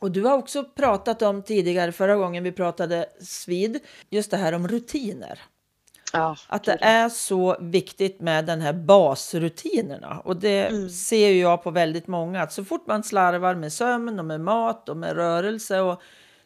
Och 0.02 0.12
du 0.12 0.22
har 0.22 0.38
också 0.38 0.64
pratat 0.64 1.22
om 1.22 1.41
tidigare, 1.43 1.91
förra 1.91 2.16
gången 2.16 2.43
vi 2.43 2.52
pratade 2.52 3.06
svid, 3.22 3.80
just 4.10 4.32
det 4.32 4.38
här 4.38 4.54
om 4.54 4.68
rutiner. 4.68 5.39
Ja, 6.14 6.36
Att 6.47 6.64
det 6.64 6.78
är 6.82 7.10
så 7.10 7.58
viktigt 7.62 8.22
med 8.22 8.45
den 8.45 8.62
här 8.62 8.74
basrutinerna. 8.74 10.22
Och 10.26 10.36
det 10.38 10.66
Mm. 10.68 10.89
ser 10.89 11.28
ju 11.30 11.39
jag 11.41 11.64
på 11.64 11.72
väldigt 11.72 12.08
många. 12.08 12.41
Att 12.41 12.54
så 12.54 12.66
fort 12.66 12.88
man 12.88 13.04
slarvar 13.04 13.56
med 13.56 13.74
sömn 13.74 14.20
och 14.20 14.26
med 14.26 14.41
mat 14.41 14.89
och 14.89 14.97
med 14.97 15.16
rörelse 15.16 15.80
och 15.80 16.02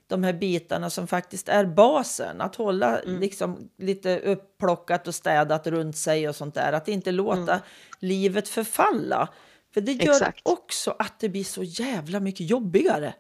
de 0.07 0.23
här 0.23 0.33
bitarna 0.33 0.89
som 0.89 1.07
faktiskt 1.07 1.49
är 1.49 1.65
basen. 1.65 2.41
Att 2.41 2.55
hålla 2.55 2.99
Mm. 2.99 3.19
liksom 3.19 3.69
lite 3.77 4.19
upplockat 4.19 5.07
och 5.07 5.15
städat 5.15 5.67
runt 5.67 5.97
sig 5.97 6.29
och 6.29 6.35
sånt 6.35 6.55
där. 6.55 6.73
Att 6.73 6.87
inte 6.87 7.11
låta 7.11 7.59
livet 7.99 8.47
förfalla. 8.47 9.29
För 9.73 9.81
det 9.81 9.91
gör 9.91 10.01
Mm. 10.03 10.13
Exakt. 10.15 10.39
också 10.43 10.95
att 10.99 11.19
det 11.19 11.29
blir 11.29 11.43
så 11.43 11.63
jävla 11.63 12.19
mycket 12.19 12.49
jobbigare. 12.49 13.13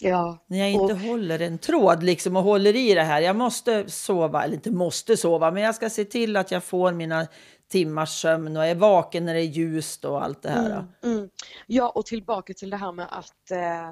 Ja, 0.00 0.38
När 0.46 0.58
jag 0.58 0.70
inte 0.70 0.94
och- 0.94 1.00
håller 1.00 1.38
en 1.40 1.58
tråd 1.58 2.02
liksom 2.02 2.36
och 2.36 2.42
håller 2.42 2.76
i 2.76 2.94
det 2.94 3.02
här. 3.02 3.20
Jag 3.20 3.36
måste 3.36 3.90
sova, 3.90 4.44
eller 4.44 4.54
inte 4.54 4.70
måste 4.70 5.16
sova, 5.16 5.50
men 5.50 5.62
jag 5.62 5.74
ska 5.74 5.90
se 5.90 6.04
till 6.04 6.36
att 6.36 6.50
jag 6.50 6.64
får 6.64 6.92
mina 6.92 7.26
timmars 7.68 8.20
sömn 8.20 8.56
och 8.56 8.64
är 8.66 8.74
vaken 8.74 9.24
när 9.24 9.34
det 9.34 9.40
är 9.40 9.44
ljust 9.44 10.04
och 10.04 10.24
allt 10.24 10.42
det 10.42 10.50
här. 10.50 10.70
Mm, 11.02 11.16
mm. 11.18 11.30
Ja, 11.66 11.88
och 11.94 12.06
tillbaka 12.06 12.54
till 12.54 12.70
det 12.70 12.76
här 12.76 12.92
med 12.92 13.06
att, 13.10 13.50
eh, 13.50 13.90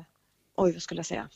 oj 0.57 0.73
vad 0.73 0.83
skulle 0.83 0.99
jag 0.99 1.07
säga? 1.07 1.29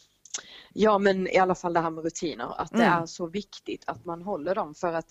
Ja, 0.72 0.98
men 0.98 1.28
i 1.28 1.38
alla 1.38 1.54
fall 1.54 1.72
det 1.72 1.80
här 1.80 1.90
med 1.90 2.04
rutiner, 2.04 2.60
att 2.60 2.70
det 2.70 2.84
Mm. 2.84 3.02
är 3.02 3.06
så 3.06 3.26
viktigt 3.26 3.82
att 3.86 4.04
man 4.04 4.22
håller 4.22 4.54
dem 4.54 4.74
för 4.74 4.92
att 4.92 5.06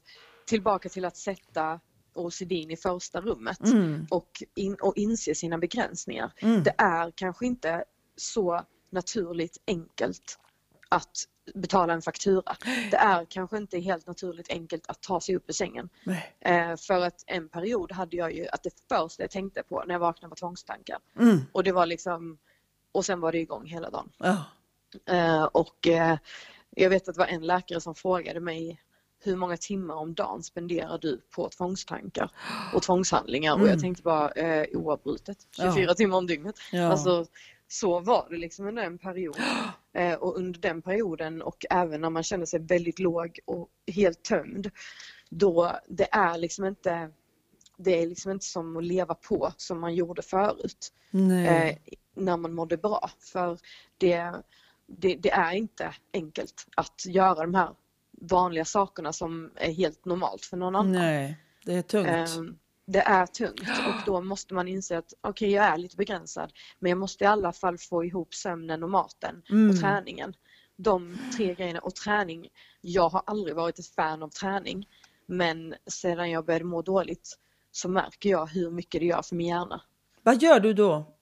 tillbaka 0.47 0.89
till 0.89 1.05
att 1.05 1.17
sätta 1.17 1.79
OCD 2.15 2.51
i 2.71 2.75
första 2.77 3.21
rummet 3.21 3.59
Mm. 3.63 4.07
och, 4.09 4.43
in, 4.55 4.75
och 4.81 4.93
inse 4.97 5.35
sina 5.35 5.57
begränsningar. 5.57 6.31
Mm. 6.41 6.63
Det 6.63 6.73
är 6.77 7.11
kanske 7.15 7.45
inte 7.45 7.83
så 8.17 8.61
naturligt 8.91 9.57
enkelt 9.67 10.39
att 10.89 11.11
betala 11.53 11.93
en 11.93 12.01
faktura. 12.01 12.55
Det 12.91 12.97
är 12.97 13.25
kanske 13.25 13.57
inte 13.57 13.79
helt 13.79 14.07
naturligt 14.07 14.49
enkelt 14.49 14.83
att 14.87 15.01
ta 15.01 15.21
sig 15.21 15.35
upp 15.35 15.43
ur 15.49 15.53
sängen. 15.53 15.89
Eh, 16.39 16.75
för 16.75 17.01
att 17.05 17.23
en 17.27 17.49
period 17.49 17.91
hade 17.91 18.17
jag 18.17 18.33
ju 18.33 18.47
att 18.47 18.63
det 18.63 18.69
första 18.89 19.23
jag 19.23 19.31
tänkte 19.31 19.63
på 19.63 19.83
när 19.87 19.93
jag 19.95 19.99
vaknade 19.99 20.29
var 20.29 20.35
tvångstankar. 20.35 20.97
Mm. 21.19 21.39
Och 21.51 21.63
det 21.63 21.71
var 21.71 21.85
liksom, 21.85 22.37
och 22.91 23.05
sen 23.05 23.19
var 23.19 23.31
det 23.31 23.37
igång 23.39 23.65
hela 23.65 23.89
dagen. 23.89 24.09
Eh, 25.05 25.43
och 25.43 25.87
eh, 25.87 26.17
jag 26.69 26.89
vet 26.89 27.07
att 27.09 27.15
det 27.15 27.19
var 27.19 27.27
en 27.27 27.47
läkare 27.47 27.81
som 27.81 27.95
frågade 27.95 28.39
mig 28.39 28.81
hur 29.23 29.35
många 29.35 29.57
timmar 29.57 29.95
om 29.95 30.13
dagen 30.13 30.43
spenderar 30.43 30.97
du 30.97 31.21
på 31.35 31.49
tvångstankar 31.49 32.31
och 32.73 32.83
tvångshandlingar? 32.83 33.53
Och 33.53 33.59
Mm. 33.59 33.69
jag 33.71 33.79
tänkte 33.79 34.03
bara 34.03 34.29
eh, 34.31 34.67
oavbrutet, 34.73 35.37
24 35.51 35.83
Ja. 35.83 35.93
timmar 35.93 36.17
om 36.17 36.27
dygnet. 36.27 36.55
Ja. 36.71 36.87
Alltså, 36.91 37.25
så 37.71 37.99
var 37.99 38.27
det 38.29 38.37
liksom 38.37 38.67
under 38.67 38.83
en 38.83 38.97
period. 38.97 39.37
Eh, 39.93 40.13
och 40.13 40.37
under 40.37 40.59
den 40.59 40.81
perioden 40.81 41.41
och 41.41 41.65
även 41.69 42.01
när 42.01 42.09
man 42.09 42.23
känner 42.23 42.45
sig 42.45 42.59
väldigt 42.59 42.99
låg 42.99 43.39
och 43.45 43.69
helt 43.87 44.23
tömd. 44.23 44.71
Då 45.29 45.79
det 45.87 46.07
är 46.11 46.37
liksom 46.37 46.65
inte 46.65 47.11
det 47.77 48.01
är 48.01 48.07
liksom 48.07 48.31
inte 48.31 48.45
som 48.45 48.77
att 48.77 48.83
leva 48.83 49.15
på 49.15 49.53
som 49.57 49.79
man 49.79 49.95
gjorde 49.95 50.21
förut. 50.21 50.93
Eh, 51.47 51.75
när 52.13 52.37
man 52.37 52.53
mådde 52.53 52.77
bra. 52.77 53.09
För 53.19 53.59
det, 53.97 54.33
det, 54.87 55.15
det 55.15 55.31
är 55.31 55.51
inte 55.51 55.93
enkelt 56.13 56.67
att 56.75 57.05
göra 57.05 57.41
de 57.41 57.55
här 57.55 57.69
vanliga 58.11 58.65
sakerna 58.65 59.13
som 59.13 59.51
är 59.55 59.71
helt 59.71 60.05
normalt 60.05 60.45
för 60.45 60.57
någon 60.57 60.75
annan. 60.75 60.91
Nej, 60.91 61.37
det 61.65 61.73
är 61.73 61.81
tungt. 61.81 62.07
Ehm, 62.07 62.57
det 62.91 62.99
är 62.99 63.25
tungt 63.25 63.61
och 63.87 64.01
då 64.05 64.21
måste 64.21 64.53
man 64.53 64.67
inse 64.67 64.97
att 64.97 65.13
okej, 65.21 65.51
jag 65.51 65.65
är 65.65 65.77
lite 65.77 65.97
begränsad 65.97 66.53
men 66.79 66.89
jag 66.89 66.97
måste 66.97 67.23
i 67.23 67.27
alla 67.27 67.53
fall 67.53 67.77
få 67.77 68.05
ihop 68.05 68.33
sömnen 68.33 68.83
och 68.83 68.89
maten 68.89 69.41
Mm. 69.49 69.69
och 69.69 69.79
träningen. 69.81 70.33
De 70.75 71.17
tre 71.37 71.53
grejerna 71.55 71.79
och 71.79 71.95
träning. 71.95 72.47
Jag 72.81 73.09
har 73.09 73.23
aldrig 73.25 73.55
varit 73.55 73.79
ett 73.79 73.87
fan 73.95 74.23
av 74.23 74.29
träning 74.29 74.87
men 75.25 75.75
sedan 75.87 76.31
jag 76.31 76.45
började 76.45 76.65
må 76.65 76.81
dåligt 76.81 77.37
så 77.71 77.89
märker 77.89 78.29
jag 78.29 78.45
hur 78.47 78.71
mycket 78.71 79.01
det 79.01 79.07
gör 79.07 79.21
för 79.21 79.35
min 79.35 79.47
hjärna. 79.47 79.81
Vad 80.23 80.41
gör 80.41 80.59
du 80.59 80.73
då? 80.73 81.15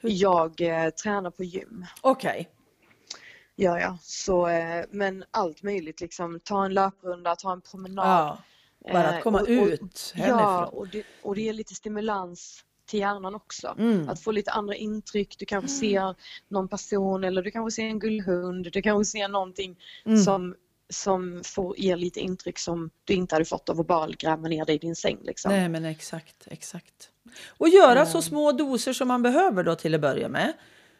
Jag 0.00 0.60
eh, 0.60 0.90
tränar 0.90 1.30
på 1.30 1.44
gym. 1.44 1.86
Okej. 2.00 2.50
Ja, 3.56 3.80
ja. 3.80 3.98
Så, 4.02 4.48
eh, 4.48 4.84
men 4.90 5.24
allt 5.30 5.62
möjligt 5.62 6.00
liksom. 6.00 6.40
Ta 6.40 6.64
en 6.64 6.74
löprunda, 6.74 7.36
ta 7.36 7.52
en 7.52 7.60
promenad. 7.60 8.06
Ja. 8.06 8.38
Bara 8.92 9.08
att 9.08 9.14
Eh, 9.14 9.20
komma 9.20 9.40
och- 9.40 9.48
och- 9.48 9.68
ut 9.68 10.12
Ja, 10.16 10.22
hemifrån. 10.24 10.64
och 10.78 10.88
det, 10.88 11.02
och 11.22 11.34
det 11.34 11.42
ger 11.42 11.52
lite 11.52 11.74
stimulans 11.74 12.64
till 12.86 13.00
hjärnan 13.00 13.34
också. 13.34 13.74
Mm. 13.78 14.08
Att 14.08 14.20
få 14.20 14.30
lite 14.32 14.50
andra 14.50 14.74
intryck. 14.74 15.36
Du 15.38 15.44
kanske 15.44 15.68
ser 15.68 16.14
någon 16.48 16.68
person 16.68 17.24
eller 17.24 17.42
du 17.42 17.50
kanske 17.50 17.74
ser 17.76 17.82
en 17.86 17.98
gullhund. 17.98 18.72
Du 18.72 18.82
kanske 18.82 19.10
ser 19.18 19.28
någonting 19.28 19.78
Mm. 20.06 20.18
som, 20.22 20.54
som 20.90 21.42
får, 21.44 21.78
ger 21.78 21.96
lite 21.96 22.20
intryck 22.20 22.58
som 22.58 22.90
du 23.04 23.14
inte 23.14 23.34
hade 23.34 23.44
fått 23.44 23.68
av 23.68 23.80
att 23.80 23.86
bara 23.86 24.06
gräva 24.10 24.48
ner 24.48 24.64
dig 24.64 24.74
i 24.74 24.78
din 24.78 24.96
säng. 24.96 25.18
Liksom. 25.22 25.52
Nej 25.52 25.68
men 25.68 25.84
exakt, 25.84 26.36
exakt. 26.50 27.10
Och 27.58 27.68
göra 27.68 28.00
Eh. 28.00 28.06
så 28.08 28.22
små 28.22 28.52
doser 28.52 28.92
som 28.92 29.08
man 29.08 29.22
behöver 29.22 29.64
då 29.64 29.74
till 29.74 29.94
att 29.94 30.00
börja 30.00 30.28
med. 30.28 30.52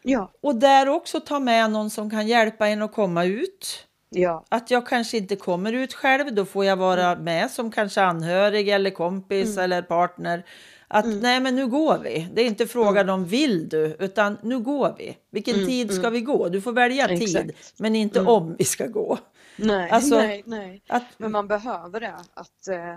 Ja, 0.02 0.32
Och 0.40 0.54
där 0.54 0.88
också 0.88 1.20
ta 1.20 1.38
med 1.40 1.70
någon 1.70 1.90
som 1.90 2.10
kan 2.10 2.26
hjälpa 2.26 2.68
en 2.68 2.82
att 2.82 2.92
komma 2.92 3.24
ut. 3.24 3.86
Ja, 4.12 4.44
Att 4.48 4.70
jag 4.70 4.86
kanske 4.86 5.16
inte 5.16 5.36
kommer 5.36 5.72
ut 5.72 5.94
själv, 5.94 6.34
då 6.34 6.44
får 6.44 6.64
jag 6.64 6.76
vara 6.76 7.16
med 7.16 7.50
som 7.50 7.70
kanske 7.70 8.02
anhörig 8.02 8.68
eller 8.68 8.90
kompis 8.90 9.58
eller 9.58 9.82
partner. 9.82 10.44
Att 10.88 11.06
nej 11.06 11.40
men 11.40 11.56
nu 11.56 11.66
går 11.66 11.98
vi. 11.98 12.28
Det 12.34 12.42
är 12.42 12.46
inte 12.46 12.66
frågan 12.66 13.10
om 13.10 13.24
vill 13.24 13.68
du, 13.68 13.96
utan 13.98 14.38
nu 14.42 14.58
går 14.58 14.94
vi. 14.98 15.18
Vilken 15.30 15.54
tid 15.54 15.94
ska 15.94 16.10
vi 16.10 16.20
gå? 16.20 16.48
Du 16.48 16.60
får 16.60 16.72
välja 16.72 17.08
tid, 17.08 17.22
Exakt. 17.22 17.74
men 17.78 17.96
inte 17.96 18.20
om 18.20 18.56
vi 18.58 18.64
ska 18.64 18.86
gå. 18.86 19.18
nej, 19.56 19.90
Alltså, 19.90 20.18
nej, 20.18 20.42
nej. 20.46 20.82
Att, 20.88 21.04
Men 21.16 21.32
man 21.32 21.48
behöver 21.48 22.00
det. 22.00 22.14
Att, 22.34 22.68
eh, 22.68 22.96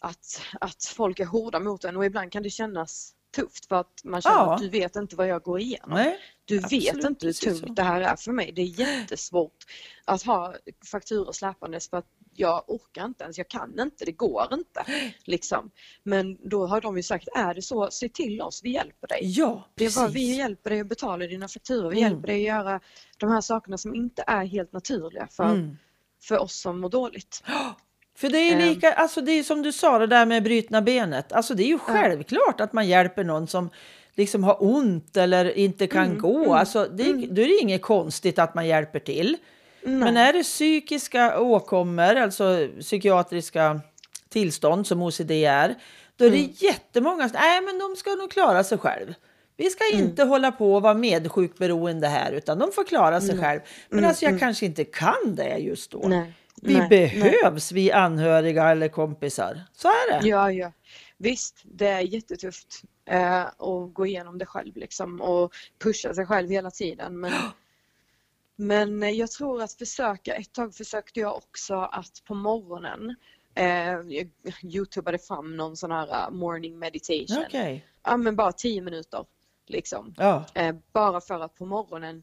att, 0.00 0.40
att 0.60 0.84
folk 0.96 1.20
är 1.20 1.24
hårda 1.24 1.60
mot 1.60 1.84
en 1.84 1.96
och 1.96 2.04
ibland 2.06 2.32
kan 2.32 2.42
det 2.42 2.50
kännas 2.50 3.12
tufft 3.34 3.66
för 3.66 3.76
att 3.76 4.00
man 4.04 4.22
känner 4.22 4.36
Ja. 4.36 4.54
att 4.54 4.60
du 4.60 4.68
vet 4.68 4.96
inte 4.96 5.16
vad 5.16 5.26
jag 5.28 5.42
går 5.42 5.60
igenom. 5.60 5.90
nej, 5.90 6.18
Du 6.44 6.58
vet 6.58 7.04
inte 7.04 7.26
hur 7.26 7.32
tungt 7.32 7.58
så. 7.58 7.66
det 7.66 7.82
här 7.82 8.00
är 8.00 8.16
för 8.16 8.32
mig. 8.32 8.52
Det 8.52 8.62
är 8.62 8.80
jättesvårt 8.80 9.56
att 10.04 10.22
ha 10.22 10.54
fakturor 10.90 11.32
släpandes 11.32 11.90
för 11.90 11.96
att 11.96 12.06
jag 12.36 12.64
orkar 12.70 13.04
inte 13.04 13.24
ens, 13.24 13.38
jag 13.38 13.48
kan 13.48 13.80
inte, 13.80 14.04
det 14.04 14.12
går 14.12 14.48
inte. 14.52 14.84
Liksom. 15.24 15.70
Men 16.02 16.48
då 16.50 16.66
har 16.66 16.80
de 16.80 16.96
ju 16.96 17.02
sagt, 17.02 17.28
är 17.36 17.54
det 17.54 17.62
så, 17.62 17.90
se 17.90 18.08
till 18.08 18.40
oss, 18.42 18.60
vi 18.64 18.70
hjälper 18.72 19.06
dig. 19.08 19.18
ja, 19.22 19.68
Det 19.74 19.84
precis. 19.84 19.96
bara, 20.00 20.08
vi 20.08 20.36
hjälper 20.36 20.70
dig 20.70 20.80
att 20.80 20.86
betala 20.86 21.26
dina 21.26 21.48
fakturor, 21.48 21.90
vi 21.90 22.00
Mm. 22.00 22.12
hjälper 22.12 22.26
dig 22.28 22.50
att 22.50 22.56
göra 22.58 22.80
de 23.18 23.30
här 23.30 23.40
sakerna 23.40 23.78
som 23.78 23.94
inte 23.94 24.24
är 24.26 24.44
helt 24.44 24.72
naturliga 24.72 25.28
för, 25.30 25.44
Mm. 25.44 25.76
för 26.22 26.38
oss 26.38 26.60
som 26.60 26.80
mår 26.80 26.88
dåligt. 26.88 27.42
För 28.16 28.28
det 28.28 28.38
är 28.38 28.44
ju 28.44 28.52
Ehm. 28.52 28.68
lika, 28.68 28.92
alltså 28.92 29.20
det 29.20 29.32
är 29.32 29.42
som 29.42 29.62
du 29.62 29.72
sa 29.72 29.98
det 29.98 30.06
där 30.06 30.26
med 30.26 30.42
brytna 30.42 30.82
benet. 30.82 31.32
Alltså 31.32 31.54
det 31.54 31.62
är 31.62 31.66
ju 31.68 31.78
självklart 31.78 32.60
att 32.60 32.72
man 32.72 32.88
hjälper 32.88 33.24
någon 33.24 33.46
som 33.48 33.70
liksom 34.14 34.44
har 34.44 34.56
ont 34.60 35.16
eller 35.16 35.58
inte 35.58 35.86
kan 35.86 36.04
Mm, 36.06 36.18
gå. 36.18 36.54
Alltså 36.54 36.84
det, 36.92 37.04
Då 37.12 37.42
är 37.42 37.46
det 37.46 37.58
inget 37.60 37.82
konstigt 37.82 38.38
att 38.38 38.54
man 38.54 38.66
hjälper 38.66 38.98
till. 38.98 39.36
Nej. 39.82 39.94
Men 39.94 40.16
är 40.16 40.32
det 40.32 40.42
psykiska 40.42 41.40
åkommor, 41.40 42.16
alltså 42.16 42.68
psykiatriska 42.80 43.80
tillstånd 44.28 44.86
som 44.86 45.02
OCD 45.02 45.30
är, 45.44 45.74
då 46.16 46.24
är 46.24 46.30
det 46.30 46.36
Mm. 46.38 46.50
jättemånga 46.54 47.28
som 47.28 47.38
nej 47.40 47.60
men 47.60 47.78
de 47.78 47.96
ska 47.96 48.10
nog 48.10 48.30
klara 48.30 48.64
sig 48.64 48.78
själv. 48.78 49.14
Vi 49.56 49.70
ska 49.70 49.84
Mm. 49.92 50.04
inte 50.06 50.24
hålla 50.24 50.52
på 50.52 50.74
och 50.74 50.82
vara 50.82 50.94
medsjukberoende 50.94 52.08
här 52.08 52.32
utan 52.32 52.58
de 52.58 52.72
får 52.72 52.84
klara 52.84 53.20
sig 53.20 53.38
själv. 53.38 53.60
Men 53.88 54.04
alltså 54.04 54.24
jag 54.24 54.40
kanske 54.40 54.66
inte 54.66 54.84
kan 54.84 55.34
det 55.34 55.56
just 55.58 55.90
då. 55.90 55.98
Mm, 56.04 56.10
Nej. 56.20 56.32
Vi 56.64 56.74
Nej. 56.74 56.88
behövs, 56.88 57.72
vi 57.72 57.92
anhöriga 57.92 58.70
eller 58.70 58.88
kompisar. 58.88 59.60
Så 59.72 59.88
är 59.88 60.20
det. 60.20 60.28
Ja, 60.28 60.52
ja. 60.52 60.72
Visst, 61.16 61.60
det 61.64 61.86
är 61.86 62.00
jättetufft 62.00 62.82
eh, 63.04 63.42
att 63.42 63.94
gå 63.94 64.06
igenom 64.06 64.38
det 64.38 64.46
själv 64.46 64.76
liksom 64.76 65.20
och 65.20 65.54
pusha 65.78 66.14
sig 66.14 66.26
själv 66.26 66.50
hela 66.50 66.70
tiden. 66.70 67.20
Men, 67.20 67.32
men 68.56 69.16
jag 69.16 69.30
tror 69.30 69.62
att 69.62 69.72
försöka, 69.72 70.34
ett 70.34 70.52
tag 70.52 70.74
försökte 70.74 71.20
jag 71.20 71.36
också 71.36 71.74
att 71.74 72.22
på 72.24 72.34
morgonen 72.34 73.14
eh, 73.54 73.66
jag 73.92 74.30
youtubade 74.62 75.18
fram 75.18 75.56
någon 75.56 75.76
sån 75.76 75.90
här 75.90 76.08
eh, 76.08 76.30
morning 76.30 76.78
meditation. 76.78 77.44
Okej. 77.46 77.86
Ja 78.02 78.16
men 78.16 78.36
bara 78.36 78.52
tio 78.52 78.80
minuter 78.80 79.24
liksom. 79.66 80.14
Ja. 80.16 80.44
Eh, 80.54 80.74
bara 80.92 81.20
för 81.20 81.40
att 81.40 81.54
på 81.54 81.66
morgonen 81.66 82.22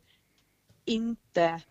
inte 0.85 1.61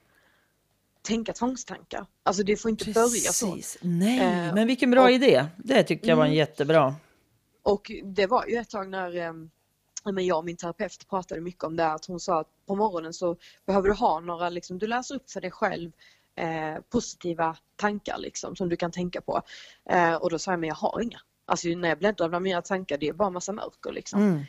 tänka 1.03 1.33
tvångstankar. 1.33 2.07
Alltså 2.23 2.43
det 2.43 2.57
får 2.57 2.71
inte 2.71 2.91
börja 2.93 3.33
så. 3.33 3.53
Precis. 3.53 3.79
Nej, 3.83 4.19
Eh, 4.21 4.55
men 4.55 4.67
vilken 4.67 4.91
bra 4.91 5.03
och- 5.05 5.11
idé. 5.11 5.47
Det 5.57 5.83
tyckte 5.83 6.09
jag 6.09 6.17
var 6.17 6.25
en 6.25 6.29
Mm. 6.31 6.39
jättebra. 6.39 6.95
Och 7.63 7.91
det 8.05 8.27
var 8.27 8.47
ju 8.47 8.57
ett 8.57 8.71
tag 8.71 8.89
när 8.89 9.17
eh, 9.17 9.33
men 10.13 10.27
jag 10.27 10.39
och 10.39 10.45
min 10.45 10.57
terapeut 10.57 11.09
pratade 11.09 11.41
mycket 11.41 11.65
om 11.65 11.77
det 11.77 11.87
att 11.93 12.05
hon 12.07 12.21
sa 12.21 12.41
att 12.41 12.49
på 12.67 12.75
morgonen 12.77 13.13
så 13.13 13.37
behöver 13.67 13.89
du 13.89 13.95
ha 13.95 14.21
några, 14.21 14.49
liksom, 14.49 14.79
du 14.79 14.87
läser 14.87 15.15
upp 15.15 15.31
för 15.31 15.41
dig 15.41 15.51
själv 15.51 15.93
eh, 16.37 16.83
positiva 16.93 17.57
tankar 17.77 18.19
liksom 18.19 18.57
som 18.57 18.69
du 18.69 18.77
kan 18.77 18.91
tänka 18.91 19.21
på. 19.21 19.43
Eh, 19.91 20.15
och 20.15 20.31
då 20.31 20.39
sa 20.39 20.51
jag, 20.53 20.61
men 20.61 20.69
jag 20.69 20.77
har 20.77 21.01
inga. 21.01 21.21
Alltså 21.45 21.69
när 21.69 21.89
jag 21.89 21.99
bläddrar 21.99 22.29
bland 22.29 22.43
mina 22.43 22.63
tankar 22.63 22.99
det 22.99 23.09
är 23.09 23.13
bara 23.13 23.31
massa 23.31 23.53
mörker 23.53 23.93
liksom. 23.93 24.23
Mm. 24.23 24.41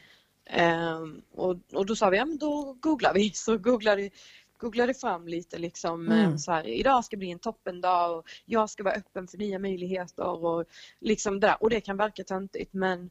Ehm, 0.46 1.22
och, 1.36 1.58
och 1.74 1.86
då 1.86 1.96
sa 1.96 2.10
vi, 2.10 2.18
ja 2.18 2.26
men 2.26 2.38
då 2.38 2.74
googlar 2.80 3.14
vi. 3.14 3.32
Så 3.34 3.58
googlade, 3.58 4.10
googlade 4.62 4.94
fram 4.94 5.28
lite 5.28 5.58
liksom 5.58 6.12
eh, 6.12 6.20
Mm. 6.26 6.38
så 6.38 6.52
här, 6.52 6.68
idag 6.68 7.06
ska 7.06 7.18
bli 7.18 7.32
en 7.32 7.40
toppendag 7.40 8.08
och 8.18 8.24
jag 8.46 8.70
ska 8.70 8.84
vara 8.84 8.94
öppen 8.96 9.28
för 9.28 9.38
nya 9.38 9.60
möjligheter 9.60 10.44
och 10.46 10.66
liksom 11.00 11.40
det 11.40 11.48
där. 11.48 11.56
Och 11.64 11.70
det 11.70 11.82
kan 11.82 11.98
verka 11.98 12.24
töntigt 12.24 12.74
men, 12.74 13.10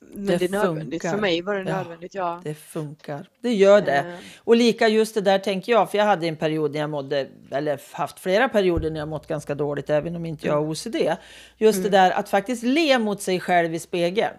men 0.00 0.26
Det 0.26 0.36
det, 0.36 0.44
är 0.44 0.48
nödvändigt. 0.48 1.02
funkar. 1.02 1.10
För 1.16 1.20
mig 1.20 1.42
var 1.42 1.54
det 1.54 1.64
nödvändigt, 1.64 2.14
ja. 2.14 2.40
Det 2.44 2.54
funkar. 2.54 3.28
Det 3.40 3.52
gör 3.54 3.80
det. 3.80 3.98
Eh, 3.98 4.14
Och 4.44 4.56
lika 4.56 4.88
just 4.88 5.14
det 5.14 5.20
där 5.20 5.38
tänker 5.38 5.72
jag, 5.72 5.90
för 5.90 5.98
jag 5.98 6.04
hade 6.04 6.26
en 6.26 6.36
period 6.36 6.72
när 6.72 6.80
jag 6.80 6.90
mådde, 6.90 7.28
eller 7.50 7.80
haft 7.96 8.18
flera 8.20 8.48
perioder 8.48 8.90
när 8.90 8.98
jag 9.00 9.08
mått 9.08 9.26
ganska 9.26 9.54
dåligt, 9.54 9.90
även 9.90 10.16
om 10.16 10.26
inte 10.26 10.46
jag 10.46 10.54
har 10.54 10.60
OCD. 10.70 10.96
Just 11.58 11.82
det 11.82 11.88
där 11.88 12.10
att 12.10 12.28
faktiskt 12.28 12.62
le 12.62 12.98
mot 12.98 13.22
sig 13.22 13.40
själv 13.40 13.74
i 13.74 13.78
spegeln. 13.78 14.34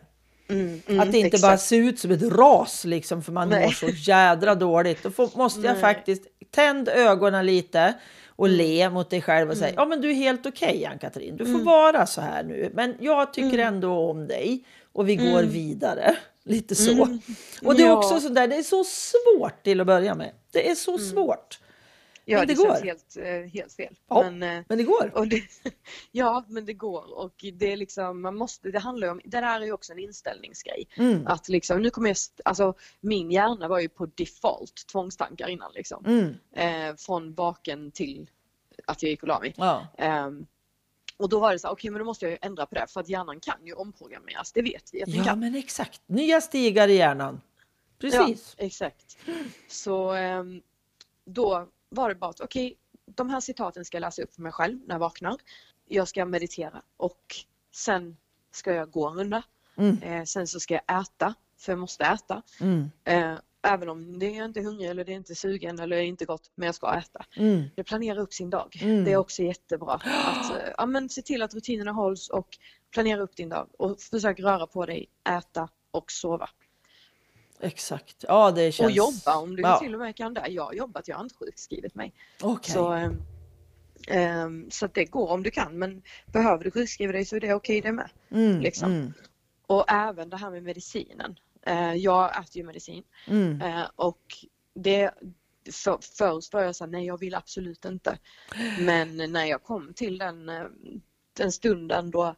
Mm, 0.49 0.81
mm, 0.87 0.99
Att 0.99 1.11
det 1.11 1.17
inte 1.17 1.27
exakt. 1.27 1.41
bara 1.41 1.57
ser 1.57 1.77
ut 1.77 1.99
som 1.99 2.11
ett 2.11 2.21
ras 2.23 2.85
liksom 2.85 3.23
för 3.23 3.31
man 3.31 3.49
Nej. 3.49 3.65
mår 3.65 3.71
så 3.71 3.87
jädra 3.87 4.55
dåligt. 4.55 5.03
Då 5.03 5.11
får, 5.11 5.29
måste 5.37 5.59
jag 5.61 5.71
Nej. 5.73 5.81
faktiskt 5.81 6.23
tänd 6.51 6.89
ögonen 6.89 7.45
lite 7.45 7.93
och 8.27 8.47
Mm. 8.47 8.57
le 8.57 8.89
mot 8.89 9.09
dig 9.09 9.21
själv 9.21 9.49
och 9.49 9.57
säga 9.57 9.73
ja 9.75 9.85
men 9.85 10.01
du 10.01 10.09
är 10.09 10.13
helt 10.13 10.45
okej 10.45 10.85
Ann-Katrin. 10.85 11.37
Du 11.37 11.45
får 11.45 11.59
vara 11.59 12.05
så 12.05 12.21
här 12.21 12.43
nu. 12.43 12.71
Men 12.73 12.95
jag 12.99 13.33
tycker 13.33 13.53
Mm. 13.59 13.67
ändå 13.73 13.91
om 14.09 14.27
dig 14.27 14.63
och 14.93 15.09
vi 15.09 15.15
går 15.15 15.43
vidare. 15.43 16.15
Lite 16.43 16.75
så. 16.75 16.91
Mm. 17.03 17.19
Och 17.63 17.75
det 17.75 17.83
är 17.83 17.91
också 17.91 18.19
så 18.19 18.29
där, 18.29 18.47
det 18.47 18.55
är 18.55 18.63
så 18.63 18.83
svårt 18.83 19.63
till 19.63 19.81
att 19.81 19.87
börja 19.87 20.15
med. 20.15 20.31
Det 20.51 20.69
är 20.69 20.75
så 20.75 20.97
svårt. 20.97 21.59
Ja, 22.25 22.37
men 22.37 22.47
det, 22.47 22.53
det 22.53 22.61
känns 22.61 22.79
går. 22.79 22.85
helt, 22.85 23.17
eh, 23.17 23.53
helt 23.53 23.73
fel. 23.73 23.95
Ja. 24.07 24.21
Men, 24.31 24.43
eh, 24.43 24.63
Men 24.67 24.77
det 24.77 24.83
går. 24.83 25.25
Det, 25.25 25.43
ja, 26.11 26.45
men 26.47 26.65
det 26.65 26.73
går 26.73 27.17
och 27.19 27.45
det 27.53 27.71
är 27.71 27.77
liksom, 27.77 28.21
man 28.21 28.35
måste, 28.35 28.71
det 28.71 28.79
handlar 28.79 29.07
om, 29.07 29.21
det 29.23 29.41
där 29.41 29.61
är 29.61 29.65
ju 29.65 29.71
också 29.71 29.93
en 29.93 29.99
inställningsgrej. 29.99 30.87
Mm. 30.95 31.27
Att 31.27 31.49
liksom, 31.49 31.81
nu 31.81 31.89
kommer 31.89 32.09
jag, 32.09 32.17
alltså 32.45 32.73
min 33.01 33.31
hjärna 33.31 33.67
var 33.67 33.79
ju 33.79 33.89
på 33.89 34.05
default 34.05 34.87
tvångstankar 34.91 35.47
innan 35.47 35.71
liksom. 35.75 36.05
Mm. 36.05 36.35
Eh, 36.53 36.95
från 36.95 37.33
vaken 37.33 37.91
till 37.91 38.29
att 38.85 39.03
jag 39.03 39.09
gick 39.09 39.21
och 39.21 39.27
la 39.27 39.39
mig. 39.39 39.53
Ja. 39.57 39.87
Ehm, 39.97 40.45
och 41.17 41.29
då 41.29 41.39
var 41.39 41.51
det 41.51 41.59
så 41.59 41.67
här, 41.67 41.73
okej 41.73 41.91
men 41.91 41.99
då 41.99 42.05
måste 42.05 42.25
jag 42.25 42.31
ju 42.31 42.37
ändra 42.41 42.65
på 42.65 42.75
det 42.75 42.87
för 42.89 42.99
att 42.99 43.09
hjärnan 43.09 43.39
kan 43.39 43.65
ju 43.65 43.73
omprogrammeras, 43.73 44.51
det 44.51 44.61
vet 44.61 44.89
vi 44.93 45.03
att 45.03 45.09
den 45.09 45.17
ja 45.17 45.23
kan. 45.23 45.39
men 45.39 45.55
exakt. 45.55 46.01
Nya 46.05 46.41
stigar 46.41 46.87
i 46.87 46.95
hjärnan. 46.95 47.41
Precis. 47.99 48.55
Ja, 48.57 48.65
exakt. 48.65 49.17
Så 49.67 50.11
ehm, 50.11 50.61
då 51.25 51.67
var 51.89 52.09
det 52.09 52.15
bara 52.15 52.29
att 52.29 52.39
okej, 52.39 52.77
de 53.05 53.29
här 53.29 53.39
citaten 53.39 53.85
ska 53.85 53.97
jag 53.97 54.01
läsa 54.01 54.21
upp 54.21 54.33
för 54.33 54.41
mig 54.41 54.51
själv 54.51 54.79
när 54.87 54.95
jag 54.95 54.99
vaknar. 54.99 55.37
Jag 55.85 56.07
ska 56.07 56.25
meditera 56.25 56.81
och 56.97 57.35
sen 57.75 58.17
ska 58.51 58.73
jag 58.73 58.91
gå 58.91 59.07
en 59.07 59.15
runda. 59.15 59.43
Mm. 59.77 60.03
Eh, 60.03 60.23
sen 60.23 60.47
så 60.47 60.59
ska 60.59 60.73
jag 60.73 61.01
äta, 61.01 61.33
för 61.57 61.71
jag 61.71 61.79
måste 61.79 62.03
äta. 62.03 62.41
Mm. 62.61 62.89
Eh, 63.03 63.39
även 63.61 63.89
om 63.89 64.19
det 64.19 64.37
är 64.37 64.45
inte 64.45 64.61
hungrig 64.61 64.89
eller 64.89 65.05
det 65.05 65.11
är 65.11 65.15
inte 65.15 65.35
sugen 65.35 65.79
eller 65.79 65.95
det 65.95 66.03
är 66.03 66.07
inte 66.07 66.25
gott, 66.25 66.51
men 66.55 66.65
jag 66.65 66.75
ska 66.75 66.93
äta. 66.93 67.25
Mm. 67.35 67.63
Det 67.75 67.83
planera 67.83 68.21
upp 68.21 68.33
sin 68.33 68.49
dag. 68.49 68.79
Mm. 68.81 69.03
Det 69.03 69.11
är 69.11 69.17
också 69.17 69.43
jättebra. 69.43 69.93
Att, 69.93 70.51
eh, 70.55 70.73
ja, 70.77 70.85
men 70.85 71.09
se 71.09 71.21
till 71.21 71.41
att 71.41 71.53
rutinerna 71.53 71.91
hålls 71.91 72.29
och 72.29 72.57
planera 72.91 73.21
upp 73.21 73.35
din 73.35 73.49
dag 73.49 73.67
och 73.77 73.99
försök 73.99 74.39
röra 74.39 74.67
på 74.67 74.85
dig, 74.85 75.09
äta 75.29 75.69
och 75.91 76.11
sova. 76.11 76.49
Exakt. 77.61 78.25
Ja 78.27 78.51
det 78.51 78.71
känns... 78.71 78.85
Och 78.85 78.91
jobba 78.91 79.37
om 79.37 79.55
du 79.55 79.61
ja. 79.61 79.79
till 79.79 79.93
och 79.93 79.99
med 79.99 80.15
kan 80.15 80.33
det. 80.33 80.47
Jag 80.47 80.63
har 80.63 80.73
jobbat, 80.73 81.07
jag 81.07 81.15
har 81.15 81.23
inte 81.23 81.35
sjukskrivit 81.35 81.95
mig. 81.95 82.13
Okej. 82.41 82.73
Så, 82.73 83.11
ehm, 84.07 84.71
så 84.71 84.87
det 84.87 85.05
går 85.05 85.29
om 85.29 85.43
du 85.43 85.51
kan 85.51 85.79
men 85.79 86.01
behöver 86.25 86.63
du 86.63 86.71
sjukskriva 86.71 87.11
dig 87.11 87.25
så 87.25 87.35
är 87.35 87.39
det 87.39 87.53
okej 87.53 87.81
det 87.81 87.91
med. 87.91 88.09
Mm, 88.31 88.59
liksom. 88.59 88.91
mm, 88.91 89.13
Och 89.67 89.91
även 89.91 90.29
det 90.29 90.37
här 90.37 90.51
med 90.51 90.63
medicinen. 90.63 91.39
Eh, 91.65 91.93
jag 91.93 92.31
äter 92.31 92.57
ju 92.57 92.63
medicin 92.63 93.03
mm. 93.27 93.61
eh, 93.61 93.85
och 93.95 94.21
det 94.75 95.11
för, 95.71 95.99
först 96.17 96.53
var 96.53 96.61
jag 96.61 96.75
såhär, 96.75 96.91
nej 96.91 97.05
jag 97.05 97.19
vill 97.19 97.35
absolut 97.35 97.85
inte. 97.85 98.17
Men 98.79 99.17
när 99.17 99.45
jag 99.45 99.63
kom 99.63 99.93
till 99.93 100.17
den, 100.17 100.49
eh, 100.49 100.65
den 101.33 101.51
stunden 101.51 102.11
då 102.11 102.35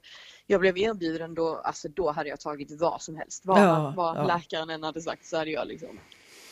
jag 0.52 0.62
blev 0.62 0.78
erbjuden 0.78 1.34
då, 1.34 1.62
alltså 1.64 1.88
då 1.88 2.12
hade 2.12 2.30
jag 2.30 2.39
tagit 2.39 2.72
vad 2.82 3.02
som 3.02 3.16
helst. 3.16 3.41
Vad, 3.45 3.60
Ja, 3.62 3.93
vad 3.97 4.18
ja. 4.18 4.24
läkaren 4.24 4.70
än 4.70 4.84
hade 4.84 5.02
sagt 5.02 5.26
så 5.26 5.38
hade 5.38 5.52
jag 5.52 5.68
liksom, 5.68 5.99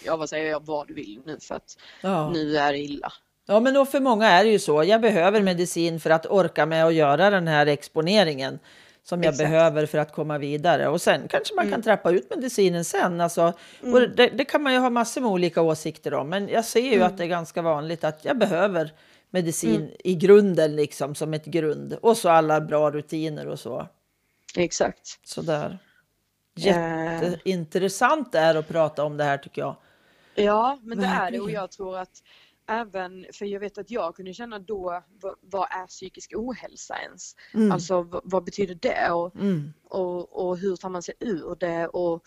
jag 0.06 0.18
vad 0.18 0.30
säger 0.30 0.50
jag, 0.52 0.66
vad 0.66 0.88
du 0.88 0.94
vill 0.94 1.22
nu 1.26 1.38
för 1.42 1.56
att 1.56 1.78
Ja. 2.02 2.30
nu 2.30 2.58
är 2.58 2.72
det 2.72 2.78
illa. 2.80 3.12
Ja, 3.46 3.60
men 3.60 3.86
för 3.86 4.00
många 4.00 4.28
är 4.28 4.44
det 4.44 4.50
ju 4.50 4.60
så. 4.60 4.84
Jag 4.84 5.02
behöver 5.02 5.42
medicin 5.42 6.00
för 6.00 6.10
att 6.10 6.26
orka 6.26 6.66
med 6.66 6.86
att 6.86 6.94
göra 6.94 7.30
den 7.30 7.48
här 7.48 7.66
exponeringen 7.66 8.60
som 9.04 9.24
jag 9.24 9.34
Exakt. 9.34 9.50
behöver 9.50 9.86
för 9.86 9.98
att 9.98 10.14
komma 10.14 10.38
vidare. 10.38 10.88
Och 10.88 11.02
sen 11.02 11.28
kanske 11.30 11.56
man 11.56 11.64
kan 11.66 11.74
Mm. 11.74 11.82
trappa 11.84 12.12
ut 12.12 12.30
medicinen 12.36 12.86
sen. 12.86 13.22
Alltså, 13.22 13.54
och 13.94 14.02
det, 14.16 14.28
det 14.28 14.46
kan 14.46 14.64
man 14.64 14.74
ju 14.74 14.80
ha 14.80 14.90
massor 14.90 15.22
med 15.22 15.30
olika 15.32 15.62
åsikter 15.62 16.14
om. 16.14 16.30
Men 16.30 16.48
jag 16.48 16.66
ser 16.66 16.80
ju 16.82 16.94
Mm. 16.94 17.08
att 17.08 17.18
det 17.18 17.24
är 17.24 17.28
ganska 17.28 17.62
vanligt 17.62 18.04
att 18.04 18.26
jag 18.26 18.38
behöver 18.38 18.92
medicin 19.30 19.96
i 20.04 20.16
grunden, 20.16 20.76
liksom 20.76 21.16
som 21.16 21.34
ett 21.34 21.46
grund. 21.46 21.94
Och 21.94 22.18
så 22.18 22.30
alla 22.30 22.62
bra 22.62 22.92
rutiner 22.92 23.48
och 23.48 23.60
så. 23.60 23.88
Exakt. 24.56 25.20
Sådär. 25.24 25.80
Eh, 26.58 26.64
Jätteintressant 26.66 28.36
är 28.36 28.56
att 28.56 28.68
prata 28.68 29.04
om 29.04 29.18
det 29.18 29.24
här 29.24 29.38
tycker 29.38 29.62
jag. 29.62 29.76
Ja, 30.36 30.80
men 30.84 30.98
det 30.98 31.06
är 31.06 31.32
det 31.32 31.40
och 31.40 31.52
jag 31.52 31.72
tror 31.72 31.98
att 31.98 32.24
även, 32.68 33.26
för 33.34 33.46
jag 33.46 33.60
vet 33.60 33.78
att 33.78 33.92
jag 33.92 34.16
kunde 34.16 34.34
känna 34.34 34.60
då, 34.60 35.04
vad, 35.22 35.36
vad 35.42 35.68
är 35.72 35.88
psykisk 35.88 36.34
ohälsa 36.36 36.96
ens? 37.02 37.36
Mm. 37.54 37.72
Alltså 37.72 38.02
vad, 38.02 38.22
vad 38.24 38.44
betyder 38.44 38.76
det 38.76 39.12
och, 39.12 39.36
Mm. 39.36 39.74
och, 39.84 40.46
och 40.50 40.58
hur 40.58 40.76
tar 40.76 40.90
man 40.90 41.04
sig 41.04 41.16
ur 41.20 41.56
det? 41.60 41.88
Och 41.88 42.24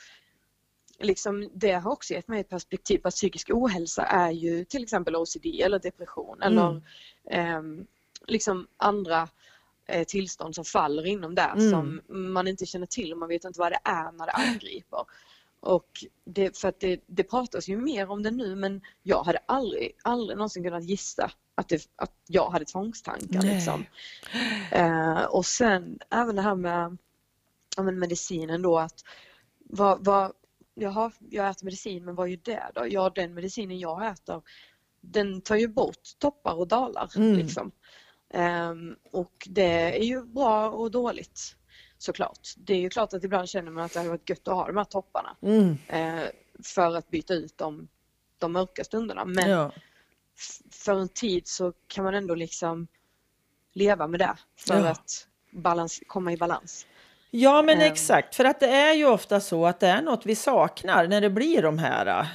liksom, 1.02 1.50
det 1.54 1.72
har 1.72 1.90
också 1.90 2.14
gett 2.14 2.28
mig 2.28 2.40
ett 2.40 2.48
perspektiv 2.48 2.98
på 2.98 3.08
att 3.08 3.14
psykisk 3.14 3.50
ohälsa 3.50 4.04
är 4.04 4.30
ju 4.30 4.64
till 4.64 4.82
exempel 4.82 5.16
OCD 5.16 5.46
eller 5.46 5.78
depression 5.78 6.42
eller 6.42 6.68
Mm. 6.70 6.82
ehm, 7.30 7.86
liksom 8.26 8.66
andra 8.76 9.28
eh, 9.86 10.04
tillstånd 10.04 10.54
som 10.54 10.64
faller 10.64 11.06
inom 11.06 11.34
det 11.34 11.42
Mm. 11.42 11.70
som 11.70 12.00
man 12.32 12.48
inte 12.48 12.66
känner 12.66 12.86
till 12.86 13.12
och 13.12 13.18
man 13.18 13.28
vet 13.28 13.44
inte 13.44 13.60
vad 13.60 13.72
det 13.72 13.80
är 13.84 14.12
när 14.12 14.26
det 14.26 14.32
angriper. 14.32 15.04
Och 15.60 16.04
det, 16.24 16.58
för 16.58 16.68
att 16.68 16.80
det, 16.80 17.00
det 17.06 17.22
pratas 17.24 17.68
ju 17.68 17.76
mer 17.76 18.10
om 18.10 18.22
det 18.22 18.30
nu 18.30 18.54
men 18.56 18.80
jag 19.02 19.22
hade 19.24 19.38
aldrig, 19.46 19.92
aldrig 20.02 20.36
någonsin 20.36 20.64
kunnat 20.64 20.84
gissa 20.84 21.30
att, 21.54 21.68
det, 21.68 21.88
att 21.96 22.12
jag 22.26 22.50
hade 22.50 22.64
tvångstankar. 22.64 23.42
Liksom. 23.42 23.84
Eh, 24.70 25.22
och 25.24 25.46
sen 25.46 25.98
även 26.10 26.36
det 26.36 26.42
här 26.42 26.54
med 26.54 26.96
ja, 27.76 27.82
medicinen 27.82 28.62
då 28.62 28.78
att 28.78 29.04
vad, 29.58 30.04
vad, 30.04 30.32
jaha, 30.74 31.12
jag 31.30 31.48
äter 31.50 31.64
medicin 31.64 32.04
men 32.04 32.14
vad 32.14 32.28
är 32.28 32.36
det 32.36 32.70
då? 32.74 32.86
Ja 32.88 33.10
den 33.14 33.34
medicinen 33.34 33.78
jag 33.78 34.06
äter 34.06 34.42
den 35.00 35.40
tar 35.40 35.56
ju 35.56 35.68
bort 35.68 36.00
toppar 36.18 36.54
och 36.54 36.68
dalar 36.68 37.10
Mm. 37.16 37.36
liksom. 37.38 37.72
Ehm, 38.30 38.96
och 39.10 39.46
det 39.50 39.98
är 39.98 40.04
ju 40.04 40.22
bra 40.24 40.70
och 40.70 40.90
dåligt 40.90 41.56
såklart. 41.98 42.48
Det 42.56 42.74
är 42.74 42.80
ju 42.80 42.90
klart 42.90 43.12
att 43.12 43.24
ibland 43.24 43.48
känner 43.48 43.70
man 43.70 43.84
att 43.84 43.92
det 43.92 43.98
hade 43.98 44.10
varit 44.10 44.30
gött 44.30 44.48
att 44.48 44.54
ha 44.54 44.66
de 44.66 44.76
här 44.76 44.84
topparna 44.84 45.36
Mm. 45.42 45.76
eh, 45.88 46.28
för 46.64 46.96
att 46.96 47.10
byta 47.10 47.34
ut 47.34 47.58
de, 47.58 47.88
de 48.38 48.52
mörka 48.52 48.84
stunderna. 48.84 49.24
Men 49.24 49.50
Ja. 49.50 49.72
för 50.70 50.94
en 51.00 51.08
tid 51.08 51.46
så 51.48 51.72
kan 51.86 52.04
man 52.04 52.14
ändå 52.14 52.34
liksom 52.34 52.86
leva 53.72 54.06
med 54.06 54.20
det 54.20 54.36
för 54.56 54.78
Ja. 54.78 54.88
att 54.88 55.28
balans, 55.50 56.00
komma 56.06 56.32
i 56.32 56.36
balans. 56.36 56.86
Ja, 57.34 57.62
men 57.62 57.76
Ehm. 57.80 57.92
exakt. 57.92 58.34
För 58.34 58.44
att 58.44 58.60
det 58.60 58.66
är 58.66 58.94
ju 58.94 59.06
ofta 59.06 59.40
så 59.40 59.66
att 59.66 59.80
det 59.80 59.86
är 59.86 60.02
något 60.02 60.26
vi 60.26 60.34
saknar 60.34 61.06
när 61.08 61.20
det 61.20 61.30
blir 61.30 61.62
de 61.62 61.78
här 61.78 62.06
äh, 62.06 62.26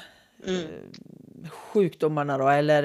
Mm, 0.47 0.67
sjukdomarna 1.49 2.37
då, 2.37 2.47
eller 2.49 2.83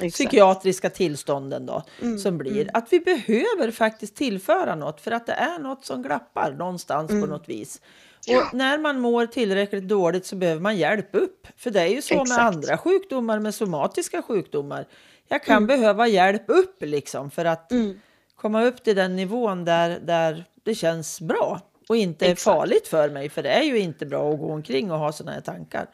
exakt. 0.00 0.14
psykiatriska 0.14 0.90
tillstånden 0.90 1.66
då, 1.66 1.82
Mm, 2.02 2.18
som 2.18 2.38
blir. 2.38 2.52
mm. 2.62 2.68
Att 2.74 2.92
vi 2.92 3.00
behöver 3.00 3.70
faktiskt 3.70 4.16
tillföra 4.16 4.74
något 4.74 5.00
för 5.00 5.10
att 5.10 5.26
det 5.26 5.32
är 5.32 5.58
något 5.58 5.84
som 5.84 6.02
glappar 6.02 6.52
någonstans 6.52 7.08
på 7.08 7.14
Mm. 7.16 7.28
något 7.30 7.48
vis. 7.48 7.80
Ja. 8.26 8.38
Och 8.38 8.54
när 8.54 8.78
man 8.78 9.00
mår 9.00 9.26
tillräckligt 9.26 9.88
dåligt 9.88 10.26
så 10.26 10.36
behöver 10.36 10.60
man 10.60 10.76
hjälp 10.76 11.08
upp. 11.12 11.46
För 11.56 11.70
det 11.70 11.80
är 11.80 11.86
ju 11.86 12.02
så 12.02 12.14
med 12.14 12.22
Exakt. 12.22 12.40
andra 12.42 12.78
sjukdomar, 12.78 13.38
med 13.38 13.54
somatiska 13.54 14.22
sjukdomar. 14.22 14.86
Jag 15.28 15.44
kan 15.44 15.56
Mm. 15.56 15.66
behöva 15.66 16.06
hjälp 16.08 16.42
upp 16.46 16.76
liksom 16.82 17.30
för 17.30 17.44
att 17.44 17.72
Mm, 17.72 18.00
komma 18.36 18.62
upp 18.64 18.84
till 18.84 18.96
den 18.96 19.16
nivån 19.16 19.64
där, 19.64 19.98
där 20.00 20.44
det 20.66 20.74
känns 20.74 21.20
bra 21.20 21.60
och 21.88 21.96
inte 21.96 22.26
är 22.26 22.32
Exakt. 22.32 22.44
farligt 22.56 22.88
för 22.88 23.10
mig. 23.10 23.28
För 23.28 23.42
det 23.42 23.50
är 23.50 23.62
ju 23.62 23.78
inte 23.78 24.06
bra 24.06 24.32
att 24.32 24.38
gå 24.38 24.52
omkring 24.52 24.90
och 24.92 24.98
ha 24.98 25.12
sådana 25.12 25.32
här 25.32 25.40
tankar. 25.40 25.86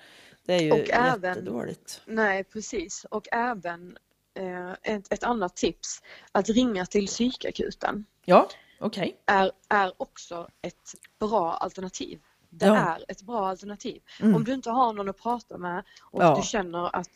Det 0.46 0.54
är 0.54 0.60
ju 0.60 0.72
Och 0.72 0.90
även- 0.90 1.30
jättedåligt. 1.30 2.00
nej 2.06 2.44
precis 2.44 3.06
och 3.10 3.28
även 3.32 3.96
eh, 4.34 4.72
ett, 4.94 5.12
ett 5.12 5.24
annat 5.24 5.56
tips 5.56 6.02
att 6.32 6.48
ringa 6.48 6.86
till 6.86 7.06
psykakuten 7.06 8.04
Ja, 8.24 8.48
okej. 8.80 9.16
är, 9.26 9.52
är 9.68 9.92
också 9.96 10.48
ett 10.62 10.94
bra 11.20 11.52
alternativ. 11.52 12.20
Det 12.50 12.66
Ja. 12.66 12.76
är 12.76 13.04
ett 13.08 13.22
bra 13.22 13.46
alternativ. 13.48 14.02
Mm. 14.20 14.34
Om 14.36 14.44
du 14.44 14.52
inte 14.54 14.70
har 14.70 14.92
någon 14.92 15.08
att 15.08 15.18
prata 15.22 15.58
med 15.58 15.84
och 16.10 16.22
Ja. 16.22 16.34
du 16.36 16.42
känner 16.42 16.96
att, 16.96 17.10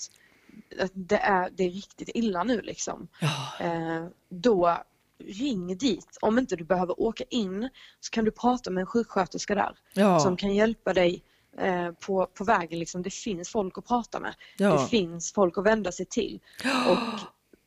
att 0.80 0.90
det, 0.94 1.16
är, 1.18 1.50
det 1.52 1.64
är 1.64 1.70
riktigt 1.70 2.11
illa 2.14 2.44
nu 2.44 2.61
liksom. 2.61 3.09
Ja, 3.20 3.64
Eh, 3.66 4.07
då 4.28 4.78
ring 5.18 5.76
dit. 5.76 6.18
Om 6.20 6.38
inte 6.38 6.56
du 6.56 6.64
behöver 6.64 7.00
åka 7.00 7.24
in 7.30 7.68
så 8.00 8.10
kan 8.10 8.24
du 8.24 8.30
prata 8.30 8.70
med 8.70 8.80
en 8.80 8.86
sjuksköterska 8.86 9.54
där 9.54 9.78
ja, 9.94 10.20
som 10.20 10.36
kan 10.36 10.54
hjälpa 10.54 10.94
dig 10.94 11.22
eh, 11.58 11.92
på, 11.92 12.26
på 12.34 12.44
vägen. 12.44 12.78
Liksom. 12.78 13.02
Det 13.02 13.10
finns 13.10 13.48
folk 13.48 13.78
att 13.78 13.86
prata 13.86 14.20
med. 14.20 14.34
Det 14.58 14.64
ja. 14.64 14.86
finns 14.86 15.32
folk 15.32 15.58
att 15.58 15.64
vända 15.66 15.92
sig 15.92 16.06
till. 16.06 16.40
Och 16.88 17.20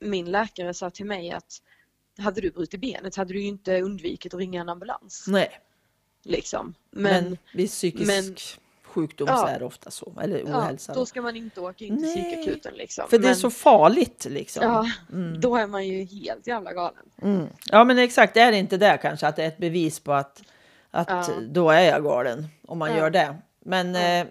min 0.07 0.31
läkare 0.31 0.73
sa 0.73 0.89
till 0.89 1.05
mig 1.05 1.31
att 1.31 1.61
hade 2.17 2.41
du 2.41 2.51
brutit 2.51 2.81
benet 2.81 3.15
hade 3.15 3.33
du 3.33 3.41
inte 3.41 3.81
undvikit 3.81 4.33
att 4.33 4.39
ringa 4.39 4.61
en 4.61 4.69
ambulans. 4.69 5.25
Nej, 5.27 5.59
Liksom. 6.23 6.73
men, 6.91 7.23
Men, 7.23 7.37
vid 7.53 7.69
psykisk 7.69 8.07
men- 8.07 8.35
sjukdom 8.89 9.27
Ja. 9.31 9.37
så 9.37 9.45
är 9.47 9.59
det 9.59 9.65
ofta 9.65 9.91
så. 9.91 10.13
Eller 10.21 10.43
ja, 10.47 10.59
ohälsa. 10.59 10.93
då 10.93 10.99
då. 10.99 11.05
ska 11.05 11.21
man 11.21 11.35
inte 11.35 11.61
åka 11.61 11.85
in 11.85 11.97
till 11.97 12.07
psykakuten. 12.23 12.73
Liksom. 12.73 13.09
För 13.09 13.17
det 13.17 13.25
är 13.25 13.29
Men- 13.29 13.35
så 13.35 13.49
farligt 13.49 14.25
liksom. 14.29 14.63
Ja, 14.63 14.85
Mm. 15.17 15.41
då 15.41 15.55
är 15.55 15.67
man 15.67 15.87
ju 15.87 16.03
helt 16.05 16.47
jävla 16.47 16.73
galen. 16.73 17.03
Mm. 17.21 17.47
Ja, 17.71 17.83
men 17.83 17.97
exakt. 17.99 18.33
Det 18.33 18.39
är 18.41 18.51
inte 18.51 18.77
det 18.77 18.99
kanske 19.01 19.27
att 19.27 19.35
det 19.35 19.43
är 19.43 19.47
ett 19.47 19.57
bevis 19.57 19.99
på 19.99 20.13
att, 20.13 20.41
att 20.91 21.09
Ja. 21.09 21.27
då 21.49 21.69
är 21.69 21.81
jag 21.81 22.03
galen 22.03 22.47
om 22.67 22.77
man 22.77 22.89
Ja. 22.91 22.97
gör 22.97 23.09
det. 23.09 23.35
Men 23.65 23.93
Ja. 23.95 24.01
eh, 24.01 24.25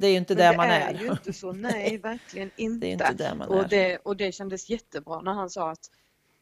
det 0.00 0.06
är 0.06 0.10
ju 0.10 0.16
inte 0.16 0.34
Men 0.34 0.44
det 0.44 0.50
det 0.50 0.56
man 0.56 0.70
är 0.70 0.80
är. 0.94 0.98
ju 1.00 1.06
inte 1.06 1.32
så, 1.32 1.52
nej 1.52 1.98
verkligen 2.02 2.50
inte. 2.56 2.86
Det 2.86 2.90
är 2.90 2.92
inte 3.10 3.24
det 3.28 3.34
man 3.34 3.48
och, 3.48 3.60
är. 3.64 3.68
det, 3.68 3.96
och 3.98 4.16
det 4.16 4.32
kändes 4.32 4.70
jättebra 4.70 5.20
när 5.20 5.32
han 5.32 5.50
sa 5.50 5.70
att 5.70 5.90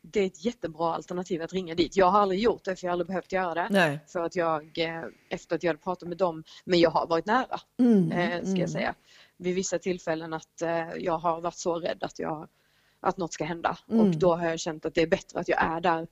det 0.03 0.21
är 0.21 0.27
ett 0.27 0.45
jättebra 0.45 0.95
alternativ 0.95 1.43
att 1.43 1.53
ringa 1.53 1.75
dit. 1.75 1.97
Jag 1.97 2.07
har 2.07 2.21
aldrig 2.21 2.41
gjort 2.41 2.65
det 2.65 2.77
för 2.77 2.87
jag 2.87 2.91
har 2.91 2.93
aldrig 2.93 3.07
behövt 3.07 3.33
göra 3.33 3.55
det. 3.55 3.67
Nej. 3.71 4.01
För 4.07 4.21
att 4.25 4.37
jag, 4.37 4.79
eh, 4.79 5.03
efter 5.31 5.57
att 5.57 5.63
jag 5.63 5.69
hade 5.69 5.83
pratat 5.83 6.09
med 6.09 6.19
dem, 6.19 6.45
men 6.65 6.81
jag 6.81 6.91
har 6.91 7.07
varit 7.07 7.27
nära 7.27 7.61
Mm. 7.79 8.13
eh, 8.13 8.29
ska 8.39 8.47
mm. 8.49 8.61
jag 8.61 8.71
säga. 8.71 8.95
Vid 9.37 9.55
vissa 9.55 9.79
tillfällen 9.79 10.33
att 10.33 10.63
eh, 10.63 10.89
jag 10.99 11.19
har 11.19 11.41
varit 11.41 11.55
så 11.59 11.75
rädd 11.79 11.99
att, 12.01 12.19
jag, 12.19 12.49
att 13.01 13.17
något 13.17 13.33
ska 13.33 13.45
hända. 13.45 13.79
Mm. 13.91 14.01
Och 14.07 14.17
då 14.17 14.35
har 14.37 14.49
jag 14.49 14.61
känt 14.61 14.87
att 14.87 14.95
det 14.95 15.03
är 15.03 15.07
bättre 15.07 15.41
att 15.41 15.49
jag 15.49 15.63
är 15.63 15.81
där 15.81 16.07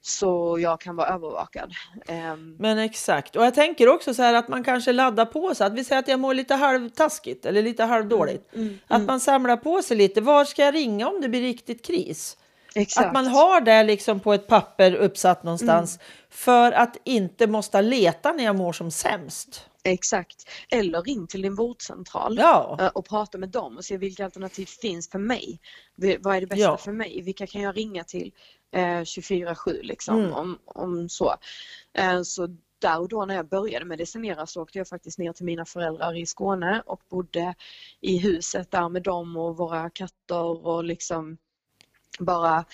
så 0.00 0.58
jag 0.60 0.80
kan 0.80 0.96
vara 0.96 1.08
övervakad. 1.08 1.72
Ehm, 2.06 2.56
Men 2.58 2.78
exakt. 2.78 3.36
Och 3.36 3.44
jag 3.44 3.54
tänker 3.54 3.88
också 3.88 4.14
så 4.14 4.22
här 4.22 4.34
att 4.34 4.48
man 4.48 4.64
kanske 4.64 4.92
laddar 4.92 5.26
på 5.26 5.54
sig. 5.54 5.66
Att 5.66 5.72
vi 5.74 5.84
säger 5.84 5.98
att 6.02 6.08
jag 6.08 6.20
mår 6.20 6.34
lite 6.34 6.54
halvtaskigt 6.54 7.46
eller 7.46 7.62
lite 7.62 7.84
halvdåligt. 7.84 8.54
mm, 8.54 8.78
Att 8.86 8.96
mm, 8.96 9.06
man 9.06 9.20
samlar 9.20 9.56
på 9.56 9.82
sig 9.82 9.96
lite. 9.96 10.20
Var 10.20 10.44
ska 10.44 10.62
jag 10.62 10.74
ringa 10.74 11.08
om 11.08 11.20
det 11.20 11.28
blir 11.28 11.40
riktigt 11.40 11.86
kris? 11.86 12.36
Exakt. 12.74 13.06
Att 13.06 13.12
man 13.12 13.26
har 13.26 13.60
det 13.60 13.82
liksom 13.82 14.20
på 14.20 14.32
ett 14.32 14.46
papper 14.46 14.94
uppsatt 14.94 15.42
någonstans. 15.44 15.96
Mm. 15.96 16.06
För 16.30 16.72
att 16.72 16.96
inte 17.04 17.46
måste 17.46 17.82
leta 17.82 18.32
när 18.32 18.44
jag 18.44 18.56
mår 18.56 18.72
som 18.72 18.90
sämst. 18.90 19.66
Exakt. 19.82 20.48
Eller 20.70 21.02
ring 21.02 21.26
till 21.26 21.42
din 21.42 21.54
vårdcentral. 21.54 22.36
Ja, 22.38 22.76
eh, 22.80 22.86
och 22.86 23.08
prata 23.08 23.38
med 23.38 23.48
dem 23.48 23.76
och 23.76 23.84
se 23.84 23.96
vilka 23.96 24.24
alternativ 24.24 24.66
finns 24.66 25.08
för 25.10 25.18
mig. 25.18 25.60
Vad 26.20 26.36
är 26.36 26.40
det 26.40 26.46
bästa 26.46 26.62
Ja. 26.62 26.76
för 26.76 26.92
mig? 26.92 27.22
Vilka 27.22 27.46
kan 27.46 27.62
jag 27.62 27.76
ringa 27.76 28.04
till 28.04 28.32
eh, 28.72 28.80
24-7 29.00 29.82
liksom 29.82 30.18
Mm. 30.18 30.32
om, 30.32 30.58
om 30.64 31.08
så. 31.08 31.34
Eh, 31.98 32.22
så 32.22 32.56
där 32.78 33.00
och 33.00 33.08
då 33.08 33.24
när 33.24 33.34
jag 33.34 33.48
började 33.48 33.84
medicinera 33.84 34.46
så 34.46 34.62
åkte 34.62 34.78
jag 34.78 34.88
faktiskt 34.88 35.18
ner 35.18 35.32
till 35.32 35.44
mina 35.44 35.64
föräldrar 35.64 36.16
i 36.18 36.26
Skåne 36.26 36.82
och 36.86 37.00
bodde 37.10 37.54
i 38.00 38.18
huset 38.18 38.70
där 38.70 38.88
med 38.88 39.02
dem 39.02 39.36
och 39.36 39.56
våra 39.56 39.90
katter 39.90 40.66
och 40.66 40.84
liksom 40.84 41.36
bara 42.18 42.64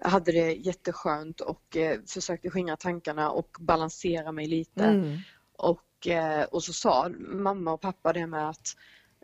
hade 0.00 0.32
det 0.32 0.52
jätteskönt 0.52 1.40
och 1.40 1.76
eh, 1.76 2.00
försökte 2.06 2.50
skingra 2.50 2.76
tankarna 2.76 3.30
och 3.30 3.56
balansera 3.60 4.32
mig 4.32 4.46
lite. 4.46 4.84
mm. 4.84 5.18
Och, 5.56 6.06
eh, 6.08 6.44
och 6.44 6.64
så 6.64 6.72
sa 6.72 7.08
mamma 7.18 7.72
och 7.72 7.80
pappa 7.80 8.12
det 8.12 8.26
med 8.26 8.48
att 8.48 8.76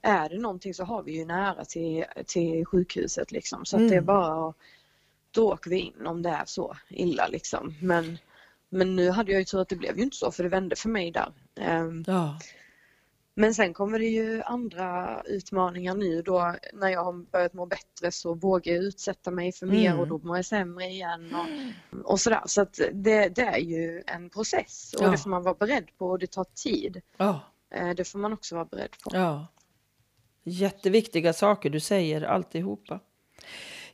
är 0.02 0.28
det 0.28 0.38
någonting 0.38 0.74
så 0.74 0.84
har 0.84 1.02
vi 1.02 1.12
ju 1.18 1.24
nära 1.24 1.64
till, 1.64 2.04
till 2.26 2.66
sjukhuset 2.66 3.32
liksom. 3.32 3.64
Så 3.64 3.76
att 3.76 3.88
det 3.88 3.94
är 3.94 3.98
Mm. 3.98 4.04
bara 4.06 4.54
då 5.30 5.52
åker 5.52 5.70
vi 5.70 5.78
in 5.78 6.06
om 6.06 6.22
det 6.22 6.30
är 6.30 6.44
så 6.46 6.76
illa 6.90 7.26
liksom. 7.28 7.74
Men, 7.82 8.18
men 8.68 8.96
nu 8.96 9.10
hade 9.10 9.32
jag 9.32 9.38
ju 9.38 9.44
tur 9.44 9.60
att 9.60 9.68
det 9.68 9.76
blev 9.76 9.96
ju 9.96 10.02
inte 10.02 10.16
så 10.16 10.30
för 10.32 10.42
det 10.42 10.48
vände 10.48 10.76
för 10.76 10.88
mig 10.88 11.10
där. 11.10 11.32
Ehm, 11.60 12.04
ja. 12.06 12.38
Men 13.36 13.54
sen 13.54 13.74
kommer 13.74 13.98
det 13.98 14.04
ju 14.06 14.42
andra 14.42 15.22
utmaningar 15.24 15.94
nu 15.94 16.22
då 16.22 16.54
när 16.72 16.88
jag 16.88 17.04
har 17.04 17.12
börjat 17.12 17.54
må 17.54 17.66
bättre 17.66 18.12
så 18.12 18.34
vågar 18.34 18.72
jag 18.74 18.84
utsätta 18.84 19.30
mig 19.30 19.52
för 19.52 19.66
mer 19.66 19.86
Mm. 19.90 20.00
och 20.00 20.08
då 20.08 20.18
mår 20.18 20.36
jag 20.36 20.44
sämre 20.44 20.84
igen 20.84 21.34
och, 21.34 22.10
och 22.12 22.20
sådär. 22.20 22.40
Så 22.46 22.62
att 22.62 22.80
det, 22.92 23.28
det 23.28 23.42
är 23.42 23.58
ju 23.58 24.02
en 24.06 24.30
process 24.30 24.94
och 24.98 25.04
Ja. 25.06 25.10
det 25.10 25.18
får 25.18 25.30
man 25.30 25.42
vara 25.42 25.54
beredd 25.54 25.88
på 25.98 26.06
och 26.06 26.18
det 26.18 26.26
tar 26.30 26.44
tid. 26.54 27.00
Ja, 27.16 27.40
Eh, 27.74 27.90
Det 27.90 28.04
får 28.04 28.18
man 28.18 28.32
också 28.32 28.54
vara 28.54 28.64
beredd 28.64 28.90
på. 29.04 29.10
ja. 29.16 29.46
Jätteviktiga 30.44 31.32
saker 31.32 31.70
du 31.70 31.80
säger 31.80 32.22
alltihopa. 32.22 33.00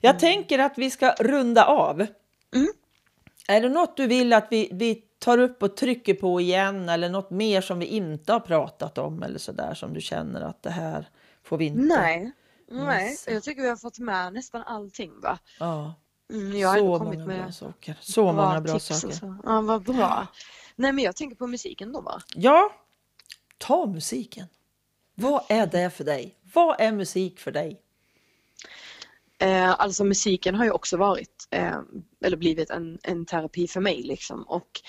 Jag 0.01 0.19
tänker 0.19 0.59
att 0.59 0.79
vi 0.79 0.91
ska 0.91 1.13
runda 1.21 1.65
av. 1.65 2.01
Mm. 2.55 2.69
Är 3.49 3.61
det 3.61 3.69
något 3.69 3.97
du 3.97 4.07
vill 4.07 4.33
att 4.33 4.47
vi, 4.51 4.69
vi 4.73 5.05
tar 5.21 5.39
upp 5.39 5.63
och 5.63 5.77
trycker 5.77 6.15
på 6.15 6.41
igen 6.41 6.89
eller 6.89 7.09
något 7.09 7.31
mer 7.31 7.61
som 7.61 7.79
vi 7.79 7.87
inte 7.87 8.33
har 8.33 8.41
pratat 8.41 8.99
om 8.99 9.23
eller 9.23 9.39
så 9.39 9.53
där 9.53 9.75
som 9.75 9.95
du 9.95 10.01
känner 10.01 10.41
att 10.41 10.63
det 10.63 10.71
här 10.71 11.09
får 11.43 11.59
vi 11.59 11.65
inte? 11.65 11.83
Nej, 11.83 12.33
nej. 12.71 13.17
jag 13.27 13.43
tycker 13.43 13.63
vi 13.63 13.69
har 13.69 13.77
fått 13.77 13.99
med 13.99 14.33
nästan 14.33 14.63
allting 14.63 15.21
va. 15.21 15.39
Ja, 15.59 15.95
Mm, 16.31 16.57
jag 16.59 16.69
har 16.69 16.77
så 16.79 16.85
många 16.85 16.99
kommit 16.99 17.27
bra 17.27 17.37
med 17.37 17.55
saker. 17.55 17.99
Så 18.01 18.33
många 18.33 18.61
bra 18.61 18.79
saker. 18.79 19.15
så. 19.15 19.37
Ja, 19.45 19.61
vad 19.61 19.83
bra. 19.83 20.27
Nej 20.77 20.93
men 20.93 21.05
jag 21.05 21.17
tänker 21.17 21.37
på 21.37 21.47
musiken 21.47 21.93
då 21.93 22.01
va. 22.01 22.23
Ja, 22.35 22.73
ta 23.59 23.87
musiken. 23.87 24.47
Vad 25.15 25.43
är 25.49 25.67
det 25.67 25.91
för 25.91 26.05
dig? 26.05 26.39
Vad 26.55 26.81
är 26.81 26.93
musik 26.93 27.41
för 27.41 27.53
dig? 27.53 27.81
Eh, 29.41 29.81
alltså 29.81 30.05
musiken 30.05 30.55
har 30.55 30.65
ju 30.65 30.71
också 30.71 30.97
varit, 30.97 31.49
eh, 31.51 31.81
eller 32.25 32.37
blivit 32.37 32.71
en, 32.71 32.99
en 33.03 33.27
terapi 33.27 33.69
för 33.69 33.81
mig 33.81 34.03
liksom. 34.03 34.43
Och 34.43 34.81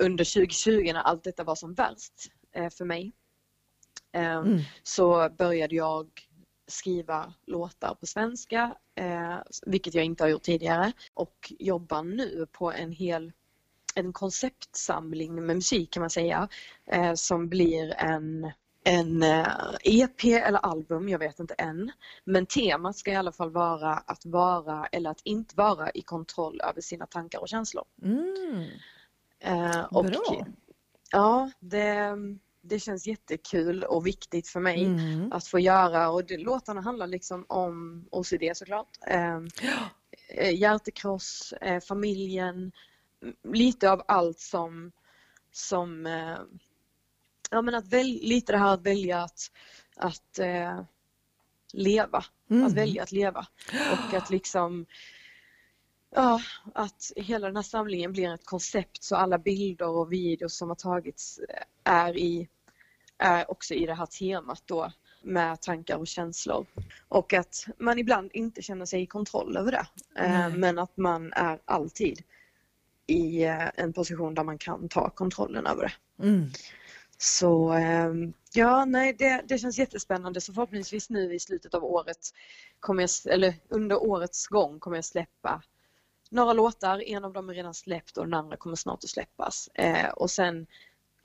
under 0.00 0.24
2020 0.24 0.92
när 0.92 1.00
allt 1.00 1.24
detta 1.24 1.44
var 1.44 1.54
som 1.54 1.74
värst 1.74 2.12
eh, 2.52 2.70
för 2.70 2.84
mig 2.84 3.12
eh, 4.12 4.36
Mm. 4.36 4.60
så 4.82 5.28
började 5.38 5.74
jag 5.74 6.08
skriva 6.66 7.34
låtar 7.46 7.94
på 7.94 8.06
svenska, 8.06 8.76
eh, 8.94 9.36
vilket 9.66 9.94
jag 9.94 10.04
inte 10.04 10.24
har 10.24 10.28
gjort 10.28 10.42
tidigare. 10.42 10.92
Och 11.14 11.52
jobbar 11.58 12.02
nu 12.02 12.46
på 12.52 12.72
en 12.72 12.92
hel 12.92 13.32
en 13.94 14.12
konceptsamling 14.12 15.34
med 15.34 15.56
musik 15.56 15.90
kan 15.90 16.00
man 16.00 16.10
säga, 16.10 16.48
eh, 16.86 17.14
som 17.14 17.48
blir 17.48 17.94
en, 17.98 18.50
en 18.84 19.22
eh, 19.22 19.46
EP 19.84 20.24
eller 20.24 20.58
album, 20.58 21.08
jag 21.08 21.18
vet 21.18 21.40
inte 21.40 21.54
än. 21.54 21.92
Men 22.24 22.46
temat 22.46 22.96
ska 22.96 23.12
i 23.12 23.16
alla 23.16 23.32
fall 23.32 23.50
vara 23.50 23.92
att 23.94 24.26
vara 24.26 24.86
eller 24.86 25.10
att 25.10 25.20
inte 25.24 25.56
vara 25.56 25.90
i 25.90 26.02
kontroll 26.02 26.60
över 26.60 26.80
sina 26.80 27.06
tankar 27.06 27.38
och 27.40 27.48
känslor. 27.48 27.84
Mm, 28.02 28.66
Eh, 29.40 29.80
och 29.84 30.04
bra. 30.04 30.46
Ja, 31.12 31.50
det, 31.60 32.12
det 32.62 32.78
känns 32.80 33.06
jättekul 33.06 33.84
och 33.84 34.06
viktigt 34.06 34.48
för 34.48 34.60
mig 34.60 34.84
Mm. 34.84 35.32
att 35.32 35.46
få 35.46 35.58
göra 35.58 36.10
och 36.10 36.24
det, 36.24 36.36
låtarna 36.38 36.80
handlar 36.80 37.06
liksom 37.06 37.44
om 37.48 38.04
OCD 38.10 38.42
såklart. 38.54 38.88
Eh, 39.06 39.38
eh, 40.28 40.54
hjärtekross, 40.60 41.52
eh, 41.60 41.80
familjen, 41.80 42.72
m- 43.22 43.34
lite 43.52 43.90
av 43.90 44.02
allt 44.08 44.38
som, 44.38 44.92
som 45.52 46.06
eh, 46.06 46.38
ja 47.54 47.62
men 47.62 47.74
att 47.74 47.88
väl, 47.88 48.18
lite 48.22 48.52
det 48.52 48.58
här 48.58 48.74
att 48.74 48.86
välja 48.86 49.22
att, 49.22 49.50
att 49.96 50.38
eh, 50.38 50.82
leva, 51.72 52.24
Mm. 52.50 52.66
att 52.66 52.72
välja 52.72 53.02
att 53.02 53.12
leva 53.12 53.46
och 53.92 54.14
att 54.14 54.30
liksom 54.30 54.86
Ja, 56.16 56.40
att 56.74 57.12
hela 57.16 57.46
den 57.46 57.56
här 57.56 57.62
samlingen 57.62 58.12
blir 58.12 58.34
ett 58.34 58.46
koncept 58.46 59.04
så 59.04 59.16
alla 59.16 59.38
bilder 59.38 59.88
och 59.88 60.12
videos 60.12 60.56
som 60.56 60.68
har 60.68 60.76
tagits 60.76 61.40
är, 61.84 62.16
i, 62.16 62.48
är 63.18 63.50
också 63.50 63.74
i 63.74 63.86
det 63.86 63.94
här 63.94 64.06
temat 64.06 64.62
då 64.66 64.92
med 65.22 65.60
tankar 65.60 65.96
och 65.96 66.06
känslor. 66.06 66.66
Och 67.08 67.32
att 67.32 67.66
man 67.78 67.98
ibland 67.98 68.30
inte 68.34 68.62
känner 68.62 68.86
sig 68.86 69.02
i 69.02 69.06
kontroll 69.06 69.56
över 69.56 69.72
det. 69.72 69.86
Eh, 70.22 70.30
Nej. 70.30 70.58
Men 70.58 70.78
att 70.78 70.96
man 70.96 71.32
är 71.32 71.58
alltid 71.64 72.22
i 73.06 73.44
eh, 73.44 73.68
en 73.74 73.92
position 73.92 74.34
där 74.34 74.44
man 74.44 74.58
kan 74.58 74.88
ta 74.88 75.10
kontrollen 75.10 75.66
över 75.66 75.82
det. 75.82 76.24
Mm. 76.26 76.50
Så 77.24 77.72
ehm, 77.72 78.32
ja, 78.52 78.84
nej, 78.84 79.12
det, 79.12 79.44
det 79.48 79.58
känns 79.58 79.78
jättespännande. 79.78 80.40
Så 80.40 80.52
förhoppningsvis 80.52 81.10
nu 81.10 81.34
i 81.34 81.38
slutet 81.40 81.74
av 81.74 81.84
året, 81.84 82.18
kommer 82.80 83.02
jag, 83.02 83.34
eller 83.34 83.54
under 83.68 84.02
årets 84.02 84.46
gång 84.46 84.80
kommer 84.80 84.96
jag 84.96 85.04
släppa 85.04 85.62
några 86.30 86.52
låtar. 86.52 87.02
En 87.06 87.24
av 87.24 87.32
dem 87.32 87.50
är 87.50 87.54
redan 87.54 87.74
släppt 87.74 88.16
och 88.16 88.24
den 88.24 88.34
andra 88.34 88.56
kommer 88.56 88.76
snart 88.76 89.04
att 89.04 89.10
släppas. 89.10 89.68
Eh, 89.74 90.08
och 90.08 90.30
sen 90.30 90.66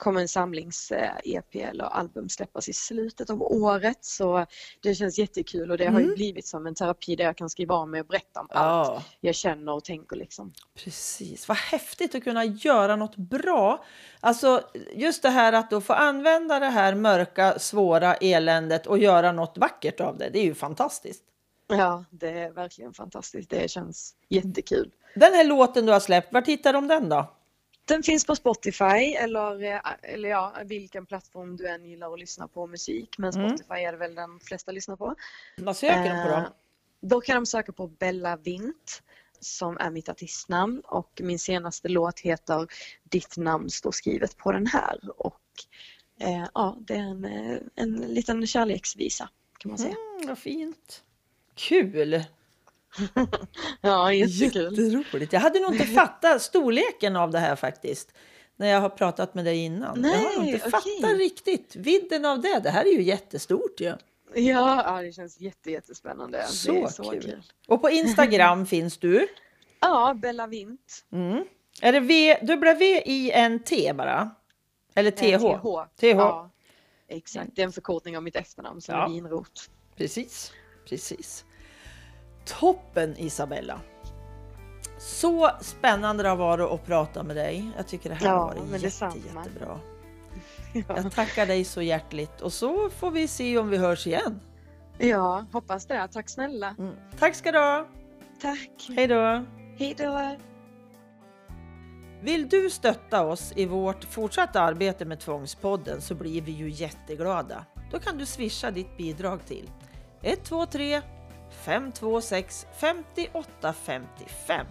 kommer 0.00 0.20
en 0.20 0.28
samlings-EP 0.28 1.54
eller 1.62 1.84
album 1.84 2.28
släppas 2.28 2.68
i 2.68 2.72
slutet 2.72 3.30
av 3.30 3.42
året. 3.42 3.98
Så 4.04 4.46
det 4.82 4.94
känns 4.94 5.18
jättekul 5.18 5.70
och 5.70 5.78
det 5.78 5.86
har 5.86 5.98
ju 5.98 6.04
Mm. 6.04 6.14
blivit 6.14 6.46
som 6.46 6.66
en 6.66 6.74
terapi 6.74 7.16
där 7.16 7.24
jag 7.24 7.36
kan 7.36 7.50
skriva 7.50 7.74
av 7.74 7.88
mig 7.88 8.00
och 8.00 8.06
berätta 8.06 8.40
om 8.40 8.46
allt 8.50 8.88
Ja, 8.88 9.02
jag 9.20 9.34
känner 9.34 9.72
och 9.72 9.84
tänker 9.84 10.16
liksom. 10.16 10.52
precis. 10.74 11.48
Vad 11.48 11.56
häftigt 11.56 12.14
att 12.14 12.24
kunna 12.24 12.44
göra 12.44 12.96
något 12.96 13.16
bra. 13.16 13.84
Alltså 14.20 14.62
just 14.94 15.22
det 15.22 15.30
här 15.30 15.52
att 15.52 15.70
då 15.70 15.80
få 15.80 15.92
använda 15.92 16.58
det 16.58 16.66
här 16.66 16.94
mörka, 16.94 17.58
svåra 17.58 18.14
eländet 18.14 18.86
och 18.86 18.98
göra 18.98 19.32
något 19.32 19.58
vackert 19.58 20.00
av 20.00 20.18
det. 20.18 20.28
Det 20.32 20.38
är 20.38 20.44
ju 20.44 20.54
fantastiskt. 20.54 21.22
Ja, 21.68 22.04
det 22.10 22.28
är 22.30 22.50
verkligen 22.50 22.92
fantastiskt. 22.94 23.50
Det 23.50 23.70
känns 23.70 24.14
jättekul. 24.28 24.90
Den 25.14 25.32
här 25.34 25.44
låten 25.44 25.86
du 25.86 25.92
har 25.92 26.00
släppt, 26.00 26.32
var 26.32 26.42
hittar 26.42 26.72
de 26.72 26.88
den 26.88 27.08
då? 27.08 27.36
Den 27.90 28.02
finns 28.02 28.24
på 28.24 28.36
Spotify 28.36 29.14
eller, 29.14 29.62
eh, 29.62 29.80
eller 30.02 30.28
ja, 30.28 30.54
vilken 30.64 31.06
plattform 31.06 31.56
du 31.56 31.68
än 31.68 31.84
gillar 31.84 32.12
att 32.12 32.20
lyssna 32.20 32.48
på 32.48 32.66
musik. 32.66 33.18
Men 33.18 33.34
Mm. 33.34 33.48
Spotify 33.48 33.80
är 33.80 33.92
det 33.92 33.98
väl 33.98 34.14
den 34.14 34.40
flesta 34.40 34.72
lyssnar 34.72 34.96
på. 34.96 35.14
Vad 35.56 35.76
söker 35.76 36.14
de 36.14 36.22
på 36.22 36.28
Eh, 36.28 36.42
då? 36.42 36.48
Då 37.00 37.20
kan 37.20 37.36
de 37.36 37.46
söka 37.46 37.72
på 37.72 37.86
Bella 37.86 38.36
Vint 38.36 39.02
som 39.40 39.76
är 39.78 39.90
mitt 39.90 40.08
artistnamn 40.08 40.80
och 40.84 41.20
min 41.22 41.38
senaste 41.38 41.88
låt 41.88 42.20
heter 42.20 42.66
Ditt 43.02 43.36
namn 43.36 43.70
står 43.70 43.92
skrivet 43.92 44.36
på 44.36 44.52
den 44.52 44.66
här. 44.66 44.98
Och 45.16 45.40
eh, 46.20 46.46
ja, 46.54 46.76
det 46.80 46.94
är 46.94 46.98
en, 46.98 47.24
eh, 47.24 47.58
en 47.74 47.96
liten 47.96 48.46
kärleksvisa 48.46 49.28
kan 49.58 49.70
man 49.70 49.78
säga. 49.78 49.96
Mm, 50.16 50.28
vad 50.28 50.38
fint. 50.38 51.04
Kul! 51.54 52.24
Ja, 53.80 54.12
jättekul. 54.12 54.78
Jätteroligt. 54.78 55.32
Jag 55.32 55.40
hade 55.40 55.60
nog 55.60 55.72
inte 55.72 55.86
fattat 55.86 56.42
storleken 56.42 57.16
av 57.16 57.30
det 57.30 57.38
här 57.38 57.56
faktiskt. 57.56 58.12
När 58.56 58.66
jag 58.68 58.80
har 58.80 58.88
pratat 58.88 59.34
med 59.34 59.44
dig 59.44 59.56
innan. 59.58 60.02
jag 60.04 60.10
har 60.10 60.38
Nej, 60.40 60.52
inte 60.54 60.68
okej. 60.68 60.70
fattat 60.70 61.18
riktigt 61.18 61.76
vidden 61.76 62.24
av 62.24 62.40
det. 62.40 62.60
Det 62.62 62.70
här 62.70 62.84
är 62.84 62.92
ju 62.92 63.02
jättestort 63.02 63.80
ju. 63.80 63.86
Ja, 64.34 64.82
ja 64.84 65.02
det 65.02 65.12
känns 65.12 65.40
jätte, 65.40 65.70
jättespännande. 65.70 66.46
Så, 66.46 66.88
så 66.88 67.10
kul. 67.10 67.22
kul. 67.22 67.42
Och 67.68 67.82
på 67.82 67.90
Instagram 67.90 68.66
finns 68.66 68.98
du. 68.98 69.28
Ja, 69.80 70.14
Bella 70.14 70.46
Vint. 70.46 71.04
Mm. 71.12 71.44
Är 71.82 71.92
det 71.92 72.00
v, 72.00 72.38
W-I-N-T 72.42 73.92
bara? 73.94 74.30
Eller 74.94 75.10
TH? 75.10 75.22
Eh, 75.24 75.38
TH. 75.60 75.62
TH. 76.00 76.06
Ja, 76.06 76.50
exakt. 77.08 77.50
Det 77.54 77.62
är 77.62 77.66
en 77.66 77.72
förkortning 77.72 78.16
av 78.16 78.22
mitt 78.22 78.36
efternamn 78.36 78.80
som 78.80 78.94
Ja. 78.94 79.04
är 79.04 79.08
Vinroth. 79.08 79.62
Precis, 79.96 80.52
precis. 80.88 81.44
Toppen 82.44 83.14
Isabella! 83.18 83.80
Så 84.98 85.50
spännande 85.60 86.22
det 86.22 86.28
har 86.28 86.36
varit 86.36 86.70
att 86.70 86.86
prata 86.86 87.22
med 87.22 87.36
dig. 87.36 87.70
Jag 87.76 87.86
tycker 87.88 88.08
det 88.10 88.14
här 88.14 88.26
Ja, 88.26 88.32
har 88.38 88.46
varit 88.54 88.58
jätte, 88.72 88.78
detsamma. 88.86 89.14
jättebra. 89.44 89.80
Ja. 90.72 90.82
Jag 90.96 91.12
tackar 91.12 91.46
dig 91.46 91.64
så 91.64 91.82
hjärtligt 91.82 92.40
och 92.40 92.52
så 92.52 92.90
får 92.90 93.10
vi 93.10 93.28
se 93.28 93.58
om 93.58 93.68
vi 93.68 93.76
hörs 93.76 94.06
igen. 94.06 94.40
ja, 94.98 95.44
hoppas 95.52 95.86
det. 95.86 96.08
Tack 96.08 96.28
snälla. 96.28 96.74
Mm. 96.78 96.94
Tack 97.18 97.34
ska 97.34 97.52
du 97.52 97.58
ha! 97.58 97.86
Tack. 98.42 98.70
Hej 98.96 99.06
då! 99.06 99.44
Hej 99.78 99.94
då. 99.98 100.36
Vill 102.22 102.48
du 102.48 102.70
stötta 102.70 103.22
oss 103.26 103.52
i 103.56 103.66
vårt 103.66 104.04
fortsatta 104.04 104.60
arbete 104.60 105.04
med 105.04 105.20
Tvångspodden 105.20 106.00
så 106.00 106.14
blir 106.14 106.42
vi 106.42 106.52
ju 106.52 106.70
jätteglada. 106.70 107.64
Då 107.90 107.98
kan 107.98 108.18
du 108.18 108.26
swisha 108.26 108.70
ditt 108.70 108.96
bidrag 108.96 109.46
till 109.46 109.70
123 110.22 111.02
526 111.50 112.66
58 112.76 113.72
55. 113.72 114.66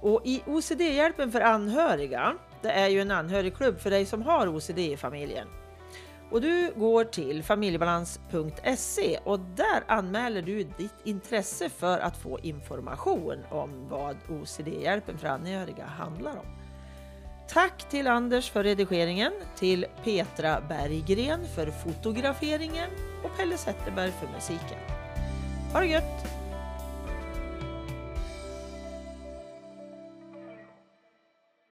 Och 0.00 0.20
i 0.24 0.42
OCD-hjälpen 0.46 1.32
för 1.32 1.40
anhöriga, 1.40 2.34
det 2.62 2.70
är 2.70 2.88
ju 2.88 3.00
en 3.00 3.10
anhörigklubb 3.10 3.80
för 3.80 3.90
dig 3.90 4.06
som 4.06 4.22
har 4.22 4.46
OCD 4.56 4.78
i 4.78 4.96
familjen. 4.96 5.48
Och 6.30 6.40
du 6.40 6.72
går 6.76 7.04
till 7.04 7.42
familjebalans.se 7.42 9.18
och 9.24 9.40
där 9.40 9.84
anmäler 9.86 10.42
du 10.42 10.64
ditt 10.64 10.94
intresse 11.04 11.68
för 11.68 11.98
att 11.98 12.16
få 12.16 12.38
information 12.38 13.38
om 13.50 13.88
vad 13.88 14.16
OCD-hjälpen 14.28 15.18
för 15.18 15.28
anhöriga 15.28 15.84
handlar 15.84 16.30
om. 16.30 16.46
Tack 17.48 17.90
till 17.90 18.06
Anders 18.06 18.50
för 18.50 18.64
redigeringen, 18.64 19.32
till 19.56 19.86
Petra 20.04 20.60
Berggren 20.68 21.40
för 21.54 21.66
fotograferingen 21.70 22.90
och 23.24 23.36
Pelle 23.36 23.56
Zetterberg 23.56 24.12
för 24.12 24.28
musiken. 24.34 24.99
Ha 25.72 25.80
det 25.80 25.86
gött! 25.86 26.39